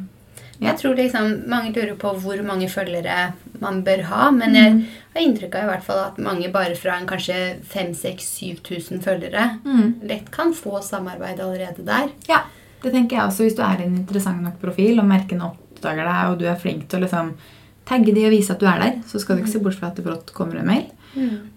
Ja. 0.63 0.69
Jeg 0.69 0.79
tror 0.79 0.95
liksom 0.95 1.31
mange 1.51 1.73
lurer 1.75 1.97
på 1.99 2.11
hvor 2.23 2.43
mange 2.47 2.69
følgere 2.71 3.33
man 3.63 3.81
bør 3.87 4.03
ha, 4.11 4.31
men 4.35 4.55
jeg 4.59 4.73
Mm. 4.75 4.83
har 5.15 5.23
inntrykk 5.23 5.55
av 5.59 5.63
i 5.65 5.71
hvert 5.73 5.85
fall 5.87 5.99
at 6.05 6.19
mange 6.19 6.51
bare 6.53 6.75
fra 6.77 6.99
en 6.99 7.07
kanskje 7.07 7.39
5000-7000 7.73 9.01
følgere 9.05 9.47
mm, 9.65 9.95
lett 10.09 10.31
kan 10.35 10.53
få 10.57 10.81
samarbeid 10.83 11.41
allerede 11.41 11.85
der. 11.87 12.11
ja, 12.29 12.43
det 12.83 12.93
tenker 12.93 13.17
jeg 13.17 13.27
også. 13.29 13.45
Hvis 13.47 13.57
du 13.57 13.63
er 13.63 13.83
en 13.85 13.97
interessant 14.01 14.43
nok 14.43 14.57
profil, 14.61 14.99
og 14.99 15.07
merkene 15.07 15.47
oppdager 15.53 16.03
deg, 16.09 16.31
og 16.33 16.39
du 16.41 16.47
er 16.51 16.57
flink 16.59 16.89
til 16.91 16.99
å 16.99 17.05
liksom 17.07 17.35
tagge 17.87 18.15
de 18.15 18.25
og 18.27 18.33
vise 18.35 18.51
at 18.55 18.61
du 18.63 18.67
er 18.67 18.79
der, 18.83 18.97
så 19.07 19.21
skal 19.21 19.37
du 19.39 19.43
ikke 19.45 19.53
se 19.53 19.61
bort 19.63 19.75
fra 19.79 19.89
at 19.93 19.97
det 19.99 20.05
brått 20.07 20.33
kommer 20.35 20.59
en 20.61 20.67
mail. 20.67 20.89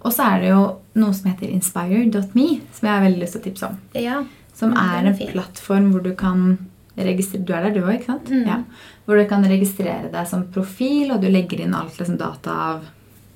Og 0.04 0.12
så 0.14 0.26
er 0.36 0.42
det 0.44 0.50
jo 0.52 0.62
noe 1.00 1.14
som 1.16 1.32
heter 1.32 1.48
inspire.me, 1.54 2.48
som 2.76 2.88
jeg 2.90 2.92
har 2.92 3.04
veldig 3.06 3.22
lyst 3.24 3.38
til 3.38 3.42
å 3.42 3.46
tipse 3.46 3.70
om. 3.70 3.78
Ja. 3.96 4.24
Som 4.56 4.72
Mm, 4.74 4.78
er 4.80 5.06
en 5.10 5.18
plattform 5.34 5.92
hvor 5.92 6.04
du 6.04 6.14
kan 6.16 6.58
Du 6.96 7.54
er 7.54 7.64
der, 7.66 7.72
du 7.76 7.82
òg, 7.84 7.94
ikke 7.98 8.06
sant? 8.14 8.30
Mm. 8.32 8.46
Ja. 8.48 8.58
Hvor 9.06 9.18
du 9.20 9.26
kan 9.28 9.44
registrere 9.44 10.12
deg 10.12 10.28
som 10.28 10.46
profil, 10.54 11.12
og 11.12 11.22
du 11.22 11.28
legger 11.28 11.62
inn 11.66 11.76
alt 11.76 11.98
liksom, 12.00 12.18
data 12.18 12.52
av 12.52 12.86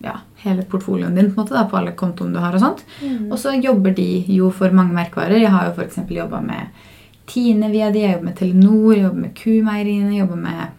ja, 0.02 0.13
hele 0.45 0.63
portfolioen 0.63 1.15
din 1.15 1.34
på, 1.34 1.41
en 1.41 1.43
måte, 1.43 1.54
da, 1.58 1.65
på 1.67 1.76
alle 1.78 1.91
kontoene 2.00 2.34
du 2.34 2.39
har. 2.39 2.56
Og 2.56 2.63
sånt. 2.63 2.86
Mm. 3.04 3.32
Og 3.32 3.38
så 3.41 3.52
jobber 3.60 3.91
de 3.98 4.24
jo 4.32 4.50
for 4.56 4.72
mange 4.72 4.95
merkevarer. 4.95 5.41
Jeg 5.41 5.52
har 5.52 5.67
jo 5.67 5.76
f.eks. 5.76 6.00
jobba 6.10 6.39
med 6.41 6.86
Tine 7.30 7.67
via 7.69 7.91
de, 7.93 8.00
jeg 8.02 8.15
jobber 8.15 8.26
med 8.26 8.38
Telenor, 8.39 8.93
jeg 8.95 9.04
jobber 9.04 9.22
med 9.28 9.34
Q-meieriene, 9.38 10.13
jeg 10.15 10.24
jobber 10.24 10.39
med, 10.48 10.78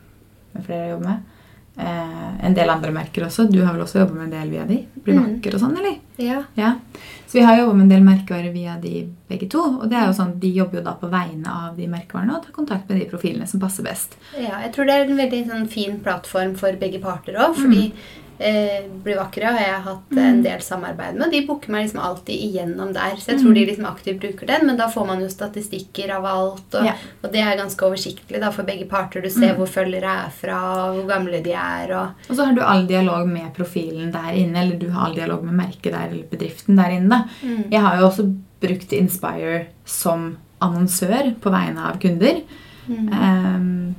med 0.55 0.65
flere 0.67 0.81
jeg 0.87 0.95
jobber 0.97 1.07
med. 1.13 1.27
Eh, 1.81 2.47
en 2.49 2.57
del 2.57 2.73
andre 2.73 2.91
merker 2.97 3.27
også. 3.29 3.45
Du 3.53 3.61
har 3.63 3.77
vel 3.77 3.85
også 3.85 4.01
jobba 4.01 4.17
med 4.17 4.25
en 4.31 4.35
del 4.41 4.51
via 4.57 4.65
de? 4.67 4.81
Blir 5.05 5.15
Mm. 5.21 5.27
vakker 5.29 5.55
og 5.55 5.61
sånn, 5.63 5.77
eller? 5.79 6.01
Ja. 6.21 6.43
Ja. 6.55 6.75
Så 7.27 7.39
vi 7.39 7.45
har 7.47 7.59
jobba 7.59 7.75
med 7.79 7.85
en 7.87 7.93
del 7.93 8.07
merkevarer 8.07 8.53
via 8.55 8.77
de 8.83 9.05
begge 9.31 9.47
to. 9.51 9.63
Og 9.81 9.85
det 9.91 9.99
er 9.99 10.09
jo 10.09 10.17
sånn, 10.17 10.33
de 10.43 10.51
jobber 10.55 10.81
jo 10.81 10.87
da 10.89 10.97
på 10.99 11.11
vegne 11.13 11.53
av 11.67 11.77
de 11.79 11.87
merkevarene 11.91 12.35
og 12.37 12.47
tar 12.47 12.57
kontakt 12.57 12.89
med 12.91 12.99
de 12.99 13.07
profilene 13.11 13.47
som 13.47 13.63
passer 13.63 13.87
best. 13.87 14.17
Ja, 14.35 14.59
jeg 14.65 14.73
tror 14.75 14.89
det 14.89 14.97
er 14.97 15.05
en 15.07 15.21
veldig 15.21 15.45
sånn, 15.53 15.69
fin 15.71 16.01
plattform 16.03 16.57
for 16.59 16.81
begge 16.81 17.03
parter 17.05 17.39
òg. 17.39 17.55
Fordi 17.61 17.85
eh, 18.41 18.87
Bli 19.05 19.15
vakre 19.19 19.51
og 19.53 19.59
jeg 19.61 19.71
har 19.75 19.83
hatt 19.85 20.17
en 20.19 20.41
del 20.43 20.63
samarbeid 20.65 21.15
med. 21.19 21.27
og 21.27 21.33
De 21.35 21.41
booker 21.47 21.71
meg 21.75 21.85
liksom 21.87 22.01
alltid 22.05 22.43
igjennom 22.49 22.93
der. 22.97 23.15
Så 23.21 23.33
jeg 23.35 23.41
tror 23.43 23.55
de 23.55 23.65
liksom 23.69 23.87
aktivt 23.91 24.21
bruker 24.23 24.47
den. 24.51 24.67
Men 24.67 24.77
da 24.81 24.89
får 24.93 25.07
man 25.07 25.21
jo 25.21 25.29
statistikker 25.33 26.15
av 26.17 26.25
alt. 26.27 26.75
Og, 26.75 26.85
Ja. 26.89 26.95
og 27.23 27.33
det 27.33 27.41
er 27.45 27.57
ganske 27.61 27.87
oversiktlig 27.87 28.41
da, 28.41 28.51
for 28.51 28.63
begge 28.65 28.89
parter. 28.89 29.23
Du 29.23 29.31
ser 29.31 29.55
hvor 29.55 29.69
følgere 29.69 30.17
er 30.27 30.31
fra, 30.31 30.59
hvor 30.97 31.07
gamle 31.09 31.43
de 31.45 31.53
er. 31.53 31.93
Og, 31.93 32.31
Og 32.31 32.37
så 32.37 32.47
har 32.47 32.55
du 32.57 32.63
all 32.63 32.87
dialog 32.87 33.29
med 33.29 33.53
profilen 33.55 34.11
der 34.13 34.33
inne, 34.35 34.57
eller 34.65 34.77
du 34.81 34.89
har 34.91 35.07
all 35.09 35.15
dialog 35.15 35.45
med 35.45 35.55
merket 35.55 35.93
der, 35.93 36.09
eller 36.11 36.25
bedriften 36.31 36.77
der 36.77 36.91
inne. 36.99 37.29
Mm. 37.43 37.65
Jeg 37.71 37.81
har 37.81 37.99
jo 38.01 38.07
også 38.09 38.29
brukt 38.61 38.93
Inspire 38.93 39.67
som 39.85 40.37
annonsør 40.61 41.35
på 41.41 41.51
vegne 41.51 41.81
av 41.89 41.99
kunder. 42.01 42.43
Mm. 42.89 43.09
Ehm, 43.13 43.95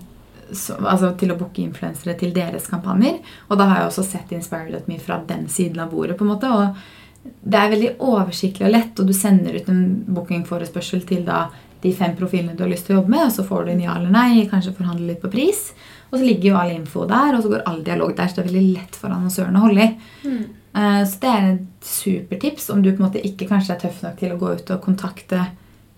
så, 0.54 0.78
altså 0.80 1.14
til 1.18 1.32
å 1.34 1.38
booke 1.40 1.62
influensere 1.64 2.18
til 2.20 2.34
deres 2.36 2.68
kampanjer. 2.72 3.20
Og 3.50 3.58
da 3.58 3.68
har 3.70 3.82
jeg 3.82 3.92
også 3.92 4.04
sett 4.08 4.32
Inspire.me 4.36 5.00
fra 5.00 5.22
den 5.28 5.48
siden 5.50 5.80
av 5.80 5.92
bordet. 5.92 6.18
på 6.18 6.26
en 6.26 6.34
måte, 6.34 6.50
og 6.52 6.76
Det 7.22 7.58
er 7.58 7.70
veldig 7.70 7.90
oversiktlig 8.00 8.66
og 8.66 8.72
lett, 8.74 9.00
og 9.00 9.06
du 9.06 9.14
sender 9.14 9.54
ut 9.54 9.68
en 9.70 9.82
bookingforespørsel 10.08 11.04
til 11.06 11.24
da 11.26 11.52
de 11.82 11.92
fem 11.94 12.16
profilene 12.18 12.56
du 12.58 12.64
har 12.64 12.70
lyst 12.72 12.88
til 12.88 12.96
å 12.96 13.00
jobbe 13.02 13.14
med, 13.14 13.26
og 13.28 13.32
så 13.32 13.44
får 13.46 13.66
du 13.66 13.72
en 13.72 13.84
ja 13.84 13.96
eller 13.96 14.10
nei, 14.14 14.48
kanskje 14.50 14.74
forhandle 14.74 15.08
litt 15.12 15.22
på 15.22 15.30
pris. 15.30 15.72
Og 16.12 16.18
så 16.20 16.26
ligger 16.26 16.50
jo 16.50 16.58
all 16.58 16.72
info 16.74 17.06
der, 17.06 17.36
og 17.36 17.44
så 17.44 17.50
går 17.50 17.64
all 17.70 17.84
dialog 17.86 18.16
der, 18.18 18.28
så 18.28 18.36
det 18.40 18.44
er 18.44 18.50
veldig 18.52 18.74
lett 18.74 18.98
for 18.98 19.14
annonsøren 19.14 19.58
å 19.58 19.64
holde 19.68 19.86
i. 19.86 19.92
Mm. 20.26 20.42
Eh, 20.74 21.04
Så 21.06 21.20
det 21.22 21.30
er 21.30 21.48
et 21.54 21.86
supertips 21.86 22.70
om 22.70 22.82
du 22.82 22.92
på 22.92 23.04
en 23.04 23.08
måte 23.10 23.22
ikke 23.22 23.48
kanskje 23.48 23.76
er 23.76 23.80
tøff 23.86 24.02
nok 24.04 24.18
til 24.20 24.32
å 24.34 24.40
gå 24.42 24.54
ut 24.58 24.72
og 24.72 24.82
kontakte 24.82 25.46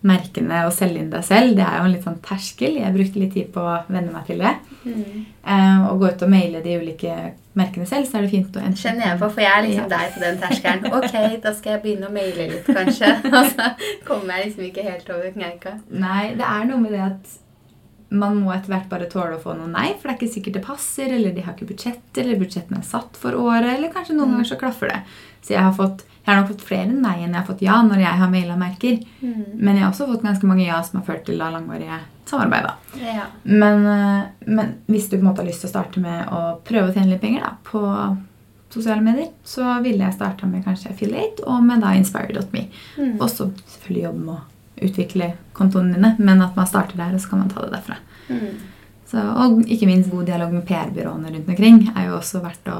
merkene 0.04 0.66
og 0.68 0.74
selge 0.76 1.00
inn 1.00 1.12
deg 1.14 1.24
selv. 1.24 1.54
Det 1.58 1.64
er 1.64 1.78
jo 1.80 1.86
en 1.88 1.94
litt 1.94 2.06
sånn 2.06 2.20
terskel. 2.26 2.76
Jeg 2.82 2.96
brukte 2.96 3.22
litt 3.22 3.34
tid 3.38 3.52
på 3.56 3.62
å 3.64 3.76
venne 3.88 4.12
meg 4.12 4.26
til 4.28 4.44
det. 4.44 4.52
Mm. 4.84 5.22
Uh, 5.48 5.86
Å 5.90 5.94
gå 6.00 6.10
ut 6.12 6.26
og 6.26 6.32
maile 6.34 6.60
de 6.64 6.74
ulike 6.82 7.14
merkene 7.56 7.86
selv, 7.88 8.10
så 8.10 8.18
er 8.18 8.26
det 8.26 8.34
fint 8.34 8.58
å 8.58 8.64
enten 8.64 8.80
Kjenner 8.82 9.08
jeg 9.12 9.20
på, 9.22 9.30
for 9.32 9.44
jeg 9.46 9.52
er 9.54 9.64
liksom 9.68 9.86
Ja. 9.86 9.92
der 9.94 10.12
på 10.16 10.24
den 10.24 10.42
terskelen. 10.42 10.90
Ok, 10.98 11.16
da 11.46 11.54
skal 11.56 11.76
jeg 11.76 11.84
begynne 11.86 12.10
å 12.10 12.16
maile 12.16 12.50
litt, 12.52 12.68
kanskje. 12.68 13.14
Og 13.38 13.48
så 13.54 13.70
kommer 14.08 14.36
jeg 14.36 14.50
liksom 14.50 14.68
ikke 14.68 14.86
helt 14.90 15.10
over 15.16 15.32
kneika. 15.38 15.78
Nei, 15.90 16.34
det 16.40 16.48
er 16.50 16.68
noe 16.68 16.84
med 16.84 16.96
det 16.98 17.04
at 17.08 17.40
man 18.14 18.36
må 18.44 18.52
etter 18.54 18.70
hvert 18.70 18.90
bare 18.92 19.08
tåle 19.10 19.38
å 19.40 19.42
få 19.42 19.56
noe 19.58 19.72
nei, 19.72 19.88
for 19.98 20.06
det 20.06 20.14
er 20.14 20.20
ikke 20.20 20.34
sikkert 20.36 20.58
det 20.60 20.66
passer, 20.68 21.14
eller 21.16 21.32
de 21.34 21.42
har 21.46 21.56
ikke 21.56 21.72
budsjett, 21.72 22.04
eller 22.22 22.38
budsjettene 22.42 22.82
er 22.84 22.86
satt 22.86 23.18
for 23.18 23.34
året, 23.40 23.72
eller 23.74 23.90
kanskje 23.94 24.18
noen 24.20 24.36
ganger 24.36 24.52
så 24.52 24.58
klaffer 24.62 24.92
det. 24.92 25.00
Så 25.42 25.56
jeg 25.56 25.64
har, 25.66 25.74
fått, 25.78 26.04
jeg 26.24 26.32
har 26.32 26.40
nok 26.40 26.54
fått 26.54 26.64
flere 26.64 26.88
nei 26.88 27.18
enn 27.20 27.34
jeg 27.34 27.40
har 27.42 27.48
fått 27.48 27.62
ja 27.66 27.78
når 27.84 28.00
jeg 28.00 28.20
har 28.22 28.30
maila 28.32 28.56
merker. 28.56 29.00
Mm. 29.20 29.46
Men 29.60 29.76
jeg 29.76 29.84
har 29.84 29.92
også 29.92 30.08
fått 30.08 30.24
ganske 30.24 30.48
mange 30.48 30.64
ja 30.64 30.78
som 30.88 31.02
har 31.02 31.08
ført 31.10 31.26
til 31.28 31.42
da 31.42 31.50
langvarige 31.52 31.98
samarbeid. 32.30 32.70
Ja. 33.04 33.26
Men, 33.44 33.86
eh, 33.86 34.22
men 34.46 34.76
hvis 34.88 35.10
du 35.10 35.18
på 35.18 35.22
en 35.22 35.28
måte 35.28 35.44
har 35.44 35.50
lyst 35.50 35.66
til 35.66 35.72
å 35.72 35.74
starte 35.74 36.04
med 36.04 36.32
å 36.32 36.42
prøve 36.64 36.90
å 36.90 36.96
tjene 36.96 37.12
litt 37.12 37.22
penger 37.24 37.44
da, 37.44 37.52
på 37.68 37.84
sosiale 38.74 39.04
medier, 39.06 39.30
så 39.44 39.78
ville 39.84 40.02
jeg 40.08 40.16
starta 40.16 40.48
med 40.50 40.64
kanskje 40.66 40.94
Affiliate 40.94 41.44
og 41.46 41.62
med 41.68 41.84
da 41.84 41.94
Inspire.me. 41.98 42.66
Mm. 42.98 43.16
Og 43.20 43.28
så 43.30 43.52
selvfølgelig 43.76 44.08
jobbe 44.08 44.24
med 44.24 44.36
å 44.40 44.88
utvikle 44.88 45.32
kontoene 45.54 45.98
dine, 45.98 46.16
men 46.18 46.42
at 46.42 46.56
man 46.58 46.70
starter 46.70 46.98
der, 46.98 47.14
og 47.14 47.22
så 47.22 47.34
kan 47.34 47.44
man 47.44 47.52
ta 47.52 47.66
det 47.66 47.76
derfra. 47.76 48.00
Mm. 48.32 48.54
Så, 49.12 49.22
og 49.22 49.62
ikke 49.70 49.92
minst 49.92 50.10
god 50.10 50.26
dialog 50.32 50.56
med 50.56 50.66
PR-byråene 50.66 51.36
rundt 51.36 51.52
omkring 51.52 51.84
er 51.94 52.08
jo 52.10 52.18
også 52.18 52.42
verdt 52.42 52.72
å 52.74 52.80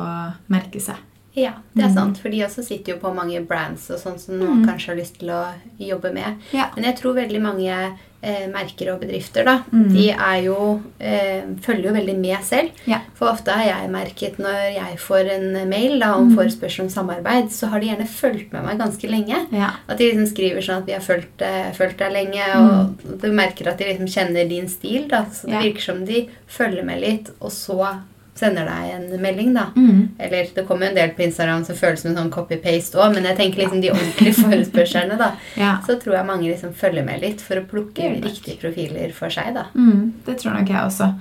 merke 0.54 0.82
seg. 0.82 0.98
Ja, 1.36 1.54
det 1.76 1.84
er 1.86 1.90
Mm. 1.90 1.94
sant. 1.96 2.18
For 2.20 2.30
de 2.30 2.42
også 2.46 2.64
sitter 2.64 2.94
jo 2.94 3.00
på 3.00 3.14
mange 3.14 3.40
brands 3.48 3.90
og 3.90 3.98
sånn 4.00 4.20
som 4.20 4.36
noen 4.40 4.62
Mm. 4.64 4.66
kanskje 4.70 4.88
har 4.88 4.96
lyst 4.96 5.18
til 5.20 5.30
å 5.30 5.54
jobbe 5.80 6.14
med. 6.14 6.38
Ja. 6.52 6.70
Men 6.76 6.84
jeg 6.86 6.98
tror 6.98 7.16
veldig 7.16 7.42
mange 7.42 7.98
eh, 8.26 8.48
merker 8.48 8.94
og 8.94 9.02
bedrifter, 9.02 9.44
da, 9.44 9.64
Mm. 9.74 9.92
de 9.94 10.10
er 10.12 10.44
jo 10.46 10.82
eh, 11.02 11.42
følger 11.60 11.84
jo 11.84 11.92
veldig 11.94 12.18
med 12.18 12.38
selv. 12.42 12.70
Ja. 12.88 13.00
For 13.16 13.28
ofte 13.28 13.52
har 13.52 13.66
jeg 13.66 13.90
merket 13.92 14.38
når 14.38 14.76
jeg 14.76 14.98
får 14.98 15.30
en 15.30 15.70
mail 15.70 16.00
da, 16.00 16.14
om 16.16 16.30
Mm. 16.30 16.38
forespørsel 16.38 16.82
om 16.84 16.88
samarbeid, 16.90 17.50
så 17.52 17.68
har 17.68 17.82
de 17.82 17.88
gjerne 17.88 18.08
fulgt 18.08 18.54
med 18.54 18.64
meg 18.64 18.78
ganske 18.80 19.10
lenge. 19.10 19.48
Ja. 19.52 19.72
At 19.90 19.98
de 19.98 20.10
liksom 20.14 20.28
skriver 20.34 20.60
sånn 20.62 20.78
at 20.78 20.86
vi 20.86 20.94
har 20.94 21.02
fulgt, 21.02 21.42
eh, 21.42 21.72
deg 21.98 22.14
lenge, 22.14 22.56
og 22.56 23.20
du 23.22 23.30
merker 23.34 23.68
at 23.68 23.78
de 23.78 23.84
liksom 23.86 24.08
kjenner 24.08 24.48
din 24.48 24.68
stil. 24.70 25.10
da, 25.10 25.26
Så 25.26 25.48
det 25.48 25.56
Mm. 25.56 25.62
Virker 25.74 25.82
som 25.82 26.06
de 26.06 26.30
følger 26.48 26.86
med 26.86 27.02
litt, 27.02 27.30
og 27.42 27.50
så 27.52 28.00
sender 28.38 28.66
deg 28.66 28.94
en 28.96 29.22
melding. 29.22 29.54
da. 29.54 29.68
Mm. 29.76 30.08
Eller 30.20 30.50
det 30.56 30.66
kommer 30.68 30.88
en 30.88 30.98
del 30.98 31.14
på 31.14 31.26
Instagram 31.28 31.66
som 31.66 31.78
føles 31.78 32.02
som 32.02 32.12
en 32.12 32.18
sånn 32.18 32.34
copy-paste 32.34 32.98
òg, 32.98 33.14
men 33.16 33.30
jeg 33.30 33.40
tenker 33.40 33.64
liksom 33.64 33.84
de 33.84 33.94
ordentlige 33.94 34.40
forespørslene, 34.44 35.20
da. 35.20 35.30
ja. 35.60 35.76
Så 35.86 36.00
tror 36.02 36.18
jeg 36.18 36.30
mange 36.30 36.50
liksom 36.50 36.74
følger 36.78 37.06
med 37.06 37.22
litt 37.24 37.44
for 37.46 37.62
å 37.62 37.68
plukke 37.70 38.10
riktige 38.18 38.60
profiler 38.62 39.14
for 39.16 39.34
seg, 39.34 39.54
da. 39.58 39.70
Mm, 39.78 40.26
det 40.26 40.40
tror 40.42 40.58
nok 40.58 40.74
jeg 40.74 40.90
også. 40.90 41.14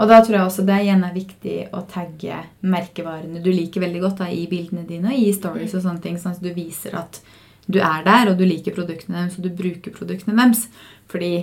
Og 0.00 0.08
da 0.08 0.22
tror 0.24 0.36
jeg 0.38 0.46
også 0.46 0.64
det 0.64 0.78
igjen 0.80 1.02
er 1.04 1.12
viktig 1.12 1.56
å 1.76 1.82
tagge 1.90 2.38
merkevarene 2.64 3.42
du 3.44 3.50
liker 3.52 3.82
veldig 3.84 4.00
godt 4.06 4.22
da, 4.22 4.30
i 4.32 4.46
bildene 4.48 4.86
dine 4.88 5.12
og 5.12 5.18
i 5.18 5.28
stories 5.36 5.74
og 5.76 5.84
sånne 5.84 6.04
ting, 6.06 6.16
sånn 6.16 6.38
at 6.38 6.44
du 6.44 6.48
viser 6.56 6.96
at 6.96 7.20
du 7.70 7.78
er 7.84 8.02
der, 8.06 8.30
og 8.30 8.38
du 8.38 8.46
liker 8.48 8.74
produktene 8.74 9.18
deres, 9.20 9.36
og 9.38 9.44
du 9.44 9.52
bruker 9.54 9.92
produktene 9.94 10.38
deres. 10.38 10.64
Fordi 11.10 11.34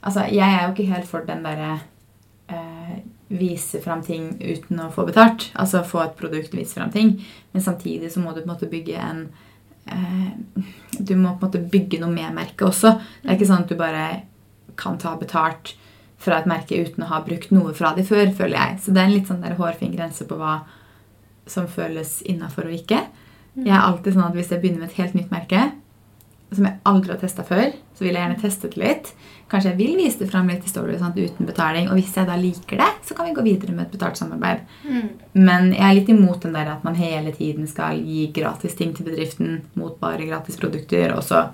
altså, 0.00 0.28
jeg 0.30 0.46
er 0.46 0.62
jo 0.62 0.74
ikke 0.74 0.92
helt 0.92 1.08
for 1.10 1.26
den 1.26 1.42
derre 1.44 1.80
vise 3.28 3.80
fram 3.84 4.02
ting 4.02 4.30
uten 4.40 4.80
å 4.80 4.90
få 4.92 5.04
betalt. 5.08 5.50
Altså 5.58 5.84
få 5.86 6.00
et 6.04 6.16
produkt, 6.18 6.54
vise 6.56 6.78
fram 6.78 6.92
ting. 6.92 7.16
Men 7.52 7.64
samtidig 7.64 8.12
så 8.12 8.22
må 8.22 8.32
du 8.32 8.40
på 8.40 8.48
en 8.48 8.54
måte 8.54 8.70
bygge 8.70 8.96
en 9.02 9.26
eh, 9.86 10.64
Du 10.98 11.14
må 11.16 11.34
på 11.36 11.46
en 11.46 11.48
måte 11.48 11.64
bygge 11.72 12.00
noe 12.00 12.12
med 12.12 12.34
merket 12.34 12.66
også. 12.68 12.96
Det 13.22 13.28
er 13.28 13.36
ikke 13.36 13.50
sånn 13.50 13.66
at 13.66 13.72
du 13.72 13.78
bare 13.78 14.06
kan 14.78 14.98
ta 15.00 15.14
betalt 15.18 15.74
fra 16.18 16.40
et 16.40 16.48
merke 16.50 16.78
uten 16.78 17.04
å 17.04 17.12
ha 17.12 17.20
brukt 17.22 17.52
noe 17.54 17.74
fra 17.76 17.92
de 17.94 18.02
før, 18.06 18.32
føler 18.34 18.56
jeg. 18.56 18.80
Så 18.82 18.94
det 18.94 19.02
er 19.02 19.10
en 19.10 19.14
litt 19.14 19.30
sånn 19.30 19.44
der 19.44 19.58
hårfin 19.58 19.94
grense 19.94 20.26
på 20.26 20.38
hva 20.38 20.60
som 21.48 21.68
føles 21.70 22.18
innafor 22.28 22.68
og 22.68 22.74
ikke. 22.74 23.04
Jeg 23.58 23.74
er 23.74 23.84
alltid 23.84 24.14
sånn 24.14 24.26
at 24.28 24.36
Hvis 24.36 24.50
jeg 24.52 24.62
begynner 24.62 24.84
med 24.84 24.90
et 24.90 25.00
helt 25.00 25.14
nytt 25.18 25.30
merke, 25.34 25.62
som 26.54 26.64
jeg 26.64 26.78
aldri 26.88 27.12
har 27.12 27.20
testa 27.20 27.44
før, 27.44 27.72
så 27.96 28.04
vil 28.04 28.14
jeg 28.14 28.22
gjerne 28.22 28.40
teste 28.40 28.70
det 28.72 28.80
litt. 28.80 29.10
Kanskje 29.48 29.72
jeg 29.72 29.78
vil 29.78 29.96
vise 29.96 30.20
det 30.20 30.28
fram 30.30 30.48
litt 30.48 30.64
i 30.64 30.70
story 30.70 30.96
sånn, 31.00 31.16
uten 31.16 31.48
betaling. 31.48 31.88
Og 31.88 31.98
hvis 31.98 32.14
jeg 32.16 32.28
da 32.28 32.36
liker 32.40 32.80
det, 32.80 32.88
så 33.08 33.16
kan 33.16 33.28
vi 33.28 33.34
gå 33.36 33.44
videre 33.46 33.74
med 33.76 33.86
et 33.86 33.96
betalt 33.96 34.20
samarbeid. 34.20 34.62
Mm. 34.84 35.08
Men 35.40 35.70
jeg 35.72 35.84
er 35.86 35.96
litt 35.96 36.12
imot 36.12 36.44
den 36.44 36.56
der 36.56 36.70
at 36.72 36.84
man 36.84 36.96
hele 36.98 37.32
tiden 37.36 37.68
skal 37.68 38.00
gi 38.00 38.26
gratis 38.36 38.76
ting 38.78 38.94
til 38.96 39.08
bedriften 39.08 39.58
mot 39.80 39.96
bare 40.00 40.28
gratis 40.28 40.60
produkter, 40.60 41.12
og 41.16 41.24
så 41.24 41.46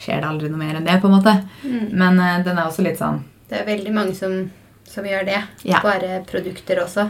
skjer 0.00 0.20
det 0.20 0.28
aldri 0.28 0.50
noe 0.52 0.60
mer 0.60 0.80
enn 0.80 0.88
det. 0.88 0.98
på 1.00 1.08
en 1.08 1.16
måte. 1.16 1.38
Mm. 1.64 1.86
Men 1.92 2.20
uh, 2.20 2.42
den 2.44 2.58
er 2.58 2.66
også 2.66 2.84
litt 2.84 3.00
sånn 3.00 3.22
Det 3.48 3.60
er 3.60 3.68
veldig 3.68 3.96
mange 3.96 4.16
som, 4.18 4.36
som 4.88 5.08
gjør 5.08 5.28
det. 5.28 5.40
Ja. 5.68 5.80
Bare 5.84 6.20
produkter 6.28 6.84
også. 6.84 7.08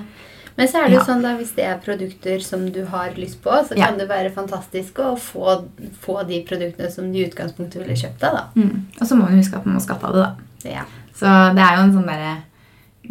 Men 0.57 0.69
så 0.69 0.79
er 0.85 0.89
det 0.89 0.93
jo 0.95 1.01
Ja. 1.01 1.05
sånn 1.05 1.23
da, 1.23 1.37
hvis 1.37 1.55
det 1.57 1.65
er 1.67 1.79
produkter 1.83 2.41
som 2.43 2.71
du 2.71 2.85
har 2.87 3.11
lyst 3.19 3.41
på, 3.43 3.51
så 3.51 3.77
Ja. 3.77 3.87
kan 3.87 3.99
det 3.99 4.09
være 4.09 4.31
fantastisk 4.33 4.95
å 5.03 5.17
få, 5.19 5.65
få 6.01 6.27
de 6.29 6.43
produktene 6.45 6.91
som 6.93 7.13
du 7.13 7.19
i 7.19 7.27
utgangspunktet 7.29 7.75
ville 7.83 7.97
kjøpt 7.97 8.21
deg. 8.21 8.33
da. 8.33 8.45
mm. 8.55 8.83
Og 9.01 9.07
så 9.09 9.17
må 9.17 9.25
man 9.29 9.39
huske 9.39 9.57
at 9.57 9.67
man 9.67 9.75
må 9.77 9.81
skatte 9.83 10.05
av 10.05 10.13
det, 10.15 10.23
da. 10.23 10.71
Ja. 10.71 10.85
Så 11.15 11.55
det 11.55 11.63
er 11.63 11.77
jo 11.77 11.83
en 11.83 11.93
sånn 11.93 12.07
derre 12.07 12.43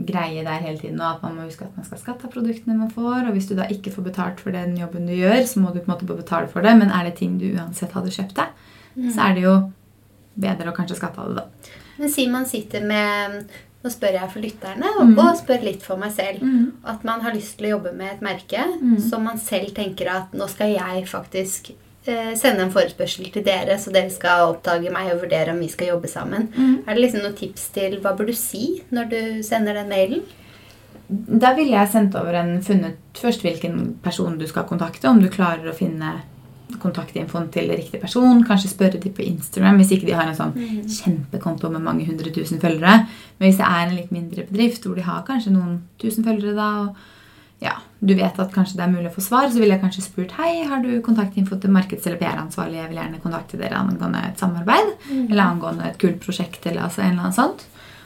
greie 0.06 0.44
der 0.44 0.60
hele 0.64 0.78
tiden, 0.80 1.00
og 1.02 1.16
at 1.16 1.22
man 1.24 1.36
må 1.36 1.42
huske 1.46 1.62
at 1.66 1.76
man 1.78 1.86
skal 1.86 2.00
skatte 2.00 2.26
av 2.26 2.32
produktene 2.32 2.76
man 2.78 2.90
får. 2.90 3.28
Og 3.28 3.34
hvis 3.36 3.48
du 3.50 3.56
da 3.56 3.64
ikke 3.68 3.92
får 3.94 4.04
betalt 4.04 4.40
for 4.40 4.52
den 4.52 4.76
jobben 4.78 5.06
du 5.06 5.14
gjør, 5.14 5.44
så 5.46 5.60
må 5.62 5.74
du 5.74 5.80
på 5.82 5.92
en 5.92 5.96
måte 5.98 6.08
betale 6.18 6.48
for 6.50 6.62
det. 6.62 6.78
Men 6.80 6.90
er 6.90 7.04
det 7.04 7.16
ting 7.18 7.38
du 7.38 7.46
uansett 7.54 7.92
hadde 7.92 8.10
kjøpt 8.10 8.34
deg, 8.34 8.48
så 9.12 9.30
er 9.30 9.34
det 9.36 9.44
jo 9.44 9.72
bedre 10.40 10.72
å 10.72 10.76
kanskje 10.76 10.96
skatte 10.98 11.20
av 11.20 11.28
det, 11.28 11.36
da. 11.36 11.46
Men 12.00 12.10
si 12.10 12.26
man 12.28 12.46
sitter 12.46 12.82
med 12.84 13.46
Nå 13.84 13.92
spør 13.92 14.16
jeg 14.16 14.32
for 14.32 14.40
lytterne, 14.40 14.92
og, 14.96 15.10
og 15.20 15.38
spør 15.42 15.64
litt 15.66 15.82
for 15.84 16.00
meg 16.00 16.14
selv. 16.16 16.44
At 16.88 17.04
man 17.04 17.24
har 17.26 17.36
lyst 17.36 17.58
til 17.60 17.68
å 17.68 17.74
jobbe 17.76 17.92
med 17.98 18.14
et 18.14 18.22
merke 18.24 18.64
som 19.10 19.26
man 19.28 19.42
selv 19.42 19.74
tenker 19.76 20.08
at 20.08 20.36
nå 20.38 20.48
skal 20.48 20.72
jeg 20.72 21.04
faktisk 21.12 21.74
eh, 21.74 22.32
sende 22.40 22.64
en 22.64 22.72
forespørsel 22.72 23.28
til 23.34 23.44
dere, 23.44 23.76
så 23.80 23.92
dere 23.92 24.12
skal 24.14 24.54
oppdage 24.54 24.94
meg 24.94 25.12
og 25.12 25.26
vurdere 25.26 25.52
om 25.52 25.60
vi 25.60 25.68
skal 25.72 25.92
jobbe 25.92 26.08
sammen. 26.08 26.48
Er 26.88 26.94
det 26.94 27.04
liksom 27.04 27.26
noen 27.26 27.36
tips 27.36 27.68
til 27.76 28.00
hva 28.00 28.16
bør 28.16 28.32
du 28.32 28.38
si 28.40 28.84
når 28.96 29.12
du 29.12 29.20
sender 29.44 29.76
den 29.82 29.92
mailen? 29.92 30.24
Da 31.14 31.52
ville 31.54 31.76
jeg 31.76 31.92
sendt 31.92 32.16
over 32.16 32.40
en 32.40 32.62
funnet 32.64 33.20
først 33.20 33.44
hvilken 33.44 33.98
person 34.02 34.38
du 34.40 34.48
skal 34.48 34.64
kontakte, 34.66 35.10
om 35.12 35.20
du 35.20 35.28
klarer 35.30 35.68
å 35.70 35.76
finne 35.76 36.22
kontaktinfoen 36.82 37.50
til 37.54 37.72
riktig 37.72 38.02
person. 38.02 38.44
Kanskje 38.48 38.72
spørre 38.72 39.00
de 39.02 39.12
på 39.14 39.26
Instagram 39.26 39.80
hvis 39.82 39.92
ikke 39.96 40.10
de 40.10 40.18
har 40.18 40.30
en 40.30 40.38
sånn 40.38 40.54
kjempekonto 40.90 41.70
med 41.74 41.84
mange 41.86 42.06
hundre 42.08 42.32
tusen 42.34 42.62
følgere. 42.62 43.08
Men 43.38 43.48
hvis 43.50 43.60
det 43.60 43.68
er 43.68 43.88
en 43.88 43.98
litt 43.98 44.14
mindre 44.16 44.46
bedrift 44.50 44.86
hvor 44.88 44.96
de 44.96 45.06
har 45.08 45.26
kanskje 45.28 45.54
noen 45.56 45.82
tusen 46.02 46.26
følgere 46.26 46.56
da, 46.58 46.70
og 46.84 46.96
ja, 47.64 47.78
du 48.04 48.12
vet 48.18 48.40
at 48.40 48.52
kanskje 48.52 48.76
det 48.76 48.84
er 48.84 48.92
mulig 48.92 49.08
å 49.08 49.16
få 49.16 49.24
svar, 49.24 49.48
så 49.48 49.62
ville 49.62 49.78
jeg 49.78 49.84
kanskje 49.86 50.04
spurt 50.04 50.34
hei, 50.36 50.66
har 50.68 50.82
du 50.84 50.98
kontaktinfo 51.06 51.56
til 51.62 51.72
markeds- 51.72 52.10
eller 52.10 52.20
PR-ansvarlig? 52.20 52.82
Jeg 52.82 52.90
vil 52.92 53.00
gjerne 53.00 53.22
kontakte 53.24 53.60
dere 53.62 53.80
angående 53.80 54.24
et 54.28 54.42
samarbeid 54.42 54.90
eller 55.30 55.44
angående 55.46 55.88
et 55.88 56.02
kult 56.02 56.20
prosjekt. 56.26 56.66
eller 56.66 56.84
altså 56.84 57.02
en 57.02 57.14
eller 57.14 57.30
annen 57.30 57.38
sånt. 57.38 57.64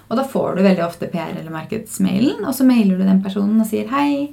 Og 0.08 0.16
da 0.20 0.24
får 0.24 0.56
du 0.56 0.62
veldig 0.64 0.86
ofte 0.86 1.10
PR- 1.12 1.36
eller 1.36 1.52
markedsmailen, 1.52 2.46
og 2.46 2.54
så 2.56 2.64
mailer 2.68 2.98
du 2.98 3.04
den 3.04 3.24
personen 3.24 3.60
og 3.60 3.68
sier 3.68 3.90
hei. 3.92 4.30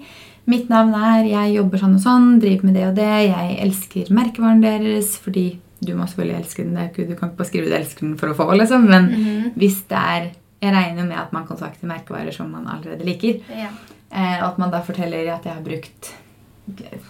Mitt 0.50 0.68
navn 0.68 0.92
er, 0.98 1.24
jeg 1.24 1.54
jobber 1.54 1.80
sånn 1.80 1.96
og 1.96 2.02
sånn, 2.04 2.26
driver 2.42 2.68
med 2.68 2.76
det 2.76 2.86
og 2.90 2.96
det. 2.98 3.12
Jeg 3.30 3.58
elsker 3.64 4.10
merkevaren 4.12 4.64
deres 4.64 5.14
fordi 5.20 5.46
du 5.84 5.94
må 5.96 6.06
selvfølgelig 6.08 6.40
elske 6.40 6.64
den. 6.66 6.76
Det 6.76 7.06
du 7.08 7.14
kan 7.16 7.30
ikke 7.30 7.40
bare 7.40 7.50
skrive 7.50 7.70
du 7.70 7.76
elsker 7.76 8.06
den 8.06 8.18
for 8.20 8.32
å 8.32 8.36
få, 8.36 8.48
liksom. 8.56 8.84
Men 8.88 9.10
hvis 9.58 9.84
det 9.90 10.00
er 10.00 10.32
Jeg 10.64 10.72
regner 10.72 11.04
med 11.04 11.18
at 11.20 11.32
man 11.34 11.44
kontakter 11.44 11.84
merkevarer 11.84 12.32
som 12.32 12.48
man 12.48 12.64
allerede 12.64 13.04
liker. 13.04 13.42
Ja. 13.52 13.66
Eh, 14.08 14.38
og 14.38 14.46
at 14.46 14.60
man 14.62 14.70
da 14.72 14.78
forteller 14.80 15.26
at 15.34 15.44
jeg 15.44 15.52
har 15.52 15.64
brukt 15.66 16.08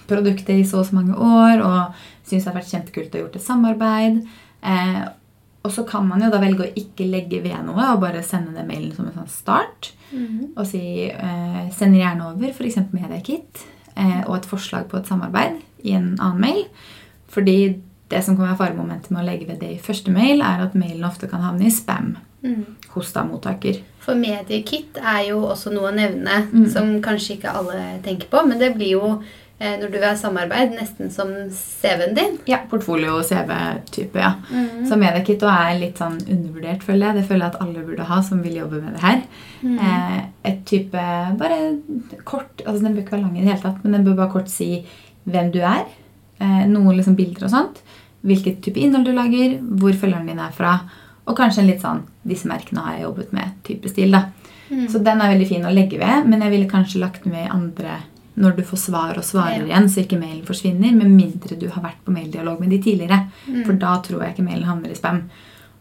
produktet 0.09 0.57
i 0.57 0.64
så 0.66 0.81
og 0.81 0.88
så 0.88 0.97
mange 0.97 1.14
år 1.14 1.62
og 1.62 2.01
syns 2.27 2.42
det 2.42 2.51
har 2.51 2.57
vært 2.57 2.73
kjempekult 2.73 3.14
å 3.14 3.18
ha 3.18 3.23
gjort 3.23 3.37
et 3.38 3.44
samarbeid. 3.44 4.18
Og 5.64 5.72
så 5.72 5.85
kan 5.88 6.05
man 6.07 6.20
jo 6.20 6.29
da 6.31 6.38
velge 6.42 6.66
å 6.66 6.72
ikke 6.77 7.07
legge 7.09 7.38
ved 7.42 7.57
noe 7.64 7.87
og 7.94 8.00
bare 8.03 8.20
sende 8.22 8.53
den 8.53 8.66
mailen 8.68 8.92
som 8.92 9.07
en 9.09 9.14
sånn 9.16 9.31
start. 9.33 9.92
Og 10.57 10.66
si 10.68 10.83
eh, 11.09 11.62
sender 11.72 11.98
gjerne 12.03 12.27
over 12.35 12.50
f.eks. 12.53 12.77
Mediekit 12.92 13.62
eh, 13.96 14.20
og 14.27 14.37
et 14.37 14.46
forslag 14.50 14.87
på 14.90 14.98
et 15.00 15.09
samarbeid 15.09 15.57
i 15.88 15.94
en 15.96 16.12
annen 16.20 16.40
mail. 16.40 16.66
Fordi 17.33 17.57
det 18.12 18.20
som 18.22 18.37
kan 18.37 18.46
være 18.50 18.61
faremomentet 18.61 19.11
med 19.11 19.22
å 19.22 19.27
legge 19.27 19.48
ved 19.48 19.59
det 19.64 19.72
i 19.74 19.81
første 19.83 20.12
mail, 20.12 20.42
er 20.44 20.61
at 20.66 20.77
mailen 20.77 21.05
ofte 21.09 21.27
kan 21.33 21.40
havne 21.42 21.66
i 21.66 21.72
spam 21.72 22.12
hos 22.92 23.11
da 23.16 23.22
mottaker. 23.24 23.79
For 24.05 24.14
mediekit 24.20 24.98
er 25.00 25.31
jo 25.31 25.38
også 25.48 25.72
noe 25.72 25.88
å 25.88 25.94
nevne 25.96 26.42
Mm. 26.53 26.66
som 26.70 26.90
kanskje 27.03 27.38
ikke 27.38 27.55
alle 27.57 28.00
tenker 28.05 28.29
på. 28.29 28.44
Men 28.46 28.59
det 28.61 28.74
blir 28.77 28.90
jo, 28.98 29.22
når 29.61 29.93
du 29.93 29.99
har 30.03 30.17
samarbeid, 30.19 30.73
nesten 30.75 31.11
som 31.14 31.29
CV-en 31.55 32.14
din. 32.17 32.38
Ja, 32.51 32.59
portfolio- 32.71 33.19
og 33.21 33.25
CV-type, 33.25 34.19
ja. 34.19 34.33
Så 34.88 34.99
Mediekit 34.99 35.43
er 35.47 35.79
litt 35.79 36.01
sånn 36.03 36.19
undervurdert, 36.21 36.83
føler 36.83 37.07
jeg. 37.07 37.17
Det 37.21 37.29
føler 37.29 37.47
jeg 37.47 37.55
at 37.55 37.61
alle 37.62 37.85
burde 37.87 38.09
ha 38.09 38.19
som 38.27 38.43
vil 38.43 38.59
jobbe 38.59 38.83
med 38.83 38.97
det 38.97 39.05
her. 39.05 39.23
Eh, 39.64 40.19
et 40.51 40.64
type 40.67 41.05
bare 41.38 41.79
kort 42.25 42.61
altså 42.67 42.83
Den 42.83 42.95
bør 42.95 43.05
ikke 43.05 43.17
være 43.17 43.23
lang 43.23 43.38
i 43.38 43.40
det 43.40 43.49
hele 43.53 43.62
tatt, 43.62 43.85
men 43.85 43.93
den 43.93 44.05
bør 44.05 44.17
bare 44.17 44.35
kort 44.35 44.51
si 44.53 44.85
hvem 45.25 45.53
du 45.55 45.61
er. 45.62 45.87
Eh, 46.40 46.67
noen 46.69 46.97
liksom 46.97 47.17
bilder 47.17 47.47
og 47.47 47.55
sånt. 47.55 47.83
Hvilket 48.25 48.61
type 48.64 48.81
innhold 48.81 49.07
du 49.07 49.12
lager, 49.12 49.59
hvor 49.62 49.93
følgeren 49.93 50.27
din 50.29 50.43
er 50.43 50.53
fra. 50.53 50.81
Og 51.27 51.37
kanskje 51.38 51.62
en 51.62 51.71
litt 51.71 51.81
sånn 51.81 52.03
'Disse 52.27 52.49
merkene 52.49 52.81
har 52.81 52.95
jeg 52.97 53.03
jobbet 53.05 53.33
med'-type 53.33 53.88
stil. 53.88 54.11
da. 54.11 54.27
Så 54.88 54.99
den 55.05 55.21
er 55.21 55.31
veldig 55.31 55.49
fin 55.49 55.64
å 55.64 55.73
legge 55.73 55.99
ved, 55.99 56.27
men 56.27 56.40
jeg 56.40 56.51
ville 56.51 56.69
kanskje 56.69 57.01
lagt 57.01 57.27
med 57.27 57.51
andre 57.51 58.01
når 58.37 58.57
du 58.57 58.62
får 58.66 58.79
svar 58.79 59.18
og 59.18 59.25
svarer 59.25 59.61
Ja. 59.61 59.64
igjen, 59.66 59.88
så 59.88 60.03
ikke 60.03 60.18
mailen 60.18 60.44
forsvinner, 60.44 60.92
med 60.92 61.11
mindre 61.11 61.59
du 61.59 61.68
har 61.68 61.83
vært 61.83 62.05
på 62.05 62.12
maildialog 62.12 62.61
med 62.61 62.70
de 62.70 62.79
tidligere. 62.79 63.29
For 63.64 63.73
da 63.73 64.01
tror 64.03 64.23
jeg 64.23 64.35
ikke 64.35 64.49
mailen 64.49 64.64
havner 64.64 64.90
i 64.90 64.94
spam. 64.94 65.31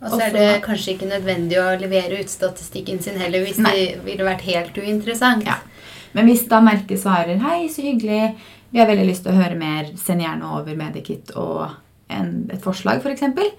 Og 0.04 0.12
så 0.12 0.22
er 0.28 0.32
det 0.32 0.64
kanskje 0.64 0.98
ikke 0.98 1.08
nødvendig 1.10 1.58
å 1.58 1.80
levere 1.80 2.20
ut 2.20 2.30
statistikken 2.30 3.02
sin 3.02 3.18
heller, 3.18 3.46
hvis 3.46 3.58
Nei. 3.58 3.72
det 3.72 4.06
ville 4.06 4.26
vært 4.28 4.42
helt 4.42 4.74
uinteressant. 4.78 5.46
Ja. 5.46 5.56
Men 6.14 6.28
hvis 6.28 6.48
da 6.48 6.60
merket 6.62 7.00
svarer 7.00 7.40
'Hei, 7.40 7.68
så 7.70 7.82
hyggelig. 7.82 8.36
Vi 8.72 8.80
har 8.80 8.88
veldig 8.88 9.08
lyst 9.08 9.24
til 9.24 9.32
å 9.32 9.42
høre 9.44 9.58
mer. 9.58 9.86
Send 9.96 10.22
gjerne 10.22 10.44
over 10.44 10.76
Medikit 10.76 11.32
og 11.36 11.70
en, 12.10 12.50
et 12.52 12.62
forslag, 12.62 13.02
f.eks.' 13.02 13.14
eksempel. 13.22 13.52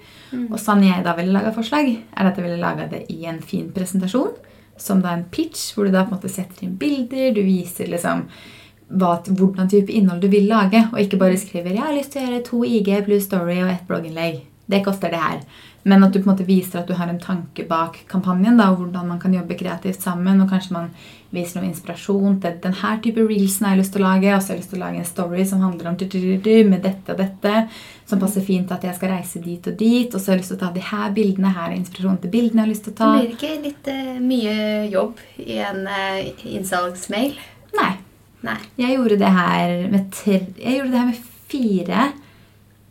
Og 0.50 0.58
sånn 0.58 0.82
jeg 0.82 1.04
da 1.04 1.14
ville 1.14 1.32
laga 1.32 1.52
forslag, 1.54 1.96
er 2.16 2.26
at 2.26 2.36
jeg 2.36 2.44
ville 2.44 2.60
laga 2.60 2.88
det 2.90 3.06
i 3.10 3.24
en 3.26 3.40
fin 3.40 3.70
presentasjon. 3.70 4.34
Som 4.76 5.00
da 5.02 5.12
en 5.14 5.24
pitch, 5.24 5.74
hvor 5.74 5.84
du 5.84 5.92
da 5.92 6.04
på 6.04 6.12
en 6.12 6.18
måte 6.18 6.30
setter 6.30 6.64
inn 6.64 6.76
bilder. 6.76 7.32
Du 7.32 7.42
viser 7.42 7.86
liksom 7.86 8.26
hva, 8.94 9.18
hvordan 9.28 9.70
type 9.70 9.92
innhold 9.92 10.22
du 10.24 10.30
vil 10.32 10.48
lage. 10.50 10.86
Og 10.92 11.00
ikke 11.00 11.20
bare 11.20 11.38
skriver 11.40 11.70
'Jeg 11.74 11.82
har 11.82 11.96
lyst 11.96 12.12
til 12.12 12.22
å 12.22 12.26
gjøre 12.26 12.44
to 12.44 12.64
IG 12.64 13.04
pluss 13.04 13.24
story 13.24 13.62
og 13.62 13.70
ett 13.70 13.86
blogginnlegg'. 13.88 14.42
Det 14.66 14.84
koster 14.84 15.10
det 15.10 15.20
her. 15.20 15.40
Men 15.84 16.04
at 16.04 16.12
du 16.12 16.22
på 16.22 16.30
en 16.30 16.32
måte 16.32 16.46
viser 16.48 16.80
at 16.80 16.88
du 16.88 16.94
har 16.96 17.10
en 17.12 17.20
tanke 17.20 17.66
bak 17.68 17.98
kampanjen, 18.08 18.56
da, 18.56 18.70
og 18.72 18.78
hvordan 18.80 19.08
man 19.10 19.18
kan 19.20 19.34
jobbe 19.34 19.56
kreativt 19.58 20.00
sammen. 20.00 20.40
Og 20.40 20.48
kanskje 20.48 20.72
man 20.72 20.86
viser 21.34 21.60
noe 21.60 21.68
inspirasjon 21.68 22.38
til 22.40 22.56
denne 22.62 22.92
type 23.04 23.20
reelsen 23.20 23.66
jeg 23.66 23.74
har 23.74 23.80
lyst 23.82 23.92
til 23.92 24.00
å 24.00 24.06
lage. 24.06 24.30
Og 24.32 24.40
så 24.40 24.48
har 24.48 24.56
jeg 24.56 24.62
lyst 24.62 24.72
til 24.72 24.80
å 24.80 24.84
lage 24.86 25.02
en 25.02 25.10
story 25.10 25.44
som 25.44 25.60
handler 25.60 25.90
om 25.90 25.98
med 26.70 26.82
dette 26.82 27.12
og 27.12 27.18
dette. 27.18 27.68
Som 28.06 28.20
passer 28.20 28.40
fint 28.40 28.66
til 28.68 28.76
at 28.78 28.84
jeg 28.84 28.96
skal 28.96 29.12
reise 29.12 29.44
dit 29.44 29.66
og 29.68 29.76
dit. 29.76 30.08
Og 30.14 30.20
så 30.20 30.30
har 30.30 30.38
jeg 30.38 30.44
lyst 30.44 30.54
til 30.54 30.60
å 30.60 30.64
ta 30.64 30.72
de 30.72 30.86
her 30.88 31.12
bildene. 31.12 31.52
Her 31.52 31.68
er 31.68 31.76
inspirasjon 31.76 32.18
til 32.22 32.32
bildene 32.32 32.62
jeg 32.62 32.64
har 32.64 32.72
lyst 32.72 32.88
til 32.88 32.96
å 32.96 32.98
ta. 33.02 33.12
Det 33.12 33.20
blir 33.20 33.36
ikke 33.36 33.62
litt 33.68 33.92
uh, 33.92 34.16
mye 34.24 34.56
jobb 34.88 35.22
i 35.44 35.60
en 35.68 35.84
uh, 35.84 36.48
innsalgsmail? 36.56 37.36
Nei. 37.76 37.92
Nei. 38.44 38.58
Jeg 38.80 38.98
gjorde 38.98 39.18
det 39.20 39.32
her 39.32 39.72
med, 39.92 40.10
tre, 40.12 40.38
gjorde 40.60 40.92
det 40.92 41.00
her 41.00 41.10
med 41.10 41.32
fire 41.48 42.04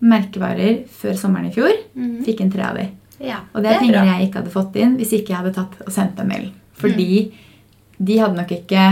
merkevarer 0.03 0.83
før 0.91 1.15
sommeren 1.19 1.49
i 1.49 1.53
fjor. 1.55 1.73
Fikk 2.25 2.41
en 2.43 2.51
tre 2.53 2.65
av 2.67 2.79
de. 2.79 2.89
Ja, 3.23 3.43
Og 3.53 3.63
det 3.63 3.71
er, 3.71 3.79
penger 3.79 4.09
jeg 4.09 4.27
ikke 4.27 4.41
hadde 4.41 4.51
fått 4.51 4.75
inn 4.81 4.97
hvis 4.99 5.13
ikke 5.15 5.31
jeg 5.31 5.39
hadde 5.39 5.53
tatt 5.55 5.77
og 5.85 5.93
sendt 5.95 6.19
en 6.19 6.27
mail. 6.27 6.49
Fordi 6.79 7.09
de 7.97 8.19
hadde 8.19 8.39
nok 8.39 8.53
ikke 8.59 8.85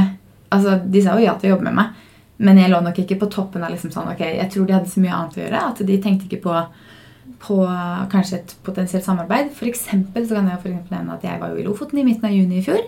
Altså, 0.52 0.74
de 0.84 1.00
sa 1.00 1.14
jo 1.16 1.24
ja 1.24 1.32
til 1.40 1.48
å 1.48 1.52
jobbe 1.54 1.70
med 1.70 1.78
meg, 1.78 2.00
men 2.44 2.58
jeg 2.60 2.68
lå 2.74 2.82
nok 2.84 2.98
ikke 3.00 3.16
på 3.22 3.30
toppen 3.32 3.64
av 3.64 3.72
liksom 3.72 3.94
sånn 3.94 4.10
Ok, 4.12 4.20
jeg 4.20 4.50
tror 4.52 4.66
de 4.68 4.74
hadde 4.76 4.92
så 4.92 5.00
mye 5.00 5.14
annet 5.16 5.38
å 5.38 5.42
gjøre 5.46 5.62
at 5.70 5.80
de 5.88 5.96
tenkte 6.04 6.28
ikke 6.28 6.42
på 6.44 6.56
på 7.42 7.58
kanskje 8.12 8.38
et 8.38 8.52
potensielt 8.62 9.06
samarbeid. 9.06 9.48
For 9.58 9.66
eksempel 9.66 10.28
så 10.28 10.36
kan 10.38 10.50
jeg 10.52 10.60
for 10.62 10.70
nevne 10.94 11.16
at 11.16 11.24
jeg 11.26 11.40
var 11.42 11.50
jo 11.50 11.58
i 11.58 11.64
Lofoten 11.66 11.98
i 11.98 12.04
midten 12.06 12.28
av 12.28 12.36
juni 12.36 12.60
i 12.60 12.66
fjor. 12.66 12.84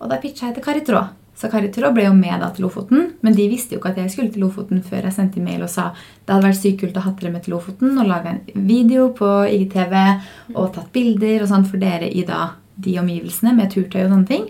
Og 0.00 0.10
da 0.10 0.18
pitcha 0.20 0.50
jeg 0.50 0.58
til 0.58 0.64
Kari 0.66 0.82
Traa. 0.84 1.06
Så 1.40 1.48
Kari 1.48 1.70
Traa 1.72 1.88
ble 1.96 2.04
jo 2.04 2.12
med 2.12 2.42
da 2.42 2.50
til 2.52 2.66
Lofoten, 2.66 3.06
men 3.24 3.36
de 3.36 3.46
visste 3.48 3.72
jo 3.72 3.80
ikke 3.80 3.94
at 3.94 4.00
jeg 4.02 4.12
skulle 4.12 4.32
til 4.34 4.42
Lofoten 4.44 4.82
før 4.84 5.06
jeg 5.08 5.16
sendte 5.16 5.40
mail 5.40 5.62
og 5.64 5.70
sa 5.72 5.86
det 5.96 6.34
hadde 6.34 6.44
vært 6.44 6.58
sykt 6.58 6.82
kult 6.82 6.98
å 7.00 7.04
ha 7.06 7.12
dere 7.16 7.32
med 7.32 7.46
til 7.46 7.54
Lofoten 7.54 7.96
og 7.96 8.10
laga 8.10 8.34
en 8.34 8.66
video 8.68 9.06
på 9.16 9.30
IGTV 9.48 9.94
og 10.52 10.74
tatt 10.74 10.90
bilder 10.92 11.46
og 11.46 11.48
sånt 11.48 11.70
for 11.70 11.80
dere 11.80 12.10
i 12.12 12.26
da 12.28 12.50
de 12.80 12.98
omgivelsene 13.00 13.54
med 13.56 13.72
turtøy 13.72 14.02
og 14.02 14.12
sånne 14.12 14.28
ting. 14.28 14.44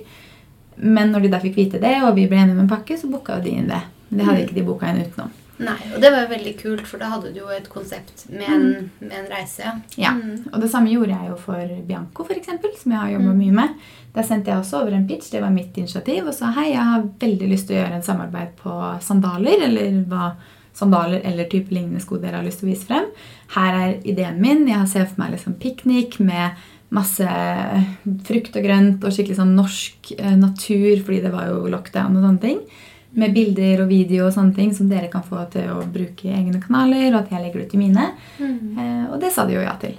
Men 0.81 1.15
når 1.15 1.27
de 1.27 1.33
da 1.35 1.41
fikk 1.43 1.59
vite 1.61 1.83
det, 1.83 1.95
og 2.03 2.15
vi 2.17 2.27
ble 2.27 2.41
enige 2.41 2.57
om 2.57 2.65
en 2.65 2.71
pakke, 2.71 2.99
så 2.99 3.11
booka 3.11 3.39
jo 3.39 3.47
de 3.47 3.55
inn 3.61 3.71
det. 3.71 3.81
Men 4.09 4.21
det 4.21 4.27
hadde 4.27 4.45
ikke 4.47 4.59
de 4.59 4.67
booka 4.67 4.91
inn 4.91 5.03
utenom. 5.05 5.33
Nei, 5.61 5.77
og 5.95 6.01
det 6.01 6.11
var 6.15 6.23
jo 6.25 6.31
veldig 6.33 6.53
kult, 6.63 6.87
for 6.89 6.99
da 7.03 7.11
hadde 7.13 7.33
du 7.35 7.41
jo 7.43 7.49
et 7.53 7.67
konsept 7.69 8.23
med 8.33 8.49
en, 8.49 8.91
med 9.01 9.13
en 9.19 9.27
reise. 9.31 9.73
Ja, 10.01 10.13
Mm. 10.17 10.47
og 10.55 10.61
det 10.63 10.71
samme 10.73 10.89
gjorde 10.93 11.13
jeg 11.17 11.29
jo 11.29 11.37
for 11.37 11.75
Bianco, 11.89 12.25
eksempel, 12.33 12.71
som 12.81 12.93
jeg 12.93 13.01
har 13.01 13.11
jobba 13.17 13.35
mye 13.37 13.53
med. 13.53 13.75
Der 14.15 14.23
sendte 14.27 14.51
jeg 14.51 14.59
også 14.63 14.81
over 14.83 14.97
en 14.97 15.07
pitch, 15.07 15.31
det 15.31 15.43
var 15.43 15.51
mitt 15.55 15.77
initiativ, 15.79 16.27
og 16.27 16.35
sa 16.35 16.51
hei, 16.57 16.71
jeg 16.73 16.83
har 16.93 17.05
veldig 17.21 17.51
lyst 17.53 17.69
til 17.69 17.77
å 17.77 17.83
gjøre 17.85 17.99
en 18.01 18.03
samarbeid 18.09 18.57
på 18.63 18.79
sandaler, 19.05 19.67
eller 19.69 20.01
hva 20.09 20.33
sandaler 20.73 21.21
eller 21.25 21.45
type 21.51 21.71
lignende 21.75 22.01
sko 22.01 22.17
dere 22.23 22.39
har 22.41 22.45
lyst 22.47 22.61
til 22.63 22.71
å 22.71 22.73
vise 22.73 22.87
frem. 22.89 23.09
Her 23.57 23.75
er 23.85 23.97
ideen 24.09 24.41
min. 24.41 24.67
Jeg 24.69 24.79
har 24.79 24.87
sett 24.87 25.09
for 25.13 25.21
meg 25.21 25.33
liksom 25.35 25.59
piknik 25.61 26.19
med 26.23 26.57
masse 26.91 27.27
frukt 28.27 28.57
og 28.57 28.65
grønt 28.65 29.05
og 29.05 29.13
skikkelig 29.15 29.37
sånn 29.39 29.53
norsk 29.59 30.13
eh, 30.19 30.37
natur, 30.39 31.03
fordi 31.05 31.21
det 31.27 31.33
var 31.35 31.51
jo 31.51 31.67
lockdown 31.71 32.17
og 32.17 32.25
sånne 32.27 32.43
ting. 32.43 32.61
Med 33.13 33.33
bilder 33.35 33.83
og 33.83 33.89
video 33.91 34.27
og 34.27 34.33
sånne 34.33 34.55
ting 34.55 34.73
som 34.75 34.89
dere 34.89 35.09
kan 35.11 35.23
få 35.27 35.43
til 35.51 35.67
å 35.73 35.81
bruke 35.91 36.29
i 36.29 36.35
egne 36.37 36.61
kanaler. 36.63 37.09
Og 37.15 37.25
at 37.25 37.31
jeg 37.31 37.43
legger 37.43 37.65
ut 37.67 37.75
i 37.75 37.79
mine. 37.81 38.13
Eh, 38.41 39.11
og 39.11 39.19
det 39.21 39.33
sa 39.33 39.45
de 39.47 39.55
jo 39.59 39.61
ja 39.67 39.75
til. 39.83 39.97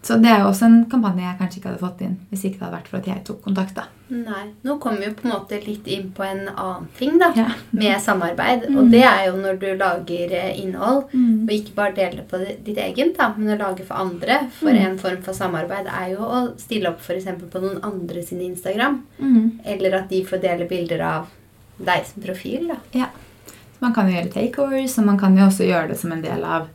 Så 0.00 0.14
det 0.22 0.30
er 0.30 0.38
jo 0.40 0.46
også 0.52 0.64
en 0.64 0.84
kampanje 0.88 1.24
jeg 1.26 1.36
kanskje 1.40 1.58
ikke 1.58 1.68
hadde 1.72 1.80
fått 1.82 2.02
inn 2.06 2.12
hvis 2.30 2.44
ikke 2.46 2.60
det 2.60 2.62
hadde 2.62 2.76
vært 2.78 2.86
for 2.88 2.98
at 3.00 3.06
jeg 3.10 3.24
tok 3.26 3.40
kontakt. 3.42 3.74
da. 3.74 3.82
Nei. 4.14 4.44
Nå 4.64 4.76
kommer 4.80 5.02
vi 5.02 5.08
jo 5.10 5.14
på 5.18 5.26
en 5.26 5.32
måte 5.34 5.58
litt 5.66 5.88
inn 5.90 6.12
på 6.16 6.22
en 6.24 6.44
annen 6.48 6.86
ting 6.96 7.18
da, 7.18 7.32
Ja. 7.36 7.48
med 7.72 8.00
samarbeid. 8.00 8.68
Mm. 8.70 8.78
Og 8.78 8.90
det 8.94 9.02
er 9.04 9.26
jo 9.26 9.32
når 9.42 9.58
du 9.60 9.66
lager 9.76 10.32
eh, 10.32 10.60
innhold, 10.62 11.10
Mm. 11.12 11.42
og 11.42 11.50
ikke 11.52 11.74
bare 11.74 11.92
deler 11.94 12.22
på 12.30 12.38
ditt 12.64 12.76
eget, 12.78 13.16
da, 13.18 13.34
men 13.36 13.58
å 13.58 13.58
lage 13.58 13.84
for 13.84 13.94
andre. 13.96 14.48
For 14.50 14.70
Mm. 14.70 14.86
en 14.86 14.98
form 14.98 15.20
for 15.22 15.32
samarbeid 15.34 15.86
er 15.90 16.12
jo 16.14 16.18
å 16.22 16.56
stille 16.56 16.88
opp 16.88 17.00
eksempel 17.00 17.50
på 17.50 17.60
noen 17.60 17.80
andre 17.82 18.22
sin 18.22 18.40
Instagram. 18.40 19.02
Mm. 19.20 19.60
Eller 19.66 19.92
at 19.98 20.08
de 20.08 20.22
får 20.24 20.40
dele 20.40 20.68
bilder 20.68 21.00
av 21.02 21.26
deg 21.78 22.06
som 22.06 22.22
profil. 22.22 22.68
da. 22.68 22.76
Ja. 22.92 23.06
Så 23.46 23.84
man 23.84 23.94
kan 23.94 24.08
jo 24.08 24.16
gjøre 24.16 24.32
takeovers, 24.34 24.98
og 24.98 25.06
man 25.06 25.18
kan 25.18 25.38
jo 25.38 25.46
også 25.46 25.68
gjøre 25.68 25.92
det 25.92 25.98
som 26.00 26.12
en 26.12 26.22
del 26.22 26.42
av 26.44 26.66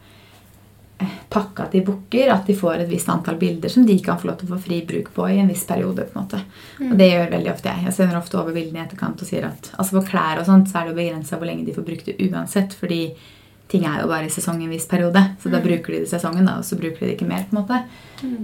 eh, 0.99 1.17
pakka 1.29 1.67
de 1.71 1.81
booker. 1.83 2.31
At 2.31 2.47
de 2.47 2.55
får 2.55 2.85
et 2.85 2.89
visst 2.91 3.11
antall 3.11 3.37
bilder 3.41 3.69
som 3.69 3.85
de 3.85 3.97
kan 3.99 4.19
få 4.19 4.29
lov 4.31 4.39
til 4.39 4.49
å 4.49 4.55
få 4.55 4.61
fri 4.69 4.79
bruk 4.87 5.11
på 5.15 5.27
i 5.29 5.39
en 5.43 5.51
viss 5.51 5.65
periode. 5.67 6.07
på 6.07 6.19
en 6.19 6.25
måte. 6.25 6.41
Og 6.79 6.97
det 6.99 7.11
gjør 7.11 7.35
veldig 7.35 7.53
ofte 7.53 7.69
jeg. 7.69 7.85
Jeg 7.89 7.97
sender 7.99 8.19
ofte 8.21 8.39
over 8.39 8.55
bildene 8.55 8.81
i 8.81 8.87
etterkant 8.87 9.21
og 9.21 9.29
sier 9.29 9.49
at 9.51 9.71
altså 9.77 9.99
for 9.99 10.09
klær 10.09 10.39
og 10.41 10.47
sånt 10.47 10.71
så 10.71 10.79
er 10.79 10.87
det 10.87 10.95
jo 10.95 10.99
begrensa 11.01 11.39
hvor 11.39 11.49
lenge 11.49 11.67
de 11.67 11.75
får 11.75 11.87
brukt 11.91 12.11
det 12.11 12.19
uansett. 12.29 12.73
fordi 12.73 13.03
ting 13.73 13.85
er 13.89 14.01
jo 14.03 14.09
bare 14.11 14.27
i 14.27 14.33
sesong 14.33 14.59
i 14.61 14.67
en 14.67 14.73
viss 14.73 14.87
periode. 14.87 15.21
Så 15.41 15.49
da 15.49 15.59
bruker 15.63 15.93
de 15.93 16.03
det 16.03 16.07
i 16.07 16.11
sesongen, 16.11 16.45
da, 16.45 16.59
og 16.61 16.65
så 16.67 16.77
bruker 16.77 16.99
de 16.99 17.09
det 17.09 17.15
ikke 17.17 17.27
mer. 17.27 17.45
på 17.49 17.57
en 17.57 17.63
måte. 17.63 17.79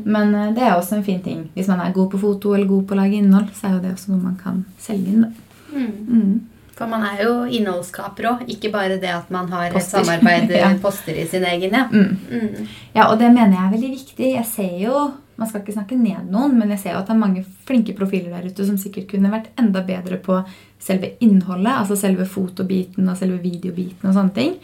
Men 0.03 0.34
eh, 0.36 0.53
det 0.55 0.64
er 0.66 0.76
også 0.76 0.97
en 0.97 1.05
fin 1.05 1.22
ting. 1.24 1.43
Hvis 1.53 1.70
man 1.72 1.84
er 1.84 1.93
god 1.95 2.10
på 2.12 2.20
foto 2.20 2.55
eller 2.55 2.68
god 2.68 2.88
på 2.88 2.95
å 2.95 2.99
lage 2.99 3.20
innhold, 3.20 3.51
så 3.55 3.70
er 3.70 3.76
jo 3.76 3.84
det 3.84 3.93
også 3.93 4.12
noe 4.12 4.24
man 4.24 4.39
kan 4.41 4.64
selge 4.82 5.14
inn. 5.14 5.28
da. 5.28 5.30
Mm. 5.70 6.49
Mm. 6.80 6.82
For 6.82 6.88
man 6.88 7.03
er 7.03 7.23
jo 7.25 7.32
innholdsskaper 7.45 8.27
òg, 8.32 8.43
ikke 8.49 8.71
bare 8.71 8.99
det 9.01 9.09
at 9.11 9.30
man 9.32 9.49
har 9.51 9.69
et 9.75 9.84
samarbeid 9.84 10.49
Ja. 10.55 10.69
poster 10.82 11.13
i 11.19 11.25
sin 11.27 11.43
egen. 11.43 11.71
ja. 11.75 11.88
Mm. 11.91 12.17
Mm. 12.32 12.67
Ja, 12.95 13.09
og 13.11 13.19
det 13.19 13.34
mener 13.34 13.51
jeg 13.57 13.65
er 13.65 13.73
veldig 13.73 13.89
viktig. 13.97 14.30
Jeg 14.36 14.45
ser 14.45 14.77
jo, 14.80 15.11
Man 15.39 15.47
skal 15.47 15.61
ikke 15.61 15.71
snakke 15.77 15.95
ned 15.95 16.25
noen, 16.32 16.57
men 16.59 16.69
jeg 16.73 16.80
ser 16.82 16.91
jo 16.91 16.99
at 16.99 17.07
det 17.07 17.13
er 17.13 17.19
mange 17.21 17.45
flinke 17.65 17.93
profiler 17.95 18.34
der 18.36 18.49
ute 18.51 18.65
som 18.67 18.75
sikkert 18.77 19.05
kunne 19.07 19.30
vært 19.32 19.45
enda 19.57 19.80
bedre 19.88 20.17
på 20.19 20.36
selve 20.84 21.13
innholdet, 21.23 21.77
altså 21.80 21.95
selve 21.95 22.25
fotobiten 22.27 23.07
og 23.07 23.15
selve 23.15 23.38
videobiten 23.39 24.09
og 24.09 24.17
sånne 24.17 24.34
ting. 24.36 24.57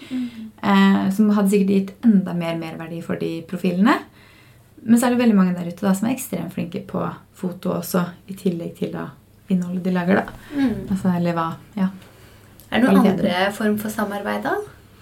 Eh, 0.61 1.05
som 1.15 1.29
hadde 1.31 1.49
sikkert 1.53 1.71
gitt 1.71 1.93
enda 2.03 2.33
mer 2.35 2.57
merverdi 2.59 2.99
for 3.01 3.15
de 3.15 3.37
profilene. 3.47 3.95
Men 4.83 4.99
så 4.99 5.07
er 5.07 5.15
det 5.15 5.21
veldig 5.23 5.35
mange 5.39 5.55
der 5.55 5.71
ute 5.71 5.87
da, 5.87 5.93
som 5.95 6.09
er 6.09 6.17
ekstremt 6.17 6.51
flinke 6.53 6.83
på 6.91 7.05
foto 7.39 7.71
også, 7.79 8.03
i 8.27 8.35
tillegg 8.35 8.75
til 8.77 8.91
da 8.91 9.07
innholdet 9.47 9.83
de 9.83 9.91
lager. 9.91 10.15
da. 10.15 10.23
Mm. 10.55 10.87
Altså, 10.91 11.11
eller 11.17 11.37
hva, 11.37 11.49
ja. 11.77 11.89
Er 12.71 12.81
det 12.81 12.87
noen 12.87 13.01
Kvaliteten. 13.01 13.25
andre 13.25 13.51
form 13.53 13.77
for 13.77 13.93
samarbeid 13.93 14.43
da? 14.43 14.55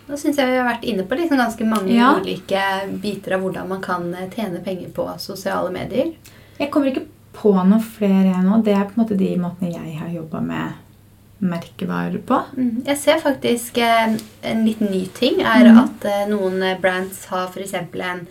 Nå 0.07 0.17
syns 0.19 0.37
jeg 0.37 0.49
vi 0.51 0.57
har 0.59 0.67
vært 0.67 0.83
inne 0.83 1.05
på 1.07 1.15
liksom 1.15 1.39
ganske 1.39 1.65
mange 1.65 1.93
Ja. 1.95 2.13
ulike 2.19 2.61
biter 3.01 3.37
av 3.37 3.41
hvordan 3.41 3.67
man 3.67 3.81
kan 3.81 4.13
eh, 4.13 4.29
tjene 4.29 4.59
penger 4.63 4.89
på 4.93 5.07
sosiale 5.17 5.71
medier. 5.71 6.13
Jeg 6.59 6.71
kommer 6.71 6.91
ikke 6.91 7.05
på 7.33 7.53
noen 7.55 7.81
flere 7.81 8.33
jeg 8.33 8.43
nå. 8.43 8.63
Det 8.63 8.73
er 8.75 8.83
på 8.89 8.97
en 8.97 9.03
måte 9.05 9.17
de 9.17 9.35
måtene 9.37 9.71
jeg 9.71 9.97
har 9.97 10.09
jobba 10.09 10.41
med 10.41 10.73
merkevarer 11.43 12.19
på. 12.23 12.39
Mm. 12.55 12.83
Jeg 12.85 12.97
ser 12.97 13.19
faktisk 13.19 13.77
eh, 13.77 14.17
en 14.41 14.65
liten 14.65 14.91
ny 14.91 15.05
ting 15.15 15.41
er 15.41 15.71
mm. 15.71 15.79
at 15.79 16.05
eh, 16.05 16.25
noen 16.29 16.61
brands 16.81 17.25
har 17.31 17.47
f.eks. 17.47 17.73
en 17.73 18.27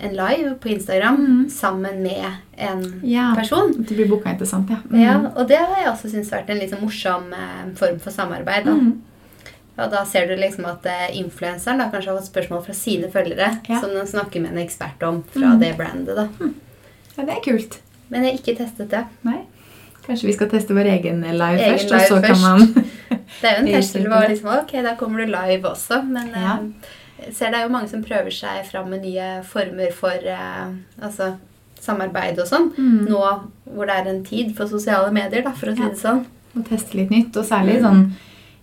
en 0.00 0.12
live 0.16 0.54
på 0.60 0.68
Instagram 0.68 1.16
mm. 1.16 1.50
sammen 1.50 2.02
med 2.02 2.24
en 2.56 3.00
Ja. 3.04 3.34
person. 3.36 3.74
Det 3.88 3.94
blir 3.94 4.08
boka 4.08 4.30
interessant, 4.30 4.70
ja. 4.70 4.76
Mm. 4.90 5.00
Ja, 5.02 5.30
og 5.36 5.48
det 5.48 5.56
har 5.58 5.76
jeg 5.82 5.88
også 5.92 6.10
syntes 6.10 6.32
vært 6.32 6.50
en 6.50 6.58
litt 6.58 6.70
sånn 6.72 6.82
morsom 6.82 7.32
eh, 7.32 7.68
form 7.78 8.00
for 8.02 8.10
samarbeid. 8.14 8.64
Da. 8.66 8.74
Mm. 8.74 9.02
Og 9.78 9.90
da 9.92 10.04
ser 10.04 10.26
du 10.26 10.34
liksom 10.36 10.66
at 10.66 10.86
eh, 10.90 11.16
influenseren 11.20 11.78
da 11.78 11.86
kanskje 11.92 12.10
har 12.10 12.18
fått 12.18 12.32
spørsmål 12.32 12.64
fra 12.66 12.74
sine 12.74 13.10
følgere 13.12 13.52
Ja. 13.68 13.80
som 13.80 13.90
de 13.94 14.02
snakker 14.06 14.40
med 14.42 14.52
en 14.56 14.64
ekspert 14.66 15.02
om 15.06 15.22
fra 15.32 15.54
Mhm. 15.54 15.60
det 15.60 15.76
brandet. 15.76 16.16
da. 16.16 16.28
ja, 17.16 17.24
det 17.24 17.30
er 17.36 17.40
kult. 17.52 17.78
Men 18.10 18.24
jeg 18.24 18.32
har 18.32 18.38
ikke 18.38 18.58
testet 18.64 18.90
det. 18.90 19.04
Nei. 19.22 19.38
Kanskje 20.06 20.26
vi 20.26 20.32
skal 20.32 20.48
teste 20.48 20.74
vår 20.74 20.86
egen 20.98 21.20
live 21.20 21.60
Egen 21.60 21.74
først, 21.78 21.90
live 21.90 22.00
og 22.00 22.08
så 22.08 22.22
kan 22.22 22.40
man 22.40 22.74
Det 23.40 23.44
er 23.44 23.60
jo 23.60 23.66
en 23.66 23.66
test 23.66 23.94
er 23.96 24.00
terskel 24.00 24.06
hvor 24.08 24.28
liksom, 24.28 24.48
ok, 24.62 24.72
da 24.82 24.94
kommer 24.96 25.18
du 25.18 25.26
live 25.26 25.62
også. 25.68 26.02
Men 26.08 26.28
Ja. 26.34 26.54
eh, 26.56 26.96
ser 27.32 27.50
det 27.52 27.58
er 27.60 27.66
jo 27.66 27.72
mange 27.74 27.88
som 27.90 28.02
prøver 28.04 28.30
seg 28.34 28.64
fram 28.70 28.88
med 28.92 29.02
nye 29.02 29.42
former 29.44 29.92
for 29.96 30.10
eh, 30.10 30.72
altså, 31.02 31.32
samarbeid 31.80 32.38
og 32.42 32.48
sånn. 32.50 32.70
Mm. 32.76 33.06
Nå 33.10 33.20
hvor 33.74 33.86
det 33.90 33.96
er 34.00 34.10
en 34.10 34.24
tid 34.26 34.54
for 34.56 34.70
sosiale 34.70 35.12
medier, 35.14 35.42
da, 35.46 35.52
for 35.52 35.70
å 35.70 35.76
si 35.76 35.82
Ja. 35.82 35.88
det 35.92 35.98
sånn. 36.02 36.24
og 36.56 36.64
teste 36.68 36.96
litt 36.98 37.10
nytt. 37.10 37.36
Og 37.36 37.44
særlig 37.44 37.80
sånn 37.82 38.12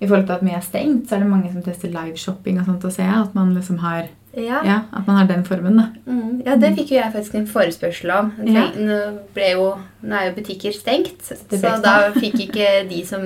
i 0.02 0.08
forhold 0.08 0.26
til 0.28 0.36
at 0.36 0.42
mye 0.44 0.58
er 0.58 0.66
stengt, 0.66 1.08
så 1.08 1.16
er 1.16 1.20
det 1.24 1.30
mange 1.32 1.52
som 1.54 1.64
tester 1.64 1.88
liveshopping 1.94 2.60
og 2.60 2.66
sånt 2.66 2.84
og 2.86 2.92
ser 2.92 3.14
at 3.22 3.34
man 3.38 3.54
liksom 3.56 3.78
har 3.80 4.10
Ja. 4.36 4.62
Ja, 4.68 4.78
at 4.92 5.08
man 5.08 5.18
har 5.18 5.28
den 5.30 5.46
formen, 5.48 5.78
da. 5.80 5.86
Mm, 6.06 6.42
ja, 6.46 6.56
det 6.60 6.74
fikk 6.76 6.92
jo 6.92 6.98
jeg 6.98 7.14
faktisk 7.14 7.38
en 7.40 7.48
forespørsel 7.48 8.12
om. 8.12 8.32
Ja. 8.44 8.66
Nå, 8.76 9.00
ble 9.36 9.52
jo, 9.54 9.68
nå 10.04 10.18
er 10.20 10.30
jo 10.30 10.36
butikker 10.36 10.76
stengt, 10.76 11.24
så 11.24 11.72
da 11.84 11.96
fikk 12.16 12.42
ikke 12.50 12.70
de 12.92 13.02
som 13.08 13.26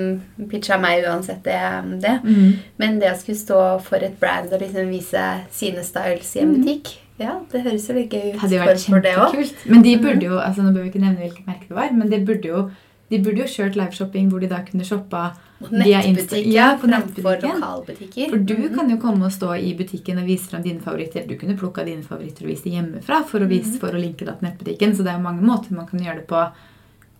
pitcha 0.50 0.78
meg 0.80 1.04
uansett 1.08 1.42
det. 1.46 1.60
det. 2.04 2.16
Mm. 2.22 2.52
Men 2.80 3.00
det 3.02 3.10
å 3.10 3.18
skulle 3.18 3.40
stå 3.40 3.60
for 3.86 4.06
et 4.06 4.18
brand 4.22 4.52
og 4.54 4.62
liksom 4.62 4.90
vise 4.92 5.26
sine 5.54 5.84
styles 5.86 6.34
i 6.36 6.44
en 6.44 6.54
butikk, 6.58 6.94
ja, 7.20 7.34
det 7.52 7.64
høres 7.66 7.84
jo 7.90 7.98
litt 7.98 8.14
gøy 8.14 8.30
ut 8.30 8.38
Mm. 8.38 8.40
Hadde 8.40 8.58
for, 8.60 8.70
vært 8.70 8.86
for 8.88 9.04
det. 9.04 9.50
Men 9.68 9.82
de 9.84 9.98
burde 10.00 10.24
jo, 10.30 10.38
altså 10.40 10.64
nå 10.64 10.72
bør 10.72 10.86
vi 10.86 10.92
ikke 10.94 11.02
nevne 11.02 11.26
hvilket 11.26 11.46
merke 11.50 11.68
det 11.68 11.76
var, 11.76 11.92
men 11.92 12.08
de 12.08 12.24
burde 12.24 12.48
jo, 12.48 12.62
de 13.10 13.18
burde 13.20 13.42
jo 13.42 13.50
kjørt 13.50 13.76
liveshopping 13.76 14.30
hvor 14.30 14.40
de 14.40 14.48
da 14.48 14.62
kunne 14.64 14.86
shoppa 14.86 15.32
Insta- 15.60 16.52
Ja, 16.52 16.78
på 16.80 16.88
framfor 16.88 16.88
nettbutikken. 16.88 17.60
lokalbutikker. 17.60 18.30
For 18.30 18.36
du 18.38 18.54
Mhm. 18.54 18.74
kan 18.74 18.90
jo 18.90 18.96
komme 18.96 19.24
og 19.26 19.30
stå 19.32 19.52
i 19.60 19.74
butikken 19.74 20.18
og 20.18 20.26
vise 20.26 20.48
frem 20.48 20.62
dine 20.62 20.80
favoritter. 20.80 21.26
Du 21.26 21.36
kunne 21.36 21.56
plukka 21.56 21.84
dine 21.84 22.02
favoritter 22.02 22.44
og 22.44 22.48
vist 22.50 22.64
det 22.64 22.72
hjemmefra 22.72 23.24
for 23.26 23.40
å, 23.40 23.46
vise, 23.48 23.78
for 23.78 23.88
å 23.90 24.00
linke 24.00 24.24
det 24.24 24.38
til 24.38 24.48
nettbutikken. 24.48 24.94
Så 24.96 24.98
det 25.04 25.08
er 25.08 25.18
jo 25.18 25.22
mange 25.22 25.42
måter 25.42 25.72
man 25.72 25.86
kan 25.86 26.00
gjøre 26.00 26.16
det 26.16 26.26
på 26.28 26.50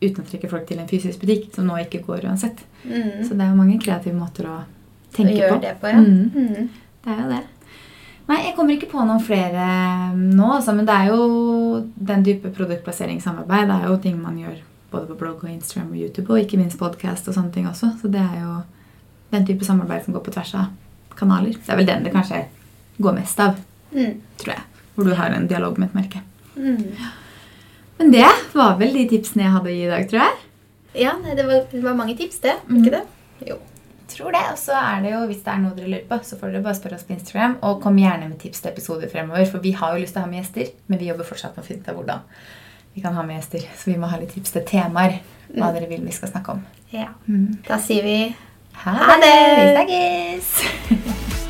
uten 0.03 0.24
å 0.24 0.26
trekke 0.30 0.49
folk 0.49 0.66
til 0.66 0.78
en 0.78 0.88
fysisk 0.88 1.20
butikk, 1.20 1.55
som 1.55 1.66
nå 1.66 1.74
ikke 1.84 2.03
går 2.07 2.20
uansett. 2.24 2.59
Mhm. 2.86 3.24
Så 3.24 3.30
det 3.36 3.41
er 3.41 3.51
jo 3.51 3.57
mange 3.57 3.78
kreative 3.78 4.14
måter 4.18 4.45
å 4.47 4.61
Å 4.61 4.64
tenke 5.12 5.36
gjøre 5.36 5.53
på. 5.57 5.61
det 5.61 5.80
på, 5.80 5.86
ja. 5.88 6.01
mm. 6.01 6.30
Mhm. 6.32 6.68
Det 7.05 7.18
er 7.18 7.22
jo 7.22 7.28
det. 7.28 7.45
Nei, 8.28 8.43
jeg 8.45 8.55
kommer 8.57 8.78
ikke 8.78 8.91
på 8.91 9.05
noen 9.07 9.20
flere 9.20 10.14
nå, 10.16 10.47
altså, 10.55 10.72
men 10.74 10.86
det 10.86 10.95
er 10.95 11.07
jo 11.09 11.86
den 11.99 12.22
type 12.24 12.49
produktplasseringssamarbeid. 12.55 13.66
Det 13.66 13.82
er 13.84 13.88
jo 13.88 13.97
ting 13.97 14.22
man 14.22 14.38
gjør 14.38 14.57
både 14.91 15.09
på 15.09 15.18
blogg 15.20 15.45
og 15.45 15.51
Instagram 15.53 15.93
og 15.95 16.01
YouTube, 16.01 16.32
og 16.32 16.43
ikke 16.43 16.59
minst 16.61 16.78
podcast 16.80 17.28
og 17.30 17.36
sånne 17.36 17.53
ting 17.55 17.68
også. 17.70 17.93
Så 18.01 18.11
det 18.12 18.22
er 18.22 18.43
jo 18.43 18.59
den 19.30 19.47
type 19.47 19.66
samarbeid 19.66 20.05
som 20.05 20.16
går 20.16 20.24
på 20.26 20.34
tvers 20.34 20.55
av 20.59 21.16
kanaler. 21.18 21.55
Det 21.55 21.72
er 21.72 21.80
vel 21.80 21.88
den 21.88 22.07
det 22.07 22.12
kanskje 22.14 22.45
går 23.01 23.16
mest 23.16 23.41
av, 23.43 23.57
mm. 23.95 24.12
tror 24.43 24.55
jeg. 24.57 24.84
Hvor 24.95 25.09
du 25.09 25.14
har 25.16 25.32
en 25.34 25.49
dialog 25.49 25.78
med 25.78 25.91
et 25.91 25.99
merke. 26.01 26.22
Mm. 26.57 26.84
Men 28.01 28.14
det 28.14 28.28
var 28.57 28.78
vel 28.80 28.95
de 28.97 29.07
tipsene 29.09 29.47
jeg 29.47 29.55
hadde 29.57 29.70
å 29.70 29.74
gi 29.74 29.82
i 29.86 29.91
dag, 29.91 30.07
tror 30.11 30.24
jeg. 30.24 30.38
Ja, 31.07 31.14
det, 31.22 31.43
var, 31.47 31.66
det 31.70 31.82
var 31.84 31.99
mange 31.99 32.16
tips, 32.18 32.41
det. 32.43 32.57
Ikke 32.66 32.95
det? 32.97 33.05
Jo. 33.47 33.61
Tror 34.11 34.34
det, 34.34 34.41
og 34.51 34.59
så 34.59 34.74
er 34.74 35.05
det 35.05 35.12
jo, 35.12 35.20
Hvis 35.30 35.43
det 35.45 35.53
er 35.53 35.61
noe 35.62 35.76
dere 35.76 35.91
lurer 35.93 36.07
på, 36.09 36.16
så 36.26 36.38
får 36.41 36.51
dere 36.51 36.64
bare 36.64 36.78
spørre 36.78 36.97
oss 36.99 37.05
på 37.07 37.14
Instagram. 37.14 37.61
Og 37.66 37.78
kom 37.84 37.99
gjerne 38.01 38.26
med 38.26 38.41
tips 38.43 38.64
til 38.64 38.72
episoder 38.72 39.12
fremover, 39.12 39.47
for 39.47 39.62
vi 39.62 39.70
har 39.78 39.95
jo 39.95 40.03
lyst 40.03 40.16
til 40.16 40.22
å 40.22 40.26
ha 40.26 40.30
med 40.32 40.43
gjester. 40.43 40.72
Men 40.91 40.99
vi 40.99 41.11
jobber 41.12 41.28
fortsatt 41.28 41.55
med 41.55 41.62
å 41.62 41.68
finne 41.68 41.84
ut 41.84 41.93
av 41.93 42.01
hvordan 42.01 42.24
vi 42.95 43.03
kan 43.03 43.14
ha 43.14 43.22
med 43.26 43.38
gjester. 43.38 43.66
Så 43.76 43.91
vi 43.91 43.99
må 43.99 44.11
ha 44.11 44.18
litt 44.20 44.34
tips 44.34 44.57
til 44.57 44.66
temaer. 44.66 45.20
Hva 45.51 45.72
dere 45.74 45.91
vil 45.91 46.05
vi 46.07 46.14
skal 46.14 46.30
snakke 46.32 46.57
om. 46.57 46.64
Ja. 46.95 47.11
Mm. 47.26 47.61
Da 47.66 47.78
sier 47.82 48.07
vi 48.07 48.18
Ha 48.80 48.93
Ha 48.97 49.16
det! 49.20 49.36
Vi 49.59 49.70
snakkes! 49.76 51.47